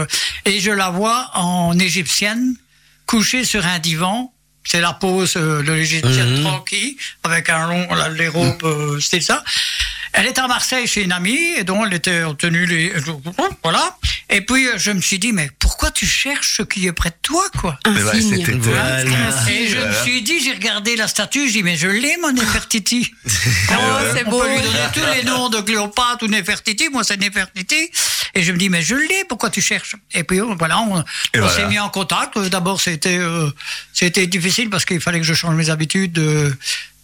et 0.45 0.59
je 0.59 0.71
la 0.71 0.89
vois 0.89 1.31
en 1.33 1.77
égyptienne, 1.79 2.55
couchée 3.05 3.45
sur 3.45 3.65
un 3.65 3.79
divan. 3.79 4.31
C'est 4.65 4.79
la 4.79 4.93
pose 4.93 5.33
euh, 5.35 5.61
de 5.61 5.73
l'égyptienne 5.73 6.37
Mhm. 6.37 6.43
tranquille, 6.43 6.95
avec 7.23 7.49
un 7.49 7.67
long, 7.67 7.85
les 8.15 8.29
robes, 8.29 8.63
euh, 8.63 8.97
c'était 9.01 9.19
ça. 9.19 9.43
Elle 10.13 10.27
était 10.27 10.41
à 10.41 10.47
Marseille 10.47 10.85
chez 10.87 11.01
une 11.03 11.11
amie, 11.11 11.39
et 11.57 11.63
donc 11.63 11.85
elle 11.87 11.93
était 11.95 12.23
en 12.23 12.35
tenue, 12.35 12.65
les, 12.67 12.93
voilà. 13.63 13.97
Et 14.29 14.41
puis 14.41 14.67
euh, 14.67 14.73
je 14.77 14.91
me 14.91 15.01
suis 15.01 15.19
dit, 15.19 15.31
mais 15.33 15.49
pourquoi 15.59 15.89
tu 15.91 16.05
cherches 16.05 16.57
ce 16.57 16.63
qui 16.63 16.85
est 16.87 16.91
près 16.91 17.09
de 17.09 17.15
toi, 17.21 17.43
quoi? 17.59 17.77
Un 17.85 17.95
signe. 18.13 18.37
c'était- 18.45 18.51
Voilà. 18.53 19.01
et 19.49 19.67
je 19.67 19.77
me 19.77 19.93
suis 20.03 20.21
dit, 20.21 20.39
j'ai 20.43 20.53
regardé 20.53 20.95
la 20.95 21.07
statue, 21.07 21.47
je 21.47 21.53
dis, 21.53 21.63
mais 21.63 21.75
je 21.77 21.87
l'ai, 21.87 22.15
mon 22.21 22.31
Nefertiti. 22.31 23.11
Oh, 23.25 23.75
c'est 24.15 24.25
On 24.27 24.29
beau. 24.29 24.39
peut 24.41 24.49
lui 24.49 24.61
donner 24.61 24.79
tous 24.93 25.05
les 25.15 25.23
noms 25.23 25.49
de 25.49 25.59
Cléopâtre 25.61 26.23
ou 26.23 26.27
Nefertiti, 26.27 26.89
moi 26.89 27.03
c'est 27.03 27.17
Nefertiti. 27.17 27.89
Et 28.35 28.41
je 28.43 28.51
me 28.51 28.57
dis, 28.57 28.69
mais 28.69 28.81
je 28.81 28.95
l'ai, 28.95 29.23
pourquoi 29.27 29.49
tu 29.49 29.61
cherches? 29.61 29.95
Et 30.13 30.23
puis 30.23 30.39
euh, 30.39 30.55
voilà, 30.57 30.79
on, 30.79 30.97
on 30.99 31.03
voilà. 31.35 31.49
s'est 31.55 31.65
mis 31.67 31.79
en 31.79 31.89
contact. 31.89 32.37
Euh, 32.37 32.49
D'abord, 32.49 32.79
c'était 32.81 33.17
euh, 33.17 33.49
c'était 33.93 34.25
difficile 34.27 34.69
parce 34.69 34.85
qu'il 34.85 34.99
fallait 35.01 35.19
que 35.19 35.25
je 35.25 35.33
change 35.33 35.55
mes 35.55 35.69
habitudes 35.69 36.13
de- 36.13 36.55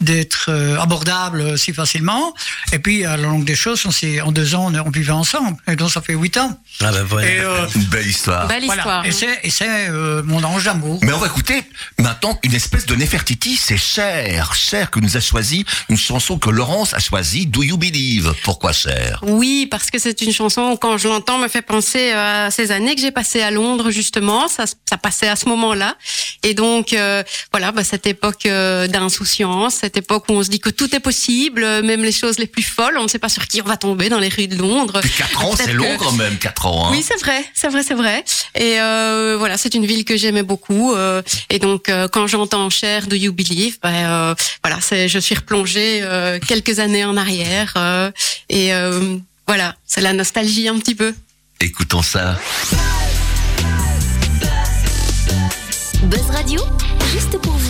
d'être 0.02 0.46
euh, 0.50 0.80
abordable 0.80 1.42
euh, 1.42 1.58
si 1.58 1.74
facilement. 1.74 2.34
Et 2.72 2.80
puis, 2.80 3.06
à 3.06 3.18
la 3.18 3.24
longue 3.24 3.44
des 3.46 3.56
choses, 3.56 3.84
on 3.86 3.92
s'est- 3.92 4.22
en 4.22 4.32
deux 4.32 4.56
ans, 4.56 4.72
on, 4.74 4.80
on 4.88 4.90
vivait 4.90 5.12
ensemble. 5.12 5.58
Et 5.68 5.76
donc, 5.76 5.92
ça 5.92 6.02
fait 6.02 6.14
huit 6.14 6.38
ans. 6.38 6.60
Ah 6.82 6.92
bah 6.92 7.04
voilà. 7.04 7.28
Et, 7.30 7.40
euh, 7.40 7.68
Une 7.76 7.84
belle 7.84 8.08
histoire. 8.08 8.48
Belle 8.48 8.66
voilà. 8.66 9.04
histoire. 9.04 9.06
Et 9.44 9.50
c'est 9.50 9.90
euh, 9.90 10.24
mon 10.24 10.44
ange 10.44 10.64
d'amour. 10.64 11.00
Mais 11.04 11.12
on 11.12 11.18
va 11.20 11.28
écouter 11.28 11.62
maintenant 11.98 12.40
une 12.44 12.54
espèce 12.54 12.86
de 12.86 12.96
Nefertiti, 12.96 13.58
c'est 13.58 13.78
Cher, 13.78 14.54
Cher 14.56 14.90
que 14.92 15.00
nous 15.00 15.18
a 15.18 15.20
choisi 15.20 15.66
une 15.90 15.98
chanson 15.98 16.38
que 16.40 16.50
Laurence 16.50 16.94
a 16.94 17.00
choisie, 17.00 17.46
Do 17.48 17.64
You 17.64 17.78
Believe? 17.78 18.34
Pourquoi 18.44 18.72
Cher? 18.72 19.20
Oui, 19.24 19.68
parce 19.70 19.90
que 19.92 20.00
c'est 20.00 20.22
une 20.22 20.32
chanson, 20.32 20.78
quand 20.78 20.98
je 20.98 21.08
l'entends, 21.08 21.38
me 21.38 21.48
fait 21.48 21.62
penser 21.62 22.12
euh, 22.14 22.48
à 22.48 22.52
ces 22.52 22.72
années 22.72 22.96
que 22.96 23.02
j'ai 23.02 23.12
passées 23.12 23.42
à 23.42 23.52
Londres, 23.52 23.92
justement. 23.92 24.48
Ça, 24.48 24.66
ça 24.68 24.98
passait 24.98 25.28
à 25.28 25.36
ce 25.36 25.48
moment-là. 25.50 25.96
Et 26.44 26.54
donc, 26.54 26.94
euh, 26.94 27.24
voilà, 27.52 27.72
bah, 27.72 27.84
cette 27.84 28.08
époque 28.08 28.46
euh, 28.46 28.88
d'insouciance, 28.88 29.76
cette 29.90 29.98
époque 29.98 30.26
où 30.30 30.34
on 30.34 30.44
se 30.44 30.50
dit 30.50 30.60
que 30.60 30.70
tout 30.70 30.96
est 30.96 31.00
possible, 31.00 31.64
euh, 31.64 31.82
même 31.82 32.04
les 32.04 32.12
choses 32.12 32.38
les 32.38 32.46
plus 32.46 32.62
folles. 32.62 32.96
On 33.00 33.04
ne 33.04 33.08
sait 33.08 33.18
pas 33.18 33.28
sur 33.28 33.48
qui 33.48 33.60
on 33.60 33.66
va 33.66 33.76
tomber 33.76 34.08
dans 34.10 34.20
les 34.20 34.30
rues 34.30 34.46
de 34.48 34.56
Londres. 34.56 35.00
Puis 35.02 35.10
4 35.18 35.44
ans, 35.46 35.54
c'est 35.58 35.66
que- 35.66 35.72
long 35.72 35.98
quand 35.98 36.12
même, 36.12 36.38
4 36.38 36.68
ans. 36.68 36.86
Hein. 36.86 36.90
Oui, 36.92 37.04
c'est 37.06 37.20
vrai, 37.20 37.44
c'est 37.56 37.70
vrai, 37.70 37.82
c'est 37.82 37.96
vrai. 37.96 38.24
Et 38.54 38.80
euh, 38.80 39.36
voilà, 39.40 39.58
c'est 39.58 39.74
une 39.74 39.88
ville 39.88 40.06
que 40.06 40.16
j'aimais 40.16 40.44
beaucoup. 40.44 40.94
euh, 40.94 41.24
et 41.50 41.58
donc, 41.58 41.90
euh, 41.90 42.08
quand 42.08 42.28
j'entends 42.28 42.70
Cher 42.70 43.08
Do 43.08 43.16
You 43.16 43.34
Believe, 43.34 43.78
ben, 43.82 43.92
euh, 43.96 44.36
voilà, 44.64 44.78
c'est, 44.80 45.08
je 45.10 45.18
suis 45.18 45.34
replongée 45.34 46.02
euh, 46.04 46.38
quelques 46.48 46.78
années 46.78 47.04
en 47.06 47.18
arrière. 47.18 47.74
euh, 47.78 48.12
et 48.50 48.72
euh, 48.76 49.18
voilà, 49.48 49.76
c'est 49.88 50.02
la 50.02 50.14
nostalgie 50.14 50.68
un 50.68 50.78
petit 50.78 50.94
peu. 50.94 51.16
Écoutons 51.62 52.04
ça. 52.04 52.40
Buzz 56.04 56.30
Radio, 56.32 56.62
juste 57.12 57.38
pour 57.42 57.54
vous. 57.54 57.70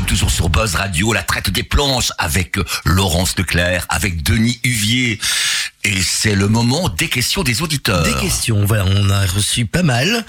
Sommes 0.00 0.08
toujours 0.08 0.30
sur 0.30 0.48
Buzz 0.48 0.76
Radio, 0.76 1.12
la 1.12 1.22
traite 1.22 1.50
des 1.50 1.62
planches 1.62 2.10
avec 2.16 2.56
Laurence 2.86 3.36
Leclerc, 3.36 3.84
avec 3.90 4.22
Denis 4.22 4.58
Huvier. 4.64 5.18
Et 5.84 6.00
c'est 6.00 6.34
le 6.34 6.48
moment 6.48 6.88
des 6.88 7.08
questions 7.08 7.42
des 7.42 7.60
auditeurs. 7.60 8.02
Des 8.04 8.14
questions, 8.14 8.64
voilà, 8.64 8.86
on 8.86 9.10
a 9.10 9.26
reçu 9.26 9.66
pas 9.66 9.82
mal. 9.82 10.24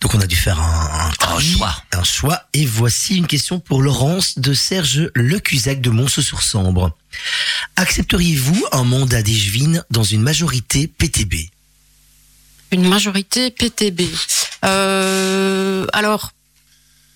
Donc 0.00 0.14
on 0.14 0.20
a 0.20 0.26
dû 0.26 0.36
faire 0.36 0.60
un, 0.60 1.10
un, 1.20 1.34
Un 1.34 1.40
choix. 1.40 1.74
Un 1.92 2.04
choix. 2.04 2.42
Et 2.54 2.64
voici 2.64 3.16
une 3.16 3.26
question 3.26 3.58
pour 3.58 3.82
Laurence 3.82 4.38
de 4.38 4.54
Serge 4.54 5.10
Lecusac 5.16 5.80
de 5.80 5.90
Mons-sur-Sambre. 5.90 6.92
Accepteriez-vous 7.74 8.66
un 8.70 8.84
mandat 8.84 9.22
d'Echevine 9.22 9.82
dans 9.90 10.04
une 10.04 10.22
majorité 10.22 10.86
PTB 10.86 11.50
Une 12.70 12.88
majorité 12.88 13.50
PTB. 13.50 14.02
Euh, 14.64 15.86
alors, 15.92 16.30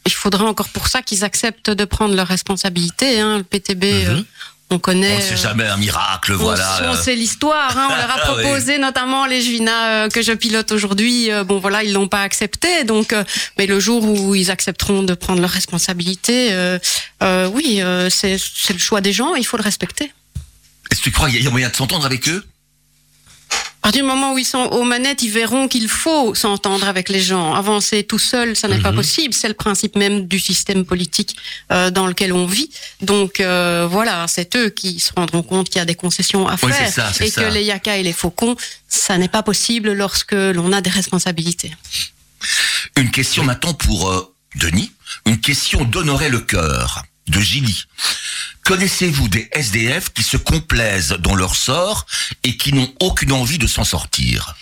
il 0.07 0.13
faudrait 0.13 0.45
encore 0.45 0.69
pour 0.69 0.89
ça 0.89 1.03
qu'ils 1.03 1.25
acceptent 1.25 1.71
de 1.71 1.85
prendre 1.85 2.15
leurs 2.15 2.27
responsabilités. 2.29 3.21
Hein. 3.21 3.39
Le 3.39 3.45
PTB, 3.45 3.85
euh, 3.85 4.23
on 4.71 4.79
connaît. 4.79 5.21
Sait 5.21 5.35
euh, 5.35 5.37
jamais 5.37 5.67
un 5.67 5.77
miracle, 5.77 6.33
on- 6.33 6.37
voilà. 6.39 6.91
On, 6.91 6.95
sait 6.97 7.15
l'histoire. 7.15 7.77
Hein. 7.77 7.89
On 7.91 7.95
leur 7.95 8.11
a 8.11 8.15
Ah 8.25 8.35
oui. 8.37 8.43
proposé 8.43 8.79
notamment 8.79 9.27
les 9.27 9.43
Juvina 9.43 10.05
euh, 10.05 10.09
que 10.09 10.23
je 10.23 10.33
pilote 10.33 10.73
aujourd'hui. 10.73 11.29
bon 11.47 11.59
voilà, 11.59 11.85
ils 11.85 11.93
l'ont 11.93 12.09
pas 12.09 12.23
accepté. 12.23 12.85
Donc, 12.85 13.15
mais 13.59 13.67
le 13.67 13.79
jour 13.81 14.03
où 14.05 14.35
ils 14.35 14.51
accepteront 14.51 15.03
de 15.03 15.15
prendre 15.15 15.41
leurs 15.41 15.51
responsabilités, 15.51 16.53
euh, 16.53 16.79
euh, 17.23 17.49
oui, 17.53 17.81
euh, 17.81 18.09
c'est 18.11 18.39
c'est 18.39 18.73
le 18.73 18.79
choix 18.79 19.01
des 19.01 19.13
gens. 19.13 19.35
Il 19.35 19.45
faut 19.47 19.57
le 19.57 19.63
respecter. 19.63 20.13
Est-ce 20.91 20.99
que 21.01 21.05
tu 21.05 21.13
crois 21.13 21.31
qu'il 21.31 21.43
y 21.43 21.47
a 21.47 21.51
moyen 21.51 21.69
de 21.71 21.77
s'entendre 21.77 22.05
avec 22.07 22.29
eux? 22.29 22.45
À 23.85 23.89
partir 23.89 24.03
du 24.05 24.09
moment 24.09 24.33
où 24.35 24.39
ils 24.39 24.45
sont 24.45 24.59
aux 24.71 24.85
manettes, 24.85 25.23
ils 25.23 25.31
verront 25.31 25.67
qu'il 25.67 25.89
faut 25.89 26.37
s'entendre 26.37 26.87
avec 26.87 27.09
les 27.09 27.19
gens. 27.21 27.53
Avancer 27.53 28.05
tout 28.05 28.19
seul, 28.21 28.55
ça 28.55 28.69
n'est 28.69 28.77
Mhm. 28.77 28.83
pas 28.85 28.93
possible. 28.93 29.35
C'est 29.35 29.49
le 29.49 29.55
principe 29.55 29.97
même 29.97 30.29
du 30.29 30.39
système 30.39 30.85
politique 30.85 31.35
euh, 31.73 31.91
dans 31.91 32.07
lequel 32.07 32.33
on 32.33 32.47
vit. 32.47 32.71
Donc 33.01 33.41
euh, 33.41 33.89
voilà, 33.91 34.27
c'est 34.29 34.55
eux 34.55 34.69
qui 34.71 35.01
se 35.01 35.11
rendront 35.17 35.43
compte 35.43 35.69
qu'il 35.69 35.79
y 35.79 35.83
a 35.83 35.85
des 35.85 35.97
concessions 35.97 36.47
à 36.47 36.55
Oui, 36.63 36.73
faire 36.73 36.87
c'est 36.87 36.93
ça, 36.93 37.11
et 37.25 37.29
ça. 37.31 37.43
que 37.43 37.53
les 37.53 37.65
yakas 37.65 37.97
et 37.97 38.05
les 38.05 38.13
faucons, 38.13 38.55
ça 38.89 39.19
n'est 39.19 39.27
pas 39.29 39.43
possible 39.43 39.93
lorsque 39.93 40.31
l'on 40.33 40.73
a 40.73 40.81
des 40.81 40.91
responsabilités. 40.91 41.73
Une 42.97 43.11
question 43.11 43.43
maintenant 43.43 43.75
pour 43.75 44.09
euh, 44.11 44.33
Denis. 44.55 44.93
Une 45.27 45.41
question 45.41 45.85
d'honorer 45.85 46.29
le 46.29 46.39
cœur 46.41 47.03
de 47.29 47.41
Gilly. 47.41 47.85
Connaissez-vous 48.65 49.29
des 49.29 49.49
SDF 49.53 50.13
qui 50.13 50.23
se 50.23 50.37
complaisent 50.37 51.17
dans 51.21 51.35
leur 51.35 51.57
sort 51.57 52.07
et 52.45 52.57
qui 52.57 52.73
n'ont 52.73 52.93
aucune 53.01 53.33
envie 53.33 53.59
de 53.59 53.67
s'en 53.67 53.85
sortir? 53.85 54.55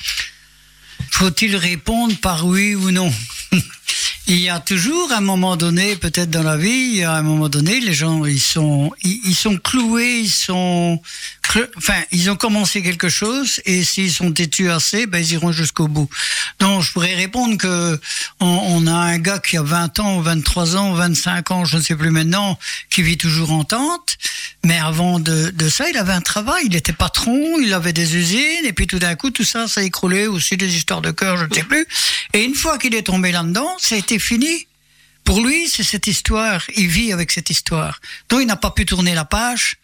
Faut-il 1.10 1.56
répondre 1.56 2.16
par 2.18 2.46
oui 2.46 2.74
ou 2.74 2.90
non? 2.90 3.12
Il 4.26 4.38
y 4.38 4.48
a 4.48 4.60
toujours 4.60 5.10
un 5.12 5.20
moment 5.20 5.56
donné, 5.56 5.96
peut-être 5.96 6.30
dans 6.30 6.44
la 6.44 6.56
vie, 6.56 6.68
il 6.68 6.96
y 6.98 7.02
a 7.02 7.14
un 7.14 7.22
moment 7.22 7.48
donné, 7.48 7.80
les 7.80 7.94
gens 7.94 8.24
ils 8.24 8.40
sont 8.40 8.92
ils, 9.02 9.34
sont 9.34 9.56
cloués, 9.56 10.20
ils 10.20 10.28
sont 10.28 11.02
enfin 11.76 12.00
ils 12.12 12.30
ont 12.30 12.36
commencé 12.36 12.80
quelque 12.80 13.08
chose 13.08 13.60
et 13.64 13.82
s'ils 13.82 14.12
sont 14.12 14.30
têtus 14.30 14.70
assez, 14.70 15.06
ben 15.06 15.18
ils 15.18 15.32
iront 15.32 15.50
jusqu'au 15.50 15.88
bout. 15.88 16.08
Donc 16.60 16.82
je 16.82 16.92
pourrais 16.92 17.14
répondre 17.14 17.56
que 17.56 17.98
on, 18.38 18.86
a 18.86 18.92
un 18.92 19.18
gars 19.18 19.38
qui 19.38 19.56
a 19.56 19.62
20 19.62 19.98
ans, 20.00 20.18
ou 20.18 20.22
23 20.22 20.76
ans, 20.76 20.92
ou 20.92 20.94
25 20.94 21.50
ans, 21.50 21.64
je 21.64 21.76
ne 21.76 21.82
sais 21.82 21.96
plus 21.96 22.10
maintenant, 22.10 22.58
qui 22.88 23.02
vit 23.02 23.18
toujours 23.18 23.52
en 23.52 23.64
tente. 23.64 24.16
Mais 24.64 24.78
avant 24.78 25.18
de, 25.20 25.50
de 25.50 25.68
ça, 25.68 25.88
il 25.88 25.96
avait 25.96 26.12
un 26.12 26.20
travail, 26.20 26.64
il 26.66 26.76
était 26.76 26.92
patron, 26.92 27.58
il 27.60 27.72
avait 27.72 27.92
des 27.92 28.16
usines, 28.16 28.64
et 28.64 28.72
puis 28.72 28.86
tout 28.86 28.98
d'un 28.98 29.14
coup, 29.14 29.30
tout 29.30 29.44
ça, 29.44 29.68
ça 29.68 29.80
a 29.80 29.84
écroulé 29.84 30.26
aussi 30.26 30.56
des 30.56 30.76
histoires 30.76 31.00
de 31.00 31.10
cœur, 31.10 31.36
je 31.38 31.44
ne 31.44 31.54
sais 31.54 31.62
plus. 31.62 31.86
Et 32.34 32.44
une 32.44 32.54
fois 32.54 32.78
qu'il 32.78 32.94
est 32.94 33.02
tombé 33.02 33.32
là-dedans, 33.32 33.70
ça 33.80 33.94
a 33.94 33.98
été 33.98 34.18
fini. 34.18 34.66
Pour 35.24 35.40
lui, 35.40 35.68
c'est 35.68 35.82
cette 35.84 36.06
histoire. 36.06 36.62
Il 36.76 36.88
vit 36.88 37.12
avec 37.12 37.30
cette 37.30 37.50
histoire. 37.50 38.00
Donc, 38.28 38.40
il 38.40 38.46
n'a 38.46 38.56
pas 38.56 38.70
pu 38.70 38.86
tourner 38.86 39.14
la 39.14 39.24
page. 39.24 39.76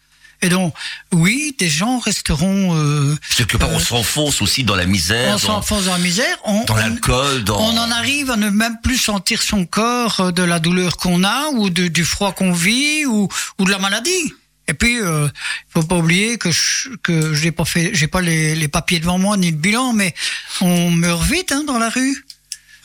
Et 0.43 0.51
donc, 0.51 0.75
oui, 1.13 1.55
des 1.59 1.69
gens 1.69 1.99
resteront. 1.99 2.77
Euh, 2.77 3.17
Quelque 3.37 3.57
part, 3.57 3.71
on 3.71 3.77
Euh, 3.77 3.81
s'enfonce 3.81 4.43
aussi 4.43 4.65
dans 4.65 4.77
la 4.77 4.85
misère, 4.85 5.35
on 5.35 5.39
s'enfonce 5.39 5.85
dans 5.87 5.93
la 5.93 5.99
misère. 5.99 6.37
On, 6.45 6.65
dans 6.65 6.77
l'alcool, 6.77 7.43
dans... 7.45 7.59
on 7.59 7.77
en 7.79 7.91
arrive 7.91 8.31
à 8.31 8.37
ne 8.37 8.51
même 8.51 8.77
plus 8.83 8.99
sentir 8.99 9.43
son 9.43 9.65
corps 9.65 10.21
euh, 10.21 10.33
de 10.33 10.43
la 10.43 10.59
douleur 10.59 10.99
qu'on 10.99 11.25
a 11.25 11.49
ou 11.55 11.71
de, 11.71 11.89
du 11.89 12.05
froid 12.05 12.33
qu'on 12.33 12.53
vit 12.53 13.07
ou, 13.07 13.29
ou 13.59 13.65
de 13.65 13.71
la 13.71 13.79
maladie. 13.79 14.35
Et 14.69 14.75
puis, 14.75 15.01
euh, 15.01 15.29
faut 15.73 15.85
pas 15.85 15.97
oublier 15.97 16.37
que 16.39 16.51
je, 16.51 16.91
que 17.03 17.33
j'ai 17.33 17.53
pas 17.53 17.65
fait, 17.65 17.93
j'ai 17.95 18.09
pas 18.09 18.21
les, 18.21 18.55
les 18.57 18.69
papiers 18.69 18.99
devant 18.99 19.17
moi 19.19 19.37
ni 19.39 19.53
le 19.53 19.57
bilan, 19.57 19.95
mais 19.95 20.15
on 20.61 20.91
meurt 20.91 21.23
vite 21.23 21.53
hein, 21.53 21.65
dans 21.67 21.79
la 21.79 21.89
rue. 21.89 22.26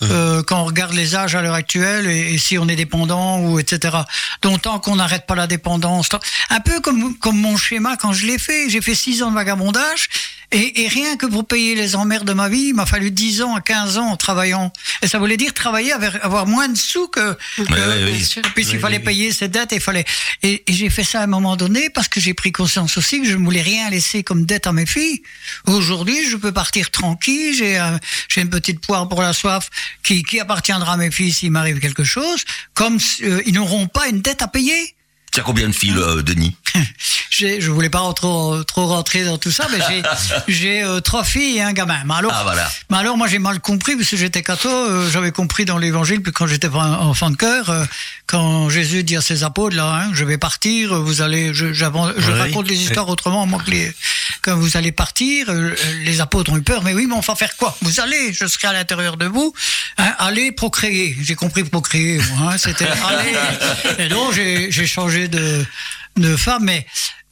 Euh, 0.03 0.41
quand 0.43 0.61
on 0.61 0.65
regarde 0.65 0.93
les 0.93 1.15
âges 1.15 1.35
à 1.35 1.41
l'heure 1.41 1.53
actuelle 1.53 2.07
et, 2.07 2.37
si 2.37 2.57
on 2.57 2.67
est 2.67 2.75
dépendant 2.75 3.39
ou 3.39 3.59
etc. 3.59 3.97
Donc 4.41 4.63
tant 4.63 4.79
qu'on 4.79 4.95
n'arrête 4.95 5.25
pas 5.25 5.35
la 5.35 5.47
dépendance, 5.47 6.09
un 6.49 6.59
peu 6.59 6.79
comme 6.79 7.17
comme 7.17 7.39
mon 7.39 7.55
schéma 7.57 7.97
quand 7.97 8.11
je 8.11 8.25
l'ai 8.25 8.39
fait, 8.39 8.69
j'ai 8.69 8.81
fait 8.81 8.95
six 8.95 9.21
ans 9.21 9.29
de 9.29 9.35
vagabondage 9.35 10.09
et, 10.51 10.83
et 10.83 10.87
rien 10.87 11.15
que 11.17 11.25
pour 11.25 11.47
payer 11.47 11.75
les 11.75 11.95
emmerdes 11.95 12.27
de 12.27 12.33
ma 12.33 12.49
vie, 12.49 12.67
il 12.69 12.73
m'a 12.73 12.85
fallu 12.85 13.11
10 13.11 13.41
ans 13.41 13.55
à 13.55 13.61
15 13.61 13.97
ans 13.97 14.07
en 14.07 14.17
travaillant. 14.17 14.71
Et 15.01 15.07
ça 15.07 15.17
voulait 15.19 15.37
dire 15.37 15.53
travailler 15.53 15.91
avec 15.93 16.13
avoir 16.23 16.45
moins 16.47 16.67
de 16.67 16.77
sous 16.77 17.07
que. 17.07 17.33
que- 17.57 17.61
oui, 17.61 17.65
oui. 18.05 18.11
Bien 18.13 18.25
sûr. 18.25 18.41
Et 18.45 18.49
puis 18.49 18.63
il 18.65 18.79
fallait 18.79 18.99
payer 18.99 19.31
ses 19.31 19.47
dettes, 19.47 19.69
il 19.71 19.79
fallait. 19.81 20.05
Et, 20.43 20.63
et 20.67 20.73
j'ai 20.73 20.89
fait 20.89 21.03
ça 21.03 21.21
à 21.21 21.23
un 21.23 21.27
moment 21.27 21.55
donné 21.55 21.89
parce 21.89 22.07
que 22.07 22.19
j'ai 22.19 22.33
pris 22.33 22.51
conscience 22.51 22.97
aussi 22.97 23.21
que 23.21 23.27
je 23.27 23.35
ne 23.35 23.43
voulais 23.43 23.61
rien 23.61 23.89
laisser 23.89 24.23
comme 24.23 24.45
dette 24.45 24.67
à 24.67 24.73
mes 24.73 24.85
filles. 24.85 25.21
Aujourd'hui, 25.67 26.17
je 26.29 26.35
peux 26.37 26.51
partir 26.51 26.91
tranquille. 26.91 27.53
J'ai 27.55 27.77
un- 27.77 27.99
j'ai 28.27 28.41
une 28.41 28.49
petite 28.49 28.79
poire 28.85 29.07
pour 29.07 29.21
la 29.21 29.33
soif 29.33 29.69
qui, 30.03 30.23
qui 30.23 30.39
appartiendra 30.39 30.93
à 30.93 30.97
mes 30.97 31.11
filles 31.11 31.31
s'il 31.33 31.51
m'arrive 31.51 31.79
quelque 31.79 32.03
chose. 32.03 32.43
Comme 32.73 32.97
euh, 33.23 33.41
ils 33.45 33.53
n'auront 33.53 33.87
pas 33.87 34.07
une 34.07 34.21
dette 34.21 34.41
à 34.41 34.47
payer. 34.47 34.95
Tu 35.31 35.39
as 35.39 35.43
combien 35.43 35.67
de 35.67 35.73
filles, 35.73 35.93
euh, 35.97 36.21
Denis? 36.21 36.55
Je 37.31 37.71
voulais 37.71 37.89
pas 37.89 38.01
trop 38.13 38.63
trop 38.65 38.85
rentrer 38.87 39.23
dans 39.23 39.37
tout 39.37 39.49
ça, 39.49 39.67
mais 39.71 39.79
j'ai 40.47 40.83
euh, 40.83 40.99
trois 40.99 41.23
filles 41.23 41.57
et 41.57 41.61
un 41.61 41.73
gamin. 41.73 41.99
Mais 42.05 42.13
alors, 42.15 42.31
Ah, 42.35 42.43
voilà. 42.43 42.69
mais 42.91 42.97
alors 42.97 43.17
moi 43.17 43.27
j'ai 43.27 43.39
mal 43.39 43.59
compris 43.59 43.95
parce 43.95 44.09
que 44.09 44.17
j'étais 44.17 44.43
catho. 44.43 44.69
euh, 44.69 45.09
J'avais 45.09 45.31
compris 45.31 45.65
dans 45.65 45.77
l'Évangile 45.79 46.21
puis 46.21 46.31
quand 46.31 46.45
j'étais 46.45 46.67
enfant 46.67 47.31
de 47.31 47.35
cœur, 47.37 47.73
quand 48.27 48.69
Jésus 48.69 49.03
dit 49.03 49.15
à 49.15 49.21
ses 49.21 49.43
apôtres 49.43 49.75
là, 49.75 50.03
hein, 50.05 50.11
je 50.13 50.23
vais 50.23 50.37
partir, 50.37 50.93
vous 51.01 51.21
allez, 51.21 51.53
je, 51.53 51.73
j'avance- 51.73 52.11
je 52.17 52.31
Oui. 52.31 52.39
raconte 52.39 52.67
les 52.69 52.79
histoires 52.79 53.09
autrement, 53.09 53.45
moi 53.47 53.59
que 53.65 53.71
les, 53.71 53.91
quand 54.41 54.55
vous 54.55 54.77
allez 54.77 54.91
partir, 54.91 55.49
euh, 55.49 55.75
les 56.03 56.21
apôtres 56.21 56.51
ont 56.51 56.57
eu 56.57 56.61
peur. 56.61 56.83
Mais 56.83 56.93
oui, 56.93 57.05
mais 57.07 57.15
on 57.15 57.19
va 57.19 57.35
faire 57.35 57.55
quoi? 57.57 57.75
Vous 57.81 57.99
allez, 57.99 58.33
je 58.33 58.45
serai 58.47 58.67
à 58.67 58.73
l'intérieur 58.73 59.17
de 59.17 59.25
vous. 59.25 59.53
Hein, 59.97 60.13
allez 60.19 60.51
procréer. 60.51 61.15
J'ai 61.21 61.35
compris 61.35 61.63
procréer. 61.63 62.19
Moi, 62.35 62.53
hein, 62.53 62.57
c'était 62.57 62.87
allez. 63.07 64.05
Et 64.05 64.07
donc 64.07 64.33
j'ai 64.33 64.87
changé 64.87 65.27
de 65.27 65.65
de 66.17 66.35
femme, 66.35 66.65
mais 66.65 66.85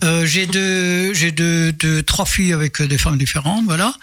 euh, 0.04 0.26
j'ai 0.26 0.48
deux, 0.48 1.14
j'ai 1.14 1.32
deux, 1.32 1.72
deux, 1.74 2.02
trois 2.04 2.26
filles 2.26 2.54
avec 2.54 2.80
euh, 2.80 2.88
des 2.88 2.98
femmes 2.98 3.18
différentes, 3.18 3.66
voilà. 3.66 3.94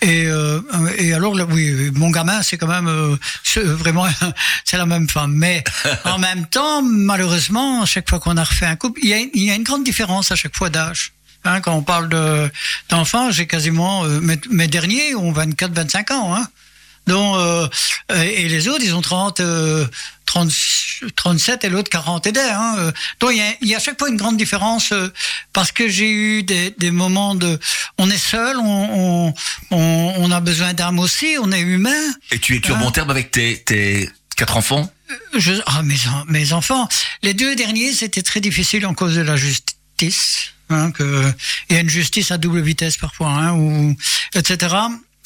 Et, 0.00 0.24
euh, 0.26 0.60
et 0.96 1.12
alors, 1.12 1.34
là, 1.34 1.44
oui, 1.44 1.90
mon 1.92 2.10
gamin, 2.10 2.42
c'est 2.42 2.56
quand 2.56 2.66
même 2.66 2.88
euh, 2.88 3.16
vraiment, 3.56 4.06
c'est 4.64 4.78
la 4.78 4.86
même 4.86 5.08
femme. 5.08 5.32
Mais 5.34 5.62
en 6.04 6.18
même 6.18 6.46
temps, 6.46 6.82
malheureusement, 6.82 7.82
à 7.82 7.86
chaque 7.86 8.08
fois 8.08 8.20
qu'on 8.20 8.36
a 8.36 8.44
refait 8.44 8.66
un 8.66 8.76
couple, 8.76 9.00
il 9.02 9.10
y 9.10 9.14
a, 9.14 9.18
il 9.18 9.44
y 9.44 9.50
a 9.50 9.54
une 9.54 9.64
grande 9.64 9.84
différence 9.84 10.32
à 10.32 10.36
chaque 10.36 10.56
fois 10.56 10.70
d'âge. 10.70 11.12
Hein, 11.44 11.60
quand 11.60 11.74
on 11.74 11.82
parle 11.82 12.08
de 12.08 12.50
d'enfants, 12.88 13.30
j'ai 13.30 13.46
quasiment 13.46 14.04
euh, 14.04 14.20
mes, 14.20 14.38
mes 14.50 14.68
derniers 14.68 15.14
ont 15.14 15.32
24, 15.32 15.72
25 15.72 16.10
ans. 16.12 16.34
Hein. 16.36 16.46
Donc, 17.06 17.36
euh, 17.36 17.68
et 18.12 18.48
les 18.48 18.68
autres, 18.68 18.84
ils 18.84 18.94
ont 18.94 19.02
30, 19.02 19.40
euh, 19.40 19.86
30 20.26 20.50
37 21.16 21.64
et 21.64 21.68
l'autre 21.68 21.90
40 21.90 22.26
et 22.28 22.32
des. 22.32 22.40
Hein. 22.40 22.76
Euh, 22.78 22.92
Donc, 23.18 23.30
il 23.32 23.38
y, 23.38 23.40
a, 23.40 23.54
il 23.60 23.68
y 23.68 23.74
a 23.74 23.78
à 23.78 23.80
chaque 23.80 23.98
fois 23.98 24.08
une 24.08 24.16
grande 24.16 24.36
différence 24.36 24.94
parce 25.52 25.72
que 25.72 25.88
j'ai 25.88 26.10
eu 26.10 26.42
des, 26.44 26.70
des 26.78 26.90
moments 26.92 27.34
de... 27.34 27.58
On 27.98 28.08
est 28.08 28.16
seul, 28.16 28.56
on, 28.56 28.62
on, 28.62 29.34
on, 29.72 30.14
on 30.16 30.30
a 30.30 30.40
besoin 30.40 30.74
d'âme 30.74 31.00
aussi, 31.00 31.36
on 31.42 31.50
est 31.50 31.60
humain. 31.60 31.90
Et 32.30 32.38
tu 32.38 32.56
es-tu 32.56 32.70
en 32.70 32.78
bon 32.78 32.92
terme 32.92 33.10
avec 33.10 33.32
tes, 33.32 33.58
tes 33.58 34.08
quatre 34.36 34.56
enfants? 34.56 34.88
Je, 35.36 35.54
ah, 35.66 35.82
mes 36.28 36.52
enfants. 36.52 36.88
Les 37.22 37.34
deux 37.34 37.56
derniers, 37.56 37.92
c'était 37.92 38.22
très 38.22 38.40
difficile 38.40 38.86
en 38.86 38.94
cause 38.94 39.16
de 39.16 39.22
la 39.22 39.36
justice. 39.36 40.52
Hein, 40.72 40.90
que, 40.90 41.32
a 41.70 41.80
une 41.80 41.88
justice 41.88 42.30
à 42.30 42.38
double 42.38 42.60
vitesse 42.60 42.96
parfois, 42.96 43.28
hein, 43.28 43.52
ou, 43.54 43.96
etc. 44.34 44.74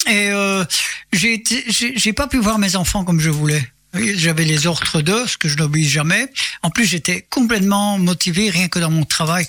Et 0.07 0.29
euh, 0.29 0.63
j'ai 1.11 2.13
pas 2.13 2.27
pu 2.27 2.37
voir 2.37 2.59
mes 2.59 2.75
enfants 2.75 3.03
comme 3.03 3.19
je 3.19 3.29
voulais. 3.29 3.63
J'avais 3.93 4.43
les 4.43 4.67
ordres 4.67 5.01
d'eux, 5.01 5.25
ce 5.27 5.37
que 5.37 5.47
je 5.47 5.57
n'oublie 5.57 5.87
jamais. 5.87 6.27
En 6.61 6.69
plus, 6.69 6.85
j'étais 6.85 7.25
complètement 7.29 7.97
motivé, 7.97 8.49
rien 8.49 8.67
que 8.67 8.79
dans 8.79 8.91
mon 8.91 9.05
travail. 9.05 9.47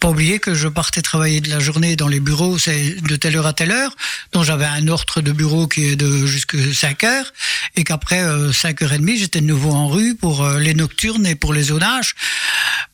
Pas 0.00 0.08
oublier 0.10 0.38
que 0.38 0.54
je 0.54 0.68
partais 0.68 1.02
travailler 1.02 1.40
de 1.40 1.48
la 1.50 1.60
journée 1.60 1.96
dans 1.96 2.08
les 2.08 2.20
bureaux, 2.20 2.58
c'est 2.58 3.00
de 3.02 3.16
telle 3.16 3.36
heure 3.36 3.46
à 3.46 3.52
telle 3.52 3.70
heure. 3.70 3.94
Donc 4.32 4.44
j'avais 4.44 4.64
un 4.64 4.88
ordre 4.88 5.20
de 5.20 5.32
bureau 5.32 5.66
qui 5.68 5.84
est 5.86 5.96
de 5.96 6.26
jusque 6.26 6.56
5 6.74 7.04
heures. 7.04 7.32
Et 7.76 7.84
qu'après 7.84 8.20
euh, 8.22 8.50
5h30, 8.52 9.16
j'étais 9.18 9.40
de 9.40 9.46
nouveau 9.46 9.70
en 9.70 9.88
rue 9.88 10.14
pour 10.14 10.44
euh, 10.44 10.58
les 10.58 10.74
nocturnes 10.74 11.26
et 11.26 11.34
pour 11.34 11.52
les 11.52 11.64
zonages. 11.64 12.14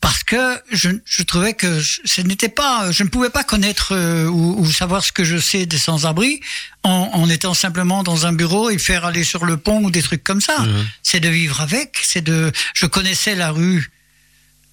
Parce 0.01 0.23
que 0.23 0.59
je, 0.73 0.91
je 1.05 1.23
trouvais 1.23 1.55
que 1.55 1.81
je- 1.81 2.01
ce 2.05 2.21
n'était 2.21 2.49
pas, 2.49 2.91
je 2.93 3.03
ne 3.03 3.09
pouvais 3.09 3.31
pas 3.31 3.43
connaître 3.45 3.89
euh, 3.93 4.27
ou, 4.27 4.57
ou 4.61 4.71
savoir 4.71 5.05
ce 5.05 5.13
que 5.13 5.25
je 5.25 5.39
sais 5.39 5.67
des 5.67 5.79
sans-abri 5.79 6.41
en, 6.85 7.11
en 7.13 7.29
étant 7.29 7.55
simplement 7.55 8.03
dans 8.03 8.27
un 8.27 8.33
bureau 8.33 8.71
et 8.71 8.79
faire 8.79 9.05
aller 9.05 9.25
sur 9.25 9.45
le 9.45 9.57
pont 9.57 9.83
ou 9.85 9.91
des 9.91 10.03
trucs 10.03 10.23
comme 10.25 10.41
ça. 10.41 10.57
C'est 11.03 11.21
de 11.21 11.29
vivre 11.29 11.61
avec, 11.61 11.97
c'est 12.03 12.23
de, 12.23 12.53
je 12.75 12.87
connaissais 12.87 13.35
la 13.35 13.51
rue 13.51 13.91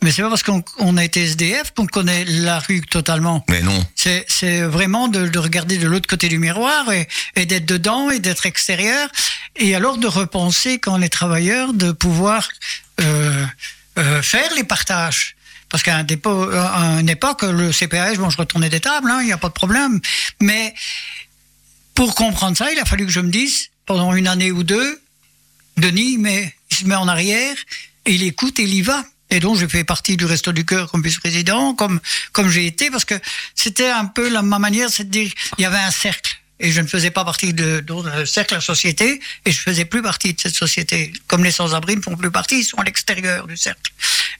Mais 0.06 0.12
c'est 0.12 0.22
pas 0.22 0.30
parce 0.30 0.44
qu'on 0.44 0.64
on 0.78 0.98
a 0.98 1.04
été 1.04 1.24
SDF 1.24 1.72
qu'on 1.76 1.88
connaît 1.88 2.26
la 2.26 2.60
rue 2.60 2.82
totalement. 2.82 3.44
Mais 3.50 3.64
non. 3.64 3.84
C'est, 3.96 4.62
vraiment 4.62 5.08
de, 5.08 5.28
de 5.28 5.40
regarder 5.40 5.80
de 5.80 5.88
l'autre 5.88 6.08
côté 6.08 6.28
du 6.28 6.38
miroir 6.38 6.92
et, 6.92 7.08
et 7.36 7.48
d'être 7.48 7.66
dedans 7.66 8.12
et 8.12 8.20
d'être 8.20 8.46
extérieur. 8.46 9.10
Et 9.56 9.74
alors 9.74 9.98
de 9.98 10.06
repenser 10.06 10.78
quand 10.78 10.94
on 10.94 11.02
est 11.02 11.10
travailleur, 11.10 11.74
de 11.74 11.92
pouvoir 11.92 12.48
euh, 13.02 13.48
euh, 13.98 14.22
faire 14.22 14.48
les 14.56 14.64
partages. 14.64 15.36
Parce 15.70 15.82
qu'à 15.82 15.96
un 15.96 16.06
à 16.06 17.00
une 17.00 17.10
époque, 17.10 17.42
le 17.42 17.72
CPAS, 17.72 18.18
bon, 18.18 18.30
je 18.30 18.38
retournais 18.38 18.70
des 18.70 18.82
tables, 18.82 19.10
hein, 19.10 19.22
il 19.22 19.26
n'y 19.26 19.34
a 19.34 19.40
pas 19.40 19.50
de 19.50 19.54
problème. 19.54 20.00
Mais 20.40 20.76
pour 21.96 22.14
comprendre 22.14 22.56
ça, 22.56 22.72
il 22.72 22.78
a 22.78 22.86
fallu 22.86 23.08
que 23.08 23.12
je 23.12 23.22
me 23.22 23.32
dise, 23.32 23.72
pendant 23.88 24.14
une 24.14 24.28
année 24.28 24.52
ou 24.52 24.62
deux, 24.62 25.02
Denis, 25.78 26.20
mais 26.20 26.54
il 26.70 26.78
se 26.78 26.86
met 26.86 26.94
en 26.94 27.08
arrière, 27.08 27.56
et 28.06 28.14
il 28.14 28.22
écoute 28.22 28.60
et 28.60 28.64
il 28.64 28.74
y 28.76 28.84
va. 28.84 29.04
Et 29.30 29.40
donc, 29.40 29.58
j'ai 29.58 29.68
fait 29.68 29.84
partie 29.84 30.18
du 30.18 30.26
Resto 30.26 30.52
du 30.52 30.66
Cœur 30.66 30.90
comme 30.92 31.02
vice-président, 31.02 31.74
comme, 31.74 32.00
comme 32.32 32.50
j'ai 32.50 32.66
été, 32.68 32.90
parce 32.92 33.06
que 33.06 33.16
c'était 33.56 33.90
un 33.90 34.06
peu 34.06 34.30
la, 34.30 34.42
ma 34.42 34.60
manière, 34.60 34.90
c'est 34.90 35.06
de 35.06 35.10
dire, 35.10 35.32
il 35.58 35.62
y 35.64 35.66
avait 35.66 35.78
un 35.78 35.92
cercle. 35.92 36.36
Et 36.60 36.72
je 36.72 36.80
ne 36.80 36.88
faisais 36.88 37.12
pas 37.12 37.26
partie 37.26 37.54
de, 37.54 37.82
de, 37.82 38.20
de 38.20 38.26
cercle, 38.26 38.54
la 38.54 38.62
société, 38.62 39.20
et 39.46 39.52
je 39.52 39.60
faisais 39.60 39.84
plus 39.84 40.02
partie 40.02 40.34
de 40.34 40.40
cette 40.40 40.56
société. 40.56 41.12
Comme 41.28 41.44
les 41.44 41.52
sans-abri 41.52 41.98
ne 41.98 42.02
font 42.02 42.16
plus 42.16 42.32
partie, 42.32 42.60
ils 42.60 42.64
sont 42.64 42.78
à 42.78 42.84
l'extérieur 42.86 43.46
du 43.48 43.58
cercle. 43.58 43.92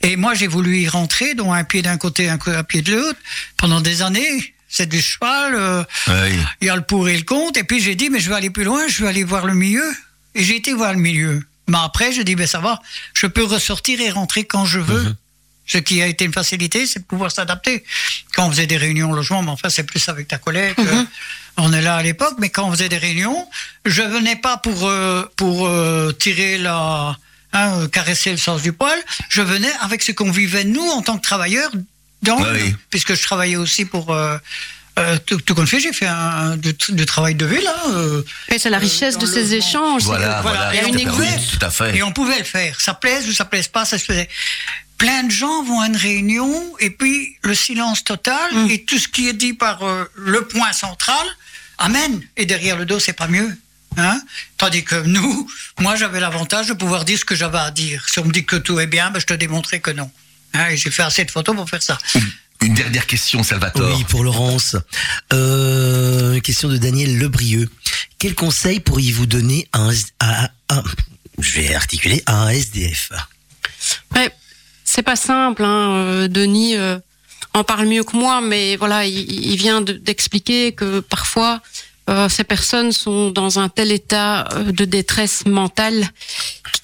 Et 0.02 0.16
moi, 0.16 0.34
j'ai 0.34 0.48
voulu 0.48 0.78
y 0.78 0.88
rentrer, 0.88 1.34
dont 1.34 1.52
un 1.52 1.64
pied 1.66 1.82
d'un 1.82 1.98
côté, 1.98 2.30
un, 2.30 2.38
un 2.46 2.64
pied 2.64 2.82
de 2.82 2.96
l'autre, 2.96 3.20
pendant 3.58 3.82
des 3.82 4.02
années. 4.02 4.54
C'est 4.70 4.88
du 4.88 5.02
cheval, 5.02 5.56
euh, 5.56 5.84
Oui. 6.08 6.38
il 6.62 6.68
y 6.68 6.70
a 6.70 6.76
le 6.76 6.82
pour 6.84 7.08
et 7.10 7.18
le 7.18 7.24
contre. 7.24 7.60
Et 7.60 7.64
puis 7.64 7.80
j'ai 7.82 7.96
dit, 7.96 8.10
mais 8.10 8.20
je 8.20 8.30
vais 8.30 8.36
aller 8.36 8.50
plus 8.50 8.64
loin, 8.66 8.88
je 8.88 9.04
vais 9.04 9.10
aller 9.10 9.24
voir 9.24 9.46
le 9.46 9.54
milieu. 9.54 9.86
Et 10.36 10.44
j'ai 10.44 10.58
été 10.58 10.74
voir 10.74 10.94
le 10.94 11.00
milieu. 11.00 11.44
Mais 11.68 11.78
après, 11.82 12.12
j'ai 12.12 12.24
dit, 12.24 12.36
ben 12.36 12.48
ça 12.48 12.60
va, 12.60 12.80
je 13.14 13.28
peux 13.28 13.44
ressortir 13.44 14.00
et 14.02 14.10
rentrer 14.12 14.44
quand 14.46 14.66
je 14.66 14.80
veux. 14.80 15.16
Ce 15.68 15.80
qui 15.80 16.00
a 16.02 16.06
été 16.06 16.26
une 16.26 16.34
facilité, 16.34 16.86
c'est 16.86 17.00
de 17.00 17.06
pouvoir 17.06 17.32
s'adapter. 17.32 17.84
Quand 18.36 18.46
on 18.48 18.52
faisait 18.52 18.68
des 18.68 18.78
réunions 18.78 19.10
au 19.10 19.16
logement, 19.16 19.42
mais 19.42 19.50
enfin, 19.50 19.70
c'est 19.70 19.84
plus 19.84 20.08
avec 20.10 20.28
ta 20.28 20.38
collègue. 20.38 20.76
euh, 20.78 21.04
on 21.58 21.74
est 21.74 21.82
là 21.82 21.96
à 21.96 22.04
l'époque, 22.04 22.36
mais 22.38 22.50
quand 22.52 22.68
on 22.68 22.72
faisait 22.72 22.90
des 22.90 23.00
réunions, 23.00 23.48
je 23.84 24.04
venais 24.04 24.36
pas 24.36 24.58
pour, 24.58 24.88
euh, 24.88 25.24
pour 25.38 25.66
euh, 25.68 26.12
tirer 26.12 26.60
la. 26.60 27.18
hein, 27.54 27.88
caresser 27.88 28.30
le 28.30 28.38
sens 28.38 28.62
du 28.62 28.74
poil. 28.74 29.00
Je 29.30 29.42
venais 29.42 29.72
avec 29.82 30.04
ce 30.04 30.12
qu'on 30.12 30.30
vivait, 30.30 30.66
nous, 30.66 30.86
en 30.88 31.02
tant 31.02 31.18
que 31.18 31.24
travailleurs, 31.24 31.72
dans 32.22 32.38
oui. 32.54 32.76
puisque 32.92 33.16
je 33.16 33.24
travaillais 33.24 33.56
aussi 33.56 33.86
pour. 33.86 34.16
Euh, 34.98 35.02
euh, 35.16 35.18
tout, 35.26 35.42
tout 35.42 35.56
comme 35.56 35.68
fait, 35.68 35.80
j'ai 35.82 35.92
fait 35.94 36.08
un 36.08 36.56
de 36.58 37.04
travail 37.04 37.36
de 37.36 37.46
ville. 37.46 37.68
Hein, 37.68 37.90
euh, 37.92 38.24
Et 38.50 38.58
c'est 38.60 38.70
la 38.70 38.78
Euh, 38.78 38.80
richesse 38.80 39.18
de 39.18 39.26
le 39.26 39.32
ces 39.32 39.54
échanges. 39.54 40.04
Voilà, 40.04 40.42
voilà. 40.42 40.74
Il 40.74 40.78
y 40.78 40.80
a 40.80 40.84
Et 40.86 40.90
une 40.90 41.00
écoute. 41.00 41.26
tout 41.60 41.66
à 41.66 41.70
fait. 41.70 41.98
et 41.98 42.04
on 42.04 42.12
pouvait 42.14 42.38
le 42.40 42.46
faire. 42.46 42.80
Ça 42.80 42.94
plaise 42.94 43.28
ou 43.28 43.34
ça 43.34 43.44
plaise 43.46 43.68
pas, 43.68 43.84
ça 43.86 43.98
se 43.98 44.06
faisait. 44.06 44.30
Plein 44.98 45.24
de 45.24 45.32
gens 45.32 45.64
vont 45.64 45.82
à 45.82 45.88
une 45.88 45.98
réunion 45.98 46.74
et 46.80 46.90
puis 46.90 47.36
le 47.44 47.54
silence 47.54 48.04
total 48.06 48.54
Mm. 48.54 48.70
et 48.70 48.84
tout 48.86 48.98
ce 48.98 49.10
qui 49.10 49.28
est 49.28 49.34
dit 49.34 49.54
par 49.54 49.84
euh, 49.84 50.06
le 50.16 50.48
point 50.48 50.72
central, 50.72 51.26
amen. 51.78 52.22
Et 52.38 52.46
derrière 52.46 52.78
le 52.78 52.86
dos, 52.86 53.00
c'est 53.00 53.12
pas 53.14 53.28
mieux. 53.28 53.54
Hein 53.98 54.20
Tandis 54.58 54.84
que 54.86 54.96
nous, 54.96 55.50
moi, 55.80 55.96
j'avais 55.98 56.20
l'avantage 56.22 56.68
de 56.68 56.74
pouvoir 56.74 57.04
dire 57.06 57.20
ce 57.20 57.26
que 57.26 57.36
j'avais 57.36 57.58
à 57.60 57.72
dire. 57.72 58.06
Si 58.12 58.20
on 58.20 58.26
me 58.26 58.32
dit 58.32 58.46
que 58.46 58.56
tout 58.56 58.80
est 58.80 58.88
bien, 58.88 59.10
ben, 59.12 59.20
je 59.20 59.26
te 59.26 59.34
démontrais 59.34 59.80
que 59.82 59.92
non. 59.92 60.10
Hein, 60.54 60.68
et 60.70 60.78
j'ai 60.78 60.92
fait 60.92 61.04
assez 61.04 61.26
de 61.26 61.32
photos 61.32 61.54
pour 61.56 61.70
faire 61.70 61.84
ça. 61.84 61.98
Une 62.66 62.74
dernière 62.74 63.06
question, 63.06 63.44
Salvatore. 63.44 63.96
Oui, 63.96 64.04
pour 64.06 64.24
Laurence. 64.24 64.76
Euh, 65.34 66.40
question 66.40 66.68
de 66.68 66.78
Daniel 66.78 67.18
Lebrieux. 67.20 67.70
Quel 68.18 68.34
conseil 68.34 68.80
pourriez-vous 68.80 69.28
donner 69.28 69.68
à 69.72 69.82
un, 69.82 69.94
à 70.20 70.50
un- 70.70 70.84
je 71.38 71.60
vais 71.62 71.76
articuler, 71.76 72.24
à 72.26 72.44
un 72.46 72.50
SDF 72.50 73.12
Ouais, 74.16 74.32
c'est 74.84 75.04
pas 75.04 75.16
simple, 75.16 75.64
hein. 75.64 75.92
euh, 75.94 76.28
Denis 76.28 76.76
euh, 76.76 76.98
en 77.54 77.64
parle 77.64 77.86
mieux 77.88 78.04
que 78.04 78.16
moi, 78.18 78.42
mais 78.42 78.78
voilà, 78.78 79.06
il, 79.06 79.46
il 79.46 79.58
vient 79.58 79.82
de- 79.82 79.94
d'expliquer 79.94 80.72
que 80.72 81.02
parfois 81.02 81.62
euh, 82.10 82.30
ces 82.30 82.44
personnes 82.44 82.92
sont 82.92 83.32
dans 83.32 83.60
un 83.60 83.70
tel 83.70 83.92
état 83.92 84.48
euh, 84.54 84.72
de 84.72 84.86
détresse 84.86 85.46
mentale 85.46 86.10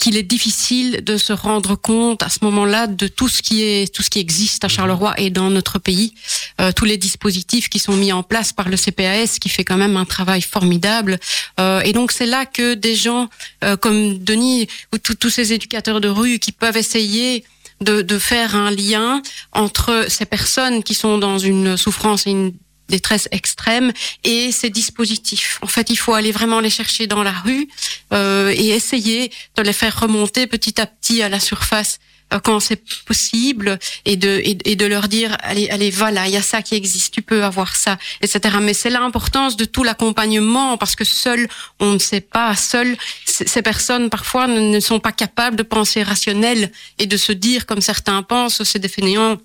qu'il 0.02 0.18
est 0.18 0.24
difficile 0.24 1.04
de 1.04 1.16
se 1.16 1.32
rendre 1.32 1.76
compte 1.76 2.24
à 2.24 2.30
ce 2.30 2.40
moment-là 2.42 2.88
de 2.88 3.08
tout 3.08 3.30
ce 3.30 3.44
qui 3.44 3.62
est 3.62 3.94
tout 3.94 4.02
ce 4.02 4.10
qui 4.10 4.18
existe 4.18 4.66
à 4.66 4.68
Charleroi 4.68 5.14
et 5.20 5.30
dans 5.30 5.52
notre 5.52 5.78
pays, 5.78 6.16
euh, 6.60 6.72
tous 6.72 6.86
les 6.86 6.98
dispositifs 6.98 7.70
qui 7.70 7.78
sont 7.78 7.96
mis 7.96 8.12
en 8.12 8.24
place 8.24 8.52
par 8.52 8.68
le 8.68 8.78
CPAS, 8.78 9.38
qui 9.40 9.48
fait 9.48 9.64
quand 9.64 9.78
même 9.78 9.98
un 9.98 10.06
travail 10.06 10.42
formidable. 10.42 11.20
Euh, 11.60 11.82
et 11.82 11.94
donc 11.94 12.12
c'est 12.12 12.26
là 12.26 12.48
que 12.48 12.74
des 12.74 12.96
gens 12.96 13.30
euh, 13.64 13.78
comme 13.78 14.18
Denis 14.18 14.68
ou 14.92 14.98
tous 14.98 15.14
tous 15.14 15.30
ces 15.30 15.54
éducateurs 15.54 16.02
de 16.02 16.10
rue 16.10 16.40
qui 16.40 16.52
peuvent 16.52 16.78
essayer 16.78 17.44
de, 17.82 18.02
de 18.02 18.18
faire 18.18 18.56
un 18.56 18.72
lien 18.72 19.22
entre 19.52 20.06
ces 20.08 20.26
personnes 20.26 20.82
qui 20.82 20.96
sont 20.96 21.20
dans 21.20 21.38
une 21.38 21.78
souffrance 21.78 22.26
et 22.26 22.32
une 22.32 22.54
détresse 22.92 23.28
extrême 23.32 23.92
et 24.24 24.52
ces 24.52 24.70
dispositifs. 24.70 25.58
En 25.64 25.68
fait, 25.68 25.90
il 25.90 25.96
faut 25.98 26.14
aller 26.14 26.32
vraiment 26.32 26.60
les 26.60 26.70
chercher 26.70 27.08
dans 27.08 27.24
la 27.24 27.32
rue 27.32 27.68
euh, 28.14 28.54
et 28.56 28.68
essayer 28.70 29.32
de 29.56 29.64
les 29.64 29.74
faire 29.74 30.00
remonter 30.00 30.46
petit 30.46 30.80
à 30.80 30.86
petit 30.86 31.24
à 31.24 31.30
la 31.30 31.40
surface 31.40 32.00
euh, 32.34 32.40
quand 32.40 32.60
c'est 32.60 32.82
possible 33.06 33.80
et 34.06 34.16
de 34.16 34.42
et, 34.44 34.58
et 34.72 34.76
de 34.76 34.86
leur 34.86 35.08
dire 35.08 35.36
allez 35.42 35.70
allez 35.70 35.90
voilà 35.90 36.28
il 36.28 36.34
y 36.34 36.38
a 36.38 36.42
ça 36.42 36.62
qui 36.62 36.76
existe 36.76 37.14
tu 37.14 37.22
peux 37.22 37.44
avoir 37.44 37.76
ça 37.76 37.98
etc 38.22 38.58
mais 38.62 38.74
c'est 38.74 38.90
l'importance 38.90 39.58
de 39.58 39.66
tout 39.66 39.84
l'accompagnement 39.84 40.78
parce 40.78 40.96
que 40.96 41.04
seul 41.04 41.48
on 41.80 41.94
ne 41.94 42.00
sait 42.00 42.22
pas 42.22 42.56
seul 42.56 42.96
ces 43.26 43.62
personnes 43.62 44.10
parfois 44.10 44.48
ne, 44.48 44.60
ne 44.60 44.80
sont 44.80 45.00
pas 45.00 45.12
capables 45.12 45.56
de 45.56 45.64
penser 45.64 46.04
rationnel 46.04 46.72
et 47.00 47.06
de 47.06 47.18
se 47.18 47.32
dire 47.32 47.66
comme 47.66 47.82
certains 47.82 48.22
pensent 48.24 48.64
c'est 48.64 48.80
des 48.80 48.94
fainéants 48.98 49.38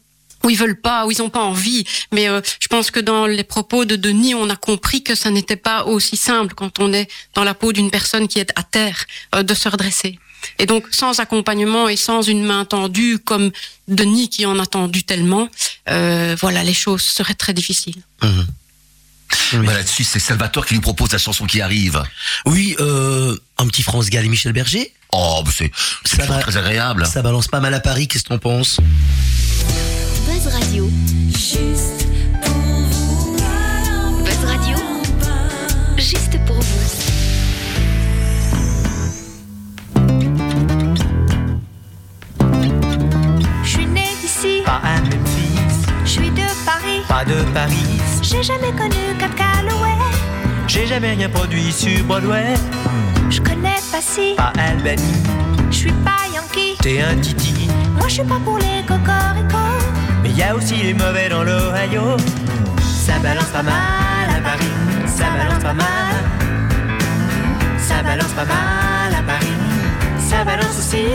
où 0.44 0.50
ils 0.50 0.56
veulent 0.56 0.80
pas, 0.80 1.06
où 1.06 1.10
ils 1.10 1.22
ont 1.22 1.30
pas 1.30 1.42
envie. 1.42 1.84
Mais 2.12 2.28
euh, 2.28 2.40
je 2.60 2.68
pense 2.68 2.90
que 2.90 3.00
dans 3.00 3.26
les 3.26 3.44
propos 3.44 3.84
de 3.84 3.96
Denis, 3.96 4.34
on 4.34 4.48
a 4.50 4.56
compris 4.56 5.02
que 5.02 5.14
ça 5.14 5.30
n'était 5.30 5.56
pas 5.56 5.84
aussi 5.84 6.16
simple 6.16 6.54
quand 6.54 6.78
on 6.78 6.92
est 6.92 7.08
dans 7.34 7.44
la 7.44 7.54
peau 7.54 7.72
d'une 7.72 7.90
personne 7.90 8.28
qui 8.28 8.38
est 8.38 8.52
à 8.56 8.62
terre 8.62 9.04
euh, 9.34 9.42
de 9.42 9.54
se 9.54 9.68
redresser. 9.68 10.18
Et 10.58 10.66
donc, 10.66 10.86
sans 10.90 11.18
accompagnement 11.20 11.88
et 11.88 11.96
sans 11.96 12.22
une 12.22 12.44
main 12.44 12.64
tendue 12.64 13.18
comme 13.18 13.50
Denis 13.88 14.28
qui 14.28 14.46
en 14.46 14.58
a 14.58 14.66
tendu 14.66 15.02
tellement, 15.02 15.48
euh, 15.88 16.36
voilà, 16.40 16.62
les 16.62 16.74
choses 16.74 17.02
seraient 17.02 17.34
très 17.34 17.52
difficiles. 17.52 18.02
Bah, 18.20 19.74
Là-dessus, 19.74 20.04
c'est 20.04 20.18
Salvatore 20.18 20.66
qui 20.66 20.74
nous 20.74 20.80
propose 20.80 21.12
la 21.12 21.18
chanson 21.18 21.46
qui 21.46 21.60
arrive. 21.60 22.02
Oui, 22.46 22.76
euh, 22.80 23.36
un 23.58 23.66
petit 23.66 23.82
France 23.82 24.08
Gall 24.08 24.24
et 24.24 24.28
Michel 24.28 24.52
Berger. 24.52 24.92
Oh, 25.12 25.42
bah, 25.44 25.50
c'est 26.04 26.18
très 26.40 26.56
agréable. 26.56 27.06
Ça 27.06 27.22
balance 27.22 27.48
pas 27.48 27.60
mal 27.60 27.74
à 27.74 27.80
Paris, 27.80 28.08
qu'est-ce 28.08 28.24
que 28.24 28.28
t'en 28.28 28.38
penses? 28.38 28.78
Buzz 30.46 30.54
Radio. 30.54 30.88
Juste 31.28 32.06
pour 32.44 32.54
vous. 32.54 33.36
Buzz 34.24 34.44
Radio. 34.44 34.76
Juste 35.96 36.38
pour 36.46 36.60
vous. 36.60 36.86
Je 43.64 43.68
suis 43.68 43.86
née 43.86 44.08
d'ici, 44.20 44.62
Pas 44.64 44.80
à 44.84 45.00
Memphis, 45.00 45.86
je 46.04 46.10
suis 46.10 46.30
de 46.30 46.46
Paris. 46.64 47.02
pas 47.08 47.24
de 47.24 47.42
Paris. 47.52 48.00
J'ai 48.22 48.42
jamais 48.44 48.70
connu 48.72 49.16
Cap 49.18 49.34
Calloway. 49.34 49.96
J'ai 50.68 50.86
jamais 50.86 51.12
rien 51.14 51.28
produit 51.28 51.72
sur 51.72 52.04
Broadway. 52.04 52.54
Je 53.30 53.40
connais 53.40 53.80
pas 53.90 54.00
si, 54.00 54.34
Pas 54.36 54.52
Albany, 54.58 55.02
je 55.72 55.76
suis 55.76 55.92
pas 55.92 56.22
Yankee. 56.32 56.76
t'es 56.80 57.00
un 57.00 57.16
titi. 57.16 57.68
Moi 57.98 58.06
je 58.06 58.14
suis 58.14 58.22
pas 58.22 58.38
pour 58.44 58.58
les 58.58 58.82
cocoricots. 58.86 59.75
Mais 60.36 60.42
y 60.42 60.44
a 60.44 60.54
aussi 60.54 60.74
les 60.74 60.92
mauvais 60.92 61.28
dans 61.30 61.42
l'Ohio. 61.42 62.16
Ça 62.80 63.18
balance 63.22 63.48
pas 63.48 63.62
mal 63.62 64.28
à 64.28 64.40
Paris, 64.40 64.70
ça 65.06 65.24
balance 65.36 65.62
pas 65.62 65.72
mal. 65.72 66.14
Ça 67.78 68.02
balance 68.02 68.32
pas 68.32 68.44
mal 68.44 69.14
à 69.18 69.22
Paris, 69.22 69.54
ça 70.18 70.44
balance 70.44 70.78
aussi. 70.78 71.06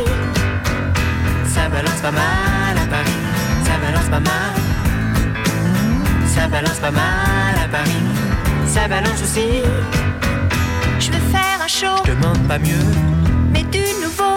Ça 1.46 1.70
balance 1.70 2.02
pas 2.02 2.12
mal 2.12 2.78
à 2.78 2.88
Paris, 2.88 3.20
ça 3.64 3.78
balance 3.86 4.10
pas 4.10 4.20
mal. 4.20 4.54
Ça 6.26 6.48
balance 6.48 6.80
pas 6.80 6.92
mal 6.92 7.56
à 7.64 7.68
Paris, 7.68 8.04
ça 8.66 8.88
balance 8.88 9.22
aussi. 9.22 9.62
Je 11.00 11.12
veux 11.12 11.32
faire 11.32 11.60
un 11.64 11.68
show, 11.68 12.04
Je 12.08 12.12
demande 12.12 12.48
pas 12.48 12.58
mieux. 12.58 13.21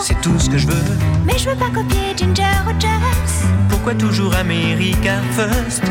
C'est 0.04 0.20
tout 0.20 0.38
ce 0.38 0.50
que 0.50 0.58
je 0.58 0.66
veux. 0.66 0.84
Mais 1.24 1.38
je 1.38 1.48
veux 1.48 1.56
pas 1.56 1.70
copier 1.70 2.14
Ginger 2.14 2.44
Rogers. 2.66 3.32
Pourquoi 3.70 3.94
toujours 3.94 4.34
America 4.36 5.14
First? 5.32 5.82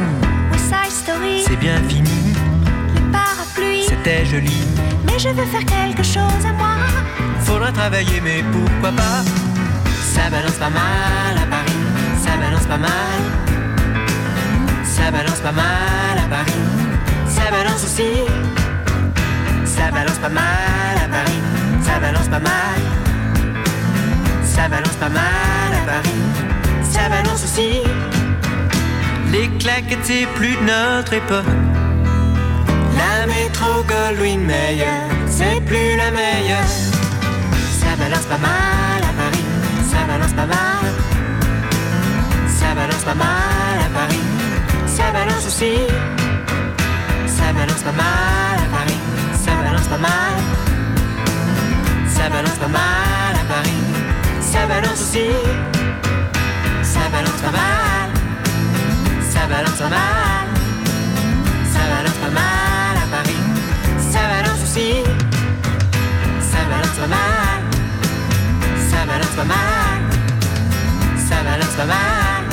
West 0.52 0.66
Side 0.66 0.92
Story, 0.92 1.44
C'est 1.48 1.56
bien 1.56 1.78
fini, 1.90 2.36
les 2.94 3.02
parapluies. 3.12 3.86
c'était 3.88 4.24
joli. 4.26 4.54
Mais 5.08 5.18
je 5.18 5.30
veux 5.30 5.46
faire 5.46 5.66
quelque 5.66 6.04
chose 6.04 6.44
à 6.48 6.54
moi. 6.54 6.76
Faudra 7.40 7.72
travailler, 7.72 8.22
mais 8.24 8.44
pourquoi 8.52 8.92
pas? 8.92 9.24
Ça 10.14 10.30
balance 10.30 10.58
pas 10.64 10.70
mal 10.70 11.34
à 11.44 11.48
Paris, 11.48 11.84
ça 12.24 12.38
balance 12.38 12.68
pas 12.68 12.78
mal. 12.78 13.22
Ça 14.84 15.10
balance 15.10 15.40
pas 15.40 15.52
mal 15.52 16.18
à 16.24 16.28
Paris, 16.30 16.64
ça 17.28 17.50
balance 17.50 17.84
aussi. 17.84 18.12
Ça 19.66 19.90
balance 19.92 20.20
pas 20.20 20.30
mal 20.30 20.96
à 21.04 21.08
Paris, 21.10 21.42
ça 21.82 22.00
balance 22.00 22.28
pas 22.28 22.40
mal. 22.40 22.83
Ça 24.56 24.70
balance 24.70 24.98
pas 25.00 25.10
mal 25.10 25.72
à 25.82 25.86
Paris, 25.92 26.22
ça 26.84 27.10
balance 27.10 27.44
aussi. 27.44 27.82
Les 29.32 29.50
claquettes, 29.58 30.28
plus 30.36 30.56
de 30.56 30.62
notre 30.62 31.14
époque. 31.14 31.52
La 33.00 33.26
métro 33.26 33.84
Goldwyn 33.92 34.42
Mayer, 34.46 34.86
c'est 35.28 35.60
plus 35.66 35.98
la 35.98 36.12
meilleure. 36.12 36.72
Ça 37.80 37.96
balance 37.98 38.26
pas 38.34 38.38
mal 38.38 39.02
à 39.02 39.14
Paris, 39.22 39.46
ça 39.92 39.98
balance 40.08 40.34
pas 40.34 40.46
mal. 40.46 40.86
Ça 42.48 42.76
balance 42.76 43.04
pas 43.04 43.16
mal 43.16 43.76
à 43.86 43.90
Paris, 44.00 44.24
ça 44.86 45.12
balance 45.12 45.46
aussi. 45.48 45.76
Ça 47.26 47.52
balance 47.54 47.82
pas 47.82 47.98
mal 48.04 48.56
à 48.66 48.68
Paris, 48.78 49.00
ça 49.44 49.52
balance 49.64 49.88
pas 49.88 49.98
mal. 49.98 50.36
Ça 52.08 52.30
balance 52.30 52.60
pas 52.64 52.68
mal 52.68 53.34
à 53.42 53.46
Paris, 53.54 53.83
ça 54.64 54.70
balance 54.70 55.02
aussi. 55.02 55.28
Ça 56.84 57.00
balance 57.12 57.42
pas 57.42 57.52
mal, 57.52 58.10
ça 59.30 59.42
balance 59.48 59.78
pas 59.78 59.90
mal. 59.90 60.48
Ça 61.74 61.80
balance 61.92 62.20
pas 62.24 62.30
mal 62.30 62.96
à 63.04 63.08
Paris, 63.14 63.44
ça 64.12 64.20
balance 64.32 64.64
aussi. 64.64 65.04
Ça 66.40 66.60
balance 66.72 66.98
pas 67.02 67.08
mal, 67.08 67.60
ça 68.90 69.06
balance 69.06 69.36
pas 69.36 69.44
mal. 69.44 70.00
Ça 71.28 71.44
balance 71.44 71.76
pas 71.76 71.86
mal, 71.86 72.44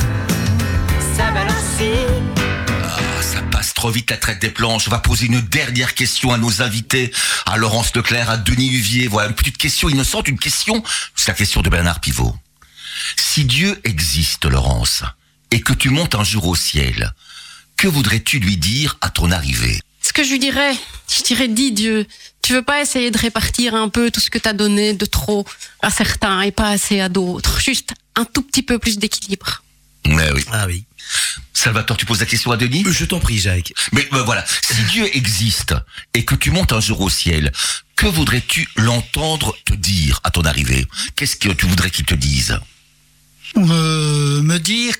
ça 1.15 1.31
balance 1.31 1.63
aussi. 1.75 2.30
Trop 3.81 3.89
vite 3.89 4.11
la 4.11 4.17
traite 4.17 4.39
des 4.39 4.51
planches. 4.51 4.87
On 4.87 4.91
va 4.91 4.99
poser 4.99 5.25
une 5.25 5.41
dernière 5.41 5.95
question 5.95 6.31
à 6.31 6.37
nos 6.37 6.61
invités, 6.61 7.11
à 7.47 7.57
Laurence 7.57 7.95
Leclerc, 7.95 8.29
à 8.29 8.37
Denis 8.37 8.69
Huvier. 8.69 9.07
Voilà, 9.07 9.29
une 9.29 9.33
petite 9.33 9.57
question 9.57 9.89
innocente, 9.89 10.27
une 10.27 10.37
question, 10.37 10.83
c'est 11.15 11.29
la 11.29 11.33
question 11.33 11.63
de 11.63 11.69
Bernard 11.71 11.99
Pivot. 11.99 12.35
Si 13.15 13.43
Dieu 13.43 13.81
existe, 13.83 14.45
Laurence, 14.45 15.01
et 15.49 15.61
que 15.61 15.73
tu 15.73 15.89
montes 15.89 16.13
un 16.13 16.23
jour 16.23 16.45
au 16.45 16.55
ciel, 16.55 17.11
que 17.75 17.87
voudrais-tu 17.87 18.37
lui 18.37 18.55
dire 18.55 18.99
à 19.01 19.09
ton 19.09 19.31
arrivée? 19.31 19.79
Ce 19.99 20.13
que 20.13 20.23
je 20.23 20.29
lui 20.29 20.37
dirais, 20.37 20.77
je 21.09 21.23
dirais, 21.23 21.47
dis 21.47 21.71
Dieu, 21.71 22.05
tu 22.43 22.53
veux 22.53 22.61
pas 22.61 22.83
essayer 22.83 23.09
de 23.09 23.17
répartir 23.17 23.73
un 23.73 23.89
peu 23.89 24.11
tout 24.11 24.19
ce 24.19 24.29
que 24.29 24.37
t'as 24.37 24.53
donné 24.53 24.93
de 24.93 25.05
trop 25.07 25.43
à 25.81 25.89
certains 25.89 26.41
et 26.41 26.51
pas 26.51 26.69
assez 26.69 26.99
à 26.99 27.09
d'autres. 27.09 27.59
Juste 27.59 27.95
un 28.15 28.25
tout 28.25 28.43
petit 28.43 28.61
peu 28.61 28.77
plus 28.77 28.99
d'équilibre. 28.99 29.63
Mais 30.05 30.31
oui. 30.33 30.45
Ah 30.51 30.65
oui. 30.67 30.85
Salvatore, 31.53 31.97
tu 31.97 32.05
poses 32.05 32.19
la 32.19 32.25
question 32.25 32.51
à 32.51 32.57
Denis 32.57 32.83
Je 32.89 33.05
t'en 33.05 33.19
prie, 33.19 33.39
Jacques. 33.39 33.73
Mais 33.91 34.07
ben, 34.11 34.21
voilà, 34.23 34.43
si 34.63 34.83
Dieu 34.85 35.07
existe 35.15 35.75
et 36.13 36.25
que 36.25 36.35
tu 36.35 36.51
montes 36.51 36.73
un 36.73 36.79
jour 36.79 37.01
au 37.01 37.09
ciel, 37.09 37.51
que 37.95 38.07
voudrais-tu 38.07 38.67
l'entendre 38.77 39.55
te 39.65 39.73
dire 39.73 40.19
à 40.23 40.31
ton 40.31 40.41
arrivée? 40.41 40.87
Qu'est-ce 41.15 41.35
que 41.35 41.49
tu 41.49 41.67
voudrais 41.67 41.91
qu'il 41.91 42.05
te 42.05 42.15
dise? 42.15 42.51
Euh, 42.51 42.70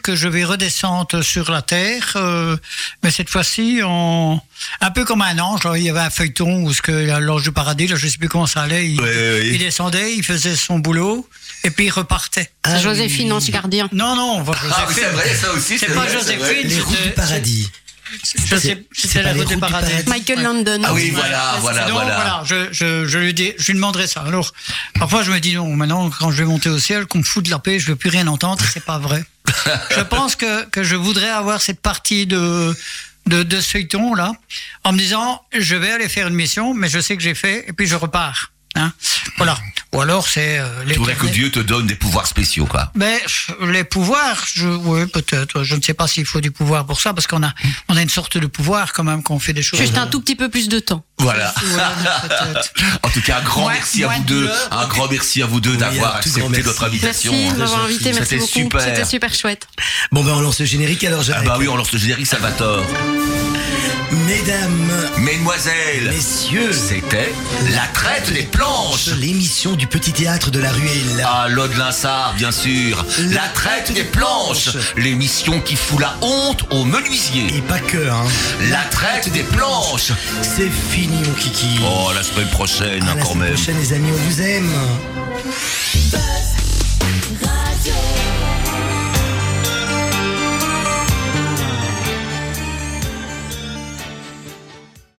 dire 0.01 0.13
que 0.13 0.15
je 0.15 0.27
vais 0.27 0.43
redescendre 0.43 1.21
sur 1.23 1.51
la 1.51 1.61
terre, 1.61 2.13
euh, 2.15 2.57
mais 3.03 3.11
cette 3.11 3.29
fois-ci 3.29 3.81
en 3.83 4.41
un 4.81 4.91
peu 4.91 5.05
comme 5.05 5.21
un 5.21 5.37
ange. 5.39 5.61
il 5.75 5.83
y 5.83 5.89
avait 5.89 5.99
un 5.99 6.09
feuilleton 6.09 6.63
où 6.63 6.73
ce 6.73 6.81
que 6.81 6.91
l'ange 7.19 7.43
du 7.43 7.51
paradis, 7.51 7.87
là, 7.87 7.95
je 7.95 8.07
sais 8.07 8.17
plus 8.17 8.29
comment 8.29 8.47
ça 8.47 8.61
allait. 8.63 8.87
Il, 8.87 9.57
descendait, 9.59 10.13
il 10.15 10.23
faisait 10.23 10.55
son 10.55 10.79
boulot 10.79 11.27
et 11.63 11.69
puis 11.71 11.85
il 11.85 11.89
repartait. 11.91 12.49
Ah 12.63 12.75
C'est 12.77 12.83
Joséphine, 12.83 13.31
ange 13.33 13.49
gardien. 13.49 13.87
Non, 13.91 14.15
non, 14.15 14.43
Joséphine. 14.45 15.35
ça 15.39 15.51
aussi. 15.53 15.77
C'est 15.77 15.93
pas 15.93 16.07
Joséphine. 16.11 16.67
Les 16.67 16.79
routes 16.79 17.03
du 17.03 17.09
paradis. 17.11 17.69
Je 18.11 18.27
sais, 18.27 18.57
C'est- 18.59 18.85
c'est 18.91 19.07
c'était 19.07 19.23
la 19.23 19.29
route 19.31 19.47
du 19.47 19.53
routes 19.53 19.53
du 19.53 19.59
paradis. 19.59 19.89
paradis. 20.03 20.09
Michael 20.09 20.43
London. 20.43 20.81
Ah 20.83 20.93
oui, 20.93 21.11
voilà, 21.11 21.55
voilà, 21.61 21.83
Donc, 21.85 21.93
voilà. 21.93 22.43
je, 22.45 22.67
je, 22.73 23.07
je, 23.07 23.17
lui 23.19 23.33
dis, 23.33 23.53
je 23.57 23.67
lui 23.67 23.75
demanderai 23.75 24.05
ça. 24.05 24.19
Alors, 24.27 24.51
parfois, 24.99 25.23
je 25.23 25.31
me 25.31 25.39
dis 25.39 25.55
non, 25.55 25.73
maintenant, 25.77 26.09
quand 26.09 26.29
je 26.29 26.43
vais 26.43 26.49
monter 26.49 26.69
au 26.69 26.77
ciel, 26.77 27.05
qu'on 27.05 27.19
me 27.19 27.23
fout 27.23 27.45
de 27.45 27.49
la 27.49 27.59
paix, 27.59 27.79
je 27.79 27.87
veux 27.87 27.95
plus 27.95 28.09
rien 28.09 28.27
entendre, 28.27 28.65
c'est 28.73 28.83
pas 28.83 28.99
vrai. 28.99 29.23
Je 29.95 30.01
pense 30.09 30.35
que, 30.35 30.65
que 30.65 30.83
je 30.83 30.95
voudrais 30.95 31.29
avoir 31.29 31.61
cette 31.61 31.81
partie 31.81 32.25
de, 32.25 32.75
de, 33.27 33.43
de 33.43 33.61
ce 33.61 33.69
feuilleton, 33.69 34.13
là, 34.13 34.33
en 34.83 34.93
me 34.93 34.97
disant, 34.97 35.41
je 35.53 35.75
vais 35.75 35.91
aller 35.91 36.09
faire 36.09 36.27
une 36.27 36.35
mission, 36.35 36.73
mais 36.73 36.89
je 36.89 36.99
sais 36.99 37.15
que 37.15 37.23
j'ai 37.23 37.35
fait, 37.35 37.65
et 37.67 37.73
puis 37.73 37.87
je 37.87 37.95
repars. 37.95 38.50
Hein 38.75 38.93
voilà. 39.37 39.57
Ou 39.93 39.99
alors, 39.99 40.25
c'est, 40.25 40.59
euh, 40.59 40.85
Tu 40.87 40.95
voudrais 40.99 41.15
que 41.15 41.27
Dieu 41.27 41.51
te 41.51 41.59
donne 41.59 41.85
des 41.85 41.95
pouvoirs 41.95 42.25
spéciaux, 42.25 42.65
quoi. 42.65 42.91
ben, 42.95 43.19
les 43.67 43.83
pouvoirs, 43.83 44.45
je, 44.53 44.67
oui, 44.67 45.05
peut-être. 45.07 45.63
Je 45.63 45.75
ne 45.75 45.81
sais 45.81 45.93
pas 45.93 46.07
s'il 46.07 46.25
faut 46.25 46.39
du 46.39 46.51
pouvoir 46.51 46.85
pour 46.85 47.01
ça, 47.01 47.13
parce 47.13 47.27
qu'on 47.27 47.43
a, 47.43 47.53
on 47.89 47.97
a 47.97 48.01
une 48.01 48.09
sorte 48.09 48.37
de 48.37 48.47
pouvoir 48.47 48.93
quand 48.93 49.03
même 49.03 49.21
quand 49.21 49.33
on 49.33 49.39
fait 49.39 49.51
des 49.51 49.61
choses. 49.61 49.79
Juste 49.79 49.97
un 49.97 50.07
tout 50.07 50.21
petit 50.21 50.35
peu 50.37 50.47
plus 50.47 50.69
de 50.69 50.79
temps. 50.79 51.03
Voilà. 51.19 51.53
Mais. 51.63 51.81
En 53.03 53.09
tout 53.09 53.21
cas, 53.21 53.39
un 53.39 53.41
grand 53.41 53.67
merci 53.69 54.03
à 54.03 54.07
vous 54.07 54.23
de 54.23 54.27
deux. 54.27 54.51
Un 54.71 54.87
grand 54.87 55.07
merci 55.09 55.41
à 55.41 55.45
vous 55.45 55.59
deux 55.59 55.75
d'avoir 55.75 56.15
un 56.15 56.19
tout 56.19 56.29
accepté 56.29 56.63
notre 56.63 56.83
invitation. 56.85 57.33
Merci 57.33 57.53
de 57.53 57.57
m'avoir 57.57 57.83
invité, 57.83 58.13
merci 58.13 58.21
C'était 58.21 58.37
beaucoup. 58.37 58.51
super. 58.51 58.81
C'était 58.81 59.05
super 59.05 59.33
chouette. 59.33 59.67
Bon 60.11 60.23
ben 60.23 60.31
on 60.33 60.39
lance 60.41 60.59
le 60.59 60.65
générique 60.65 61.03
alors. 61.03 61.23
Ah 61.33 61.41
bah 61.41 61.57
oui, 61.59 61.67
on 61.67 61.75
lance 61.75 61.91
le 61.91 61.99
générique 61.99 62.27
Salvatore. 62.27 62.85
Mesdames, 64.11 64.91
Mesdemoiselles, 65.19 66.09
messieurs, 66.09 66.73
c'était 66.73 67.33
la 67.73 67.87
traite 67.93 68.31
des 68.33 68.43
planches. 68.61 69.07
l'émission 69.17 69.73
du 69.73 69.87
petit 69.87 70.13
théâtre 70.13 70.51
de 70.51 70.59
la 70.59 70.71
ruelle. 70.71 71.25
À 71.25 71.47
Lode 71.49 71.75
Linsard, 71.77 72.35
bien 72.37 72.51
sûr. 72.51 73.03
La 73.31 73.47
traite 73.49 73.91
des 73.93 74.03
planches. 74.03 74.69
L'émission 74.97 75.59
qui 75.61 75.75
fout 75.75 75.99
la 75.99 76.15
honte 76.21 76.63
aux 76.69 76.85
menuisiers. 76.85 77.47
Et 77.55 77.61
pas 77.61 77.79
que, 77.79 78.09
hein. 78.09 78.23
La 78.69 78.83
traite 78.91 79.31
des 79.31 79.43
planches. 79.43 80.11
C'est 80.43 80.69
fini, 80.69 81.21
mon 81.27 81.33
kiki. 81.33 81.79
Oh, 81.83 82.11
la 82.13 82.21
semaine 82.23 82.49
prochaine, 82.49 83.03
à 83.03 83.15
la 83.15 83.21
quand 83.21 83.31
semaine 83.33 83.49
même. 83.49 83.53
prochaine, 83.53 83.79
les 83.79 83.93
amis, 83.93 84.09
on 84.11 84.29
vous 84.29 84.41
aime. 84.41 84.71
Radio. 87.41 88.30